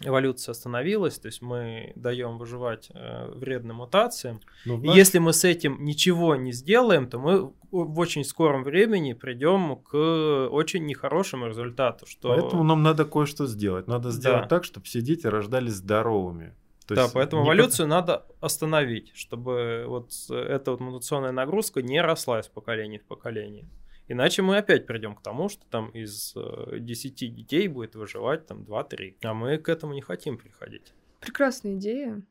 [0.00, 4.40] эволюция остановилась, то есть мы даем выживать э, вредным мутациям.
[4.64, 8.64] Ну, И знаешь, если мы с этим ничего не сделаем, то мы в очень скором
[8.64, 12.06] времени придем к очень нехорошему результату.
[12.06, 12.28] Что...
[12.28, 13.86] Поэтому нам надо кое-что сделать.
[13.86, 14.48] Надо сделать Да.
[14.48, 16.54] так, чтобы все дети рождались здоровыми.
[16.94, 22.00] То да, есть поэтому по- эволюцию надо остановить, чтобы вот эта вот мутационная нагрузка не
[22.00, 23.68] росла из поколения в поколение.
[24.08, 28.62] Иначе мы опять придем к тому, что там из э, 10 детей будет выживать там
[28.62, 29.16] 2-3.
[29.22, 30.92] А мы к этому не хотим приходить.
[31.20, 32.22] Прекрасная идея.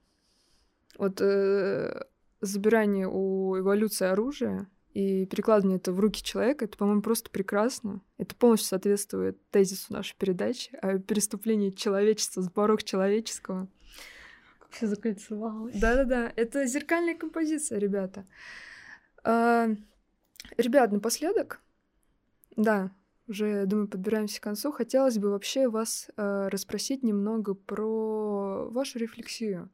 [0.98, 2.06] Вот э,
[2.42, 8.02] забирание у эволюции оружия и перекладывание это в руки человека, это, по-моему, просто прекрасно.
[8.18, 13.70] Это полностью соответствует тезису нашей передачи о переступлении человечества с порог человеческого.
[14.72, 15.80] Все закольцевалось.
[15.80, 18.26] Да-да-да, это зеркальная композиция, ребята.
[19.24, 19.70] А,
[20.58, 21.62] ребят, напоследок,
[22.56, 22.92] да,
[23.28, 24.72] уже, думаю, подбираемся к концу.
[24.72, 29.70] Хотелось бы вообще вас э, расспросить немного про вашу рефлексию.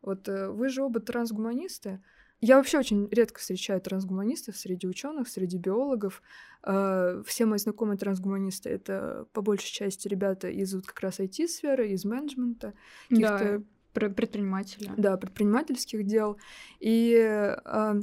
[0.00, 2.02] Вот э, вы же оба трансгуманисты.
[2.40, 6.22] Я вообще очень редко встречаю трансгуманистов среди ученых, среди биологов.
[6.64, 11.90] Э, все мои знакомые трансгуманисты— это по большей части ребята из вот как раз IT-сферы,
[11.90, 12.72] из менеджмента,
[13.08, 13.62] каких-то
[13.92, 14.92] предпринимателя.
[14.96, 16.38] да, предпринимательских дел.
[16.80, 17.16] И
[17.64, 17.96] а,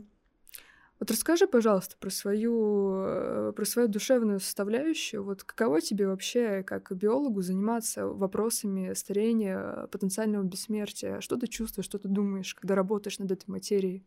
[1.00, 5.24] вот расскажи, пожалуйста, про свою, про свою душевную составляющую.
[5.24, 11.22] Вот каково тебе вообще, как биологу, заниматься вопросами старения, потенциального бессмертия?
[11.22, 14.06] Что ты чувствуешь, что ты думаешь, когда работаешь над этой материей?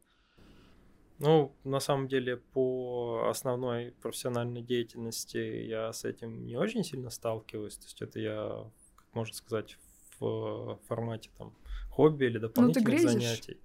[1.19, 7.77] Ну, на самом деле, по основной профессиональной деятельности я с этим не очень сильно сталкиваюсь.
[7.77, 9.79] То есть это я, как можно сказать,
[10.19, 11.55] в формате там
[11.93, 13.12] хобби или дополнительных грезишь.
[13.12, 13.56] занятий.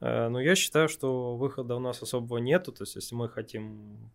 [0.00, 2.72] Э, Но я считаю, что выхода у нас особого нету.
[2.72, 4.10] То есть если мы хотим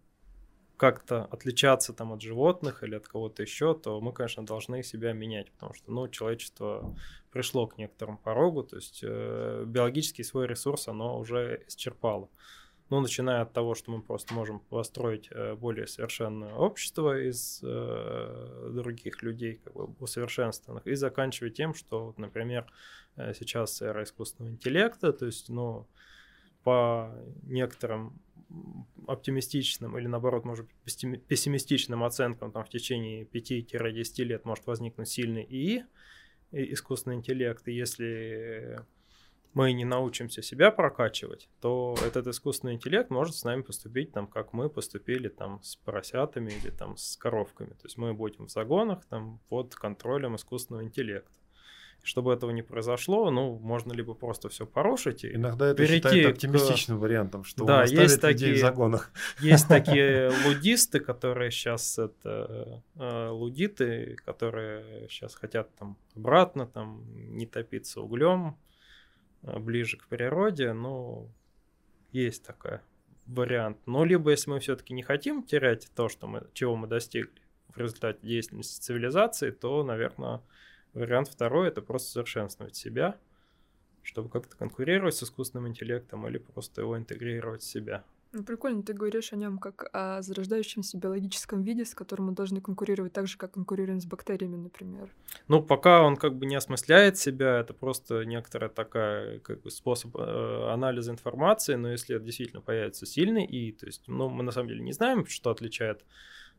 [0.77, 5.51] как-то отличаться там от животных или от кого-то еще, то мы, конечно, должны себя менять,
[5.51, 6.95] потому что, ну, человечество
[7.31, 12.29] пришло к некоторому порогу, то есть э, биологический свой ресурс оно уже исчерпало.
[12.89, 18.71] Ну, начиная от того, что мы просто можем построить э, более совершенное общество из э,
[18.73, 22.65] других людей, как бы усовершенствованных, и заканчивая тем, что, вот, например,
[23.15, 25.87] э, сейчас эра искусственного интеллекта, то есть, ну,
[26.63, 27.13] по
[27.43, 28.19] некоторым
[29.07, 35.45] оптимистичным или наоборот, может быть, пессимистичным оценкам, там в течение 5-10 лет может возникнуть сильный
[35.47, 35.85] ИИ,
[36.51, 38.83] искусственный интеллект, и если
[39.53, 44.53] мы не научимся себя прокачивать, то этот искусственный интеллект может с нами поступить там, как
[44.53, 47.69] мы поступили там с поросятами или там с коровками.
[47.69, 51.31] То есть мы будем в загонах там под контролем искусственного интеллекта.
[52.01, 56.97] Чтобы этого не произошло, ну, можно либо просто все порушить и Иногда это перейти оптимистичным
[56.97, 57.01] к...
[57.01, 59.11] вариантом, что да, есть такие, в загонах.
[59.41, 67.03] Есть такие лудисты, которые сейчас это э, лудиты, которые сейчас хотят там обратно там
[67.35, 68.55] не топиться углем,
[69.41, 71.29] ближе к природе, но
[72.11, 72.79] есть такой
[73.25, 73.77] вариант.
[73.85, 77.77] Но либо если мы все-таки не хотим терять то, что мы, чего мы достигли в
[77.77, 80.41] результате деятельности цивилизации, то, наверное,
[80.93, 83.17] вариант второй это просто совершенствовать себя,
[84.01, 88.03] чтобы как-то конкурировать с искусственным интеллектом или просто его интегрировать в себя.
[88.31, 92.61] Ну, прикольно, ты говоришь о нем как о зарождающемся биологическом виде, с которым мы должны
[92.61, 95.09] конкурировать так же, как конкурируем с бактериями, например.
[95.47, 100.15] Ну, пока он как бы не осмысляет себя, это просто некоторая такая как бы способ
[100.15, 104.51] э, анализа информации, но если это действительно появится сильный и, то есть, ну, мы на
[104.51, 106.05] самом деле не знаем, что отличает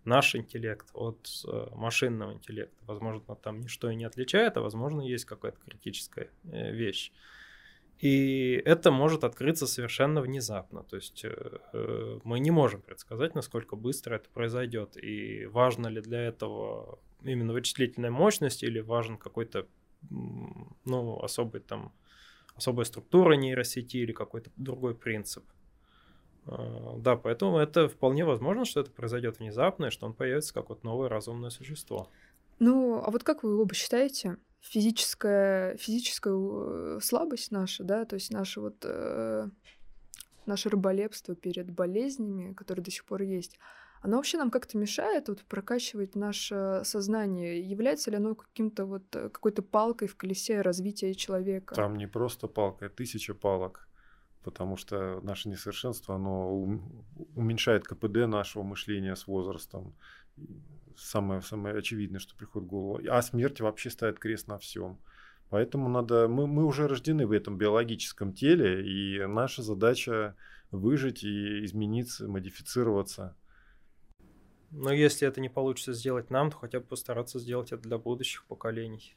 [0.04, 2.84] наш интеллект от э, машинного интеллекта.
[2.86, 7.12] Возможно, там ничто и не отличает, а возможно, есть какая-то критическая э, вещь.
[8.00, 10.82] И это может открыться совершенно внезапно.
[10.84, 14.96] То есть э, э, мы не можем предсказать, насколько быстро это произойдет.
[14.96, 19.66] И важно ли для этого именно вычислительная мощность или важен какой-то
[20.10, 21.92] ну, особый там
[22.56, 25.44] особая структура нейросети или какой-то другой принцип.
[26.46, 30.68] А, да, поэтому это вполне возможно, что это произойдет внезапно, и что он появится как
[30.68, 32.08] вот новое разумное существо.
[32.58, 38.30] Ну, а вот как вы оба считаете, физическая, физическая э, слабость наша, да, то есть
[38.30, 39.48] наше вот э,
[40.46, 43.58] наше рыболепство перед болезнями, которые до сих пор есть,
[44.02, 47.60] оно вообще нам как-то мешает вот прокачивать наше сознание?
[47.60, 51.74] Является ли оно каким-то вот э, какой-то палкой в колесе развития человека?
[51.74, 53.88] Там не просто палка, а тысяча палок.
[54.42, 56.50] Потому что наше несовершенство, оно
[57.36, 59.94] уменьшает КПД нашего мышления с возрастом
[61.00, 63.00] самое, самое очевидное, что приходит в голову.
[63.08, 64.98] А смерть вообще ставит крест на всем.
[65.48, 70.36] Поэтому надо, мы, мы уже рождены в этом биологическом теле, и наша задача
[70.70, 73.36] выжить и измениться, модифицироваться.
[74.70, 78.44] Но если это не получится сделать нам, то хотя бы постараться сделать это для будущих
[78.44, 79.16] поколений.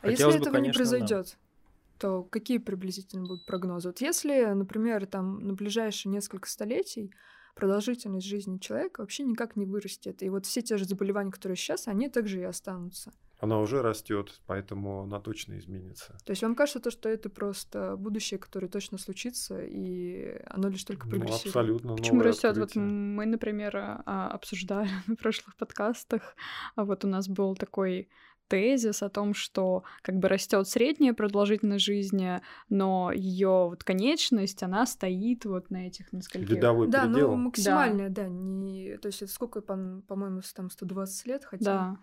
[0.00, 1.98] А Хотелось если бы, этого конечно, не произойдет, нам.
[1.98, 3.88] то какие приблизительно будут прогнозы?
[3.88, 7.12] Вот если, например, там на ближайшие несколько столетий
[7.56, 10.22] продолжительность жизни человека вообще никак не вырастет.
[10.22, 13.12] И вот все те же заболевания, которые сейчас, они также и останутся.
[13.38, 16.16] Она уже растет, поэтому она точно изменится.
[16.24, 20.84] То есть вам кажется то, что это просто будущее, которое точно случится, и оно лишь
[20.84, 21.44] только прогрессирует?
[21.44, 21.96] Ну, абсолютно.
[21.96, 22.56] Почему растет?
[22.56, 26.34] Вот мы, например, а, обсуждали на прошлых подкастах,
[26.76, 28.08] а вот у нас был такой
[28.48, 34.86] тезис о том, что как бы растет средняя продолжительность жизни, но ее вот конечность, она
[34.86, 36.50] стоит вот на этих нескольких...
[36.50, 37.30] Ледовой да, предел.
[37.30, 38.24] ну максимальная, да.
[38.24, 38.96] да, не...
[38.98, 41.64] то есть это сколько, по- по-моему, там 120 лет, хотя...
[41.64, 41.96] Да.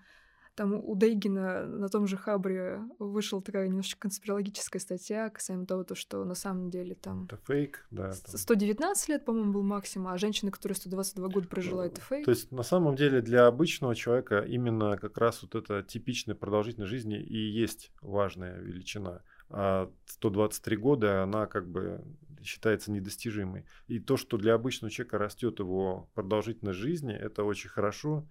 [0.56, 5.96] Там у Дейгина на том же Хабре вышла такая немножко конспирологическая статья касаемо того, то,
[5.96, 7.26] что на самом деле там...
[7.26, 8.12] Это фейк, да.
[8.12, 8.38] Там...
[8.38, 12.26] 119 лет, по-моему, был максимум, а женщина, которая 122 года прожила, это фейк.
[12.26, 16.92] То есть на самом деле для обычного человека именно как раз вот эта типичная продолжительность
[16.92, 19.24] жизни и есть важная величина.
[19.50, 22.04] А 123 года, она как бы
[22.44, 23.66] считается недостижимой.
[23.88, 28.28] И то, что для обычного человека растет его продолжительность жизни, это очень хорошо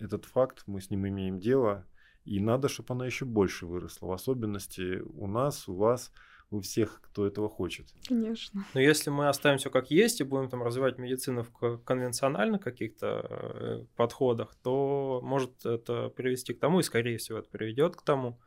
[0.00, 1.86] этот факт, мы с ним имеем дело,
[2.24, 6.12] и надо, чтобы она еще больше выросла, в особенности у нас, у вас,
[6.50, 7.86] у всех, кто этого хочет.
[8.08, 8.64] Конечно.
[8.74, 13.26] Но если мы оставим все как есть и будем там развивать медицину в конвенциональных каких-то
[13.30, 18.40] э, подходах, то может это привести к тому, и скорее всего это приведет к тому,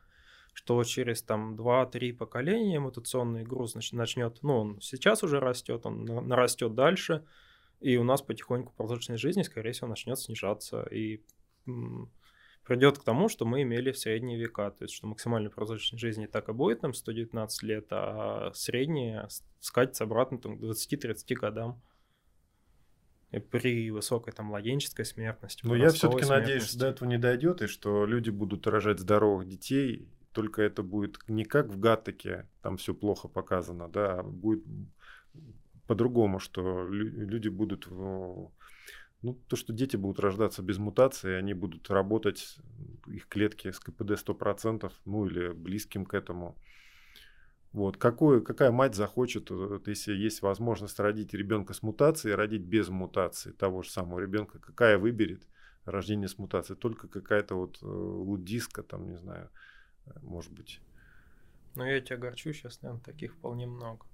[0.53, 6.75] что через там 2-3 поколения мутационный груз начнет, ну он сейчас уже растет, он нарастет
[6.75, 7.25] дальше,
[7.79, 11.21] и у нас потихоньку продолжительность жизни, скорее всего, начнет снижаться, и
[12.63, 14.71] придет к тому, что мы имели в средние века.
[14.71, 19.27] То есть, что максимальная продолжительность жизни так и будет, там 119 лет, а средняя
[19.59, 21.81] скатится обратно там, к 20-30 годам.
[23.31, 25.65] И при высокой там младенческой смертности.
[25.65, 29.47] Но я все-таки надеюсь, что до этого не дойдет, и что люди будут рожать здоровых
[29.47, 34.63] детей, только это будет не как в Гаттеке, там все плохо показано, да, а будет
[35.87, 37.87] по-другому, что люди будут
[39.23, 42.57] ну, то, что дети будут рождаться без мутации, они будут работать,
[43.07, 46.57] их клетки с КПД 100%, ну или близким к этому.
[47.71, 47.97] Вот.
[47.97, 53.51] Какую, какая мать захочет, вот, если есть возможность родить ребенка с мутацией, родить без мутации
[53.51, 55.47] того же самого ребенка, какая выберет
[55.85, 56.77] рождение с мутацией?
[56.77, 59.49] Только какая-то вот э, лудиска, там, не знаю,
[60.05, 60.81] э, может быть.
[61.75, 64.05] Ну, я тебя огорчу, сейчас, наверное, таких вполне много.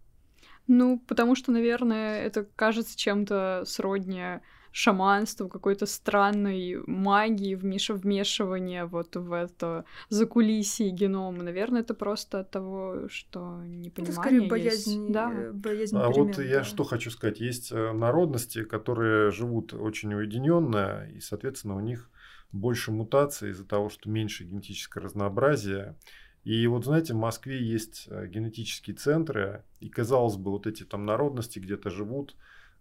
[0.68, 4.40] Ну, потому что, наверное, это кажется чем-то сродни
[4.72, 7.90] шаманству, какой-то странной магии, вмеш...
[7.90, 11.44] вмешивания вот в это закулисье генома.
[11.44, 15.12] Наверное, это просто от того, что непонимание это скорее боязнь, есть.
[15.12, 15.32] Да.
[15.34, 16.44] Э, боязнь а перемен, вот да.
[16.44, 17.40] я что хочу сказать.
[17.40, 22.10] Есть э, народности, которые живут очень уединенно, и, соответственно, у них
[22.52, 25.96] больше мутаций из-за того, что меньше генетическое разнообразие.
[26.44, 31.06] И вот, знаете, в Москве есть э, генетические центры, и, казалось бы, вот эти там
[31.06, 32.36] народности где-то живут,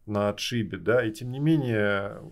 [0.06, 2.22] на отшибе, да, и тем не менее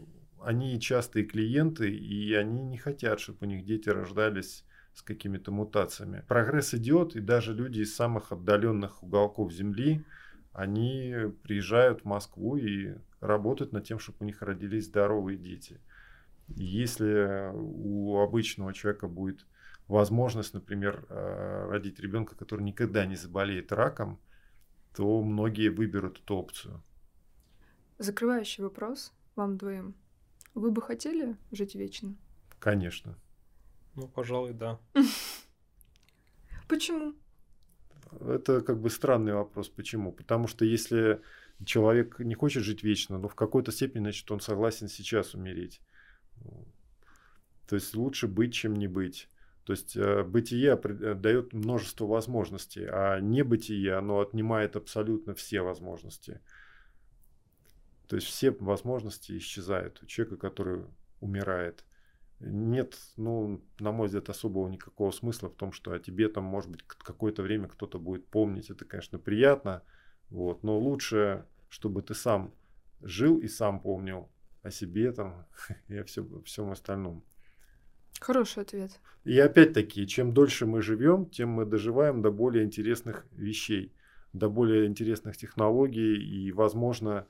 [0.40, 6.24] они частые клиенты, и они не хотят, чтобы у них дети рождались с какими-то мутациями.
[6.27, 10.05] Прогресс идет, и даже люди из самых отдаленных уголков Земли,
[10.53, 15.81] они приезжают в Москву и работают над тем, чтобы у них родились здоровые дети.
[16.48, 19.44] И если у обычного человека будет
[19.89, 24.21] возможность, например, э, родить ребенка, который никогда не заболеет раком,
[24.95, 26.83] то многие выберут эту опцию.
[27.99, 29.95] Закрывающий вопрос вам двоим.
[30.55, 32.17] Вы бы хотели жить вечно?
[32.59, 33.19] Конечно.
[33.95, 34.79] Ну, пожалуй, да.
[36.69, 37.15] Почему?
[38.21, 39.69] Это как бы странный вопрос.
[39.69, 40.13] Почему?
[40.13, 41.21] Потому что если
[41.65, 45.81] человек не хочет жить вечно, но в какой-то степени, значит, он согласен сейчас умереть.
[47.69, 49.29] То есть лучше быть, чем не быть.
[49.66, 56.40] То есть э, бытие э, дает множество возможностей, а небытие, оно отнимает абсолютно все возможности.
[58.06, 60.84] То есть все возможности исчезают у человека, который
[61.20, 61.84] умирает.
[62.38, 66.70] Нет, ну, на мой взгляд, особого никакого смысла в том, что о тебе там, может
[66.70, 68.70] быть, какое-то время кто-то будет помнить.
[68.70, 69.82] Это, конечно, приятно,
[70.30, 72.55] вот, но лучше, чтобы ты сам
[73.01, 74.30] жил и сам помнил
[74.62, 75.44] о себе там
[75.88, 77.24] и о всем, всем остальном.
[78.20, 78.90] Хороший ответ.
[79.24, 83.93] И опять-таки, чем дольше мы живем, тем мы доживаем до более интересных вещей,
[84.32, 87.26] до более интересных технологий и, возможно,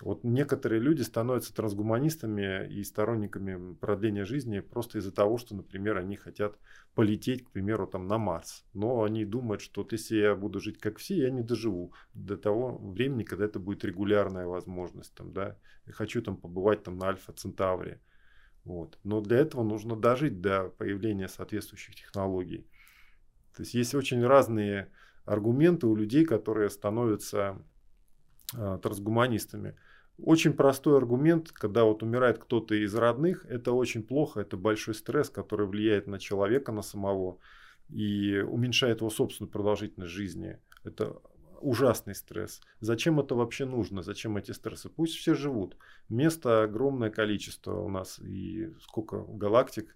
[0.00, 6.16] вот некоторые люди становятся трансгуманистами и сторонниками продления жизни просто из-за того, что, например, они
[6.16, 6.56] хотят
[6.94, 8.64] полететь, к примеру, там на Марс.
[8.74, 12.36] Но они думают, что вот если я буду жить как все, я не доживу до
[12.36, 15.14] того времени, когда это будет регулярная возможность.
[15.14, 15.56] Там, да?
[15.86, 18.00] Я хочу там побывать там, на Альфа Центавре.
[18.68, 18.98] Вот.
[19.02, 22.66] Но для этого нужно дожить до появления соответствующих технологий.
[23.56, 24.90] То есть есть очень разные
[25.24, 27.56] аргументы у людей, которые становятся
[28.54, 29.74] э, трансгуманистами.
[30.18, 35.30] Очень простой аргумент, когда вот умирает кто-то из родных, это очень плохо, это большой стресс,
[35.30, 37.38] который влияет на человека, на самого
[37.88, 40.58] и уменьшает его собственную продолжительность жизни.
[40.84, 41.22] Это
[41.60, 42.60] ужасный стресс.
[42.80, 44.02] Зачем это вообще нужно?
[44.02, 44.88] Зачем эти стрессы?
[44.88, 45.76] Пусть все живут.
[46.08, 49.94] Места огромное количество у нас и сколько галактик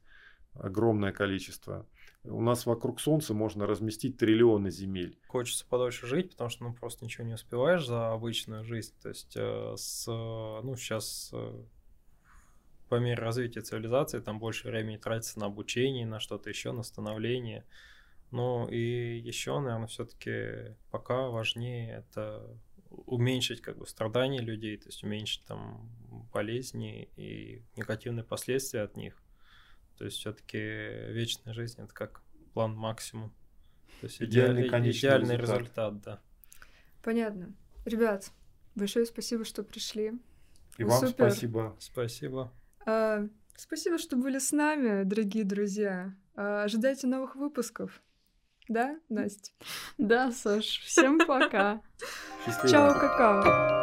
[0.55, 1.87] огромное количество.
[2.25, 5.19] У нас вокруг Солнца можно разместить триллионы земель.
[5.27, 8.95] Хочется подольше жить, потому что ну просто ничего не успеваешь за обычную жизнь.
[9.03, 11.65] То есть э, с, ну сейчас э,
[12.89, 17.65] по мере развития цивилизации там больше времени тратится на обучение, на что-то еще, на становление.
[18.33, 22.59] Ну и еще, наверное, все-таки пока важнее это
[22.91, 25.89] уменьшить как бы страдания людей, то есть уменьшить там
[26.33, 29.23] болезни и негативные последствия от них.
[29.99, 32.23] То есть все-таки вечная жизнь это как
[32.55, 33.35] план максимум.
[34.01, 35.61] То есть идеальный, идеальный, идеальный результат.
[35.61, 36.21] результат, да.
[37.03, 37.55] Понятно.
[37.85, 38.33] Ребят,
[38.75, 40.13] большое спасибо, что пришли.
[40.79, 41.31] И Вы вам супер.
[41.31, 41.77] спасибо.
[41.79, 42.53] Спасибо.
[42.87, 46.15] А, спасибо, что были с нами, дорогие друзья.
[46.35, 48.01] А, ожидайте новых выпусков.
[48.69, 49.51] Да, Настя?
[49.99, 50.81] Да, Саш.
[50.85, 51.81] Всем пока.
[52.71, 53.82] Чао, какао.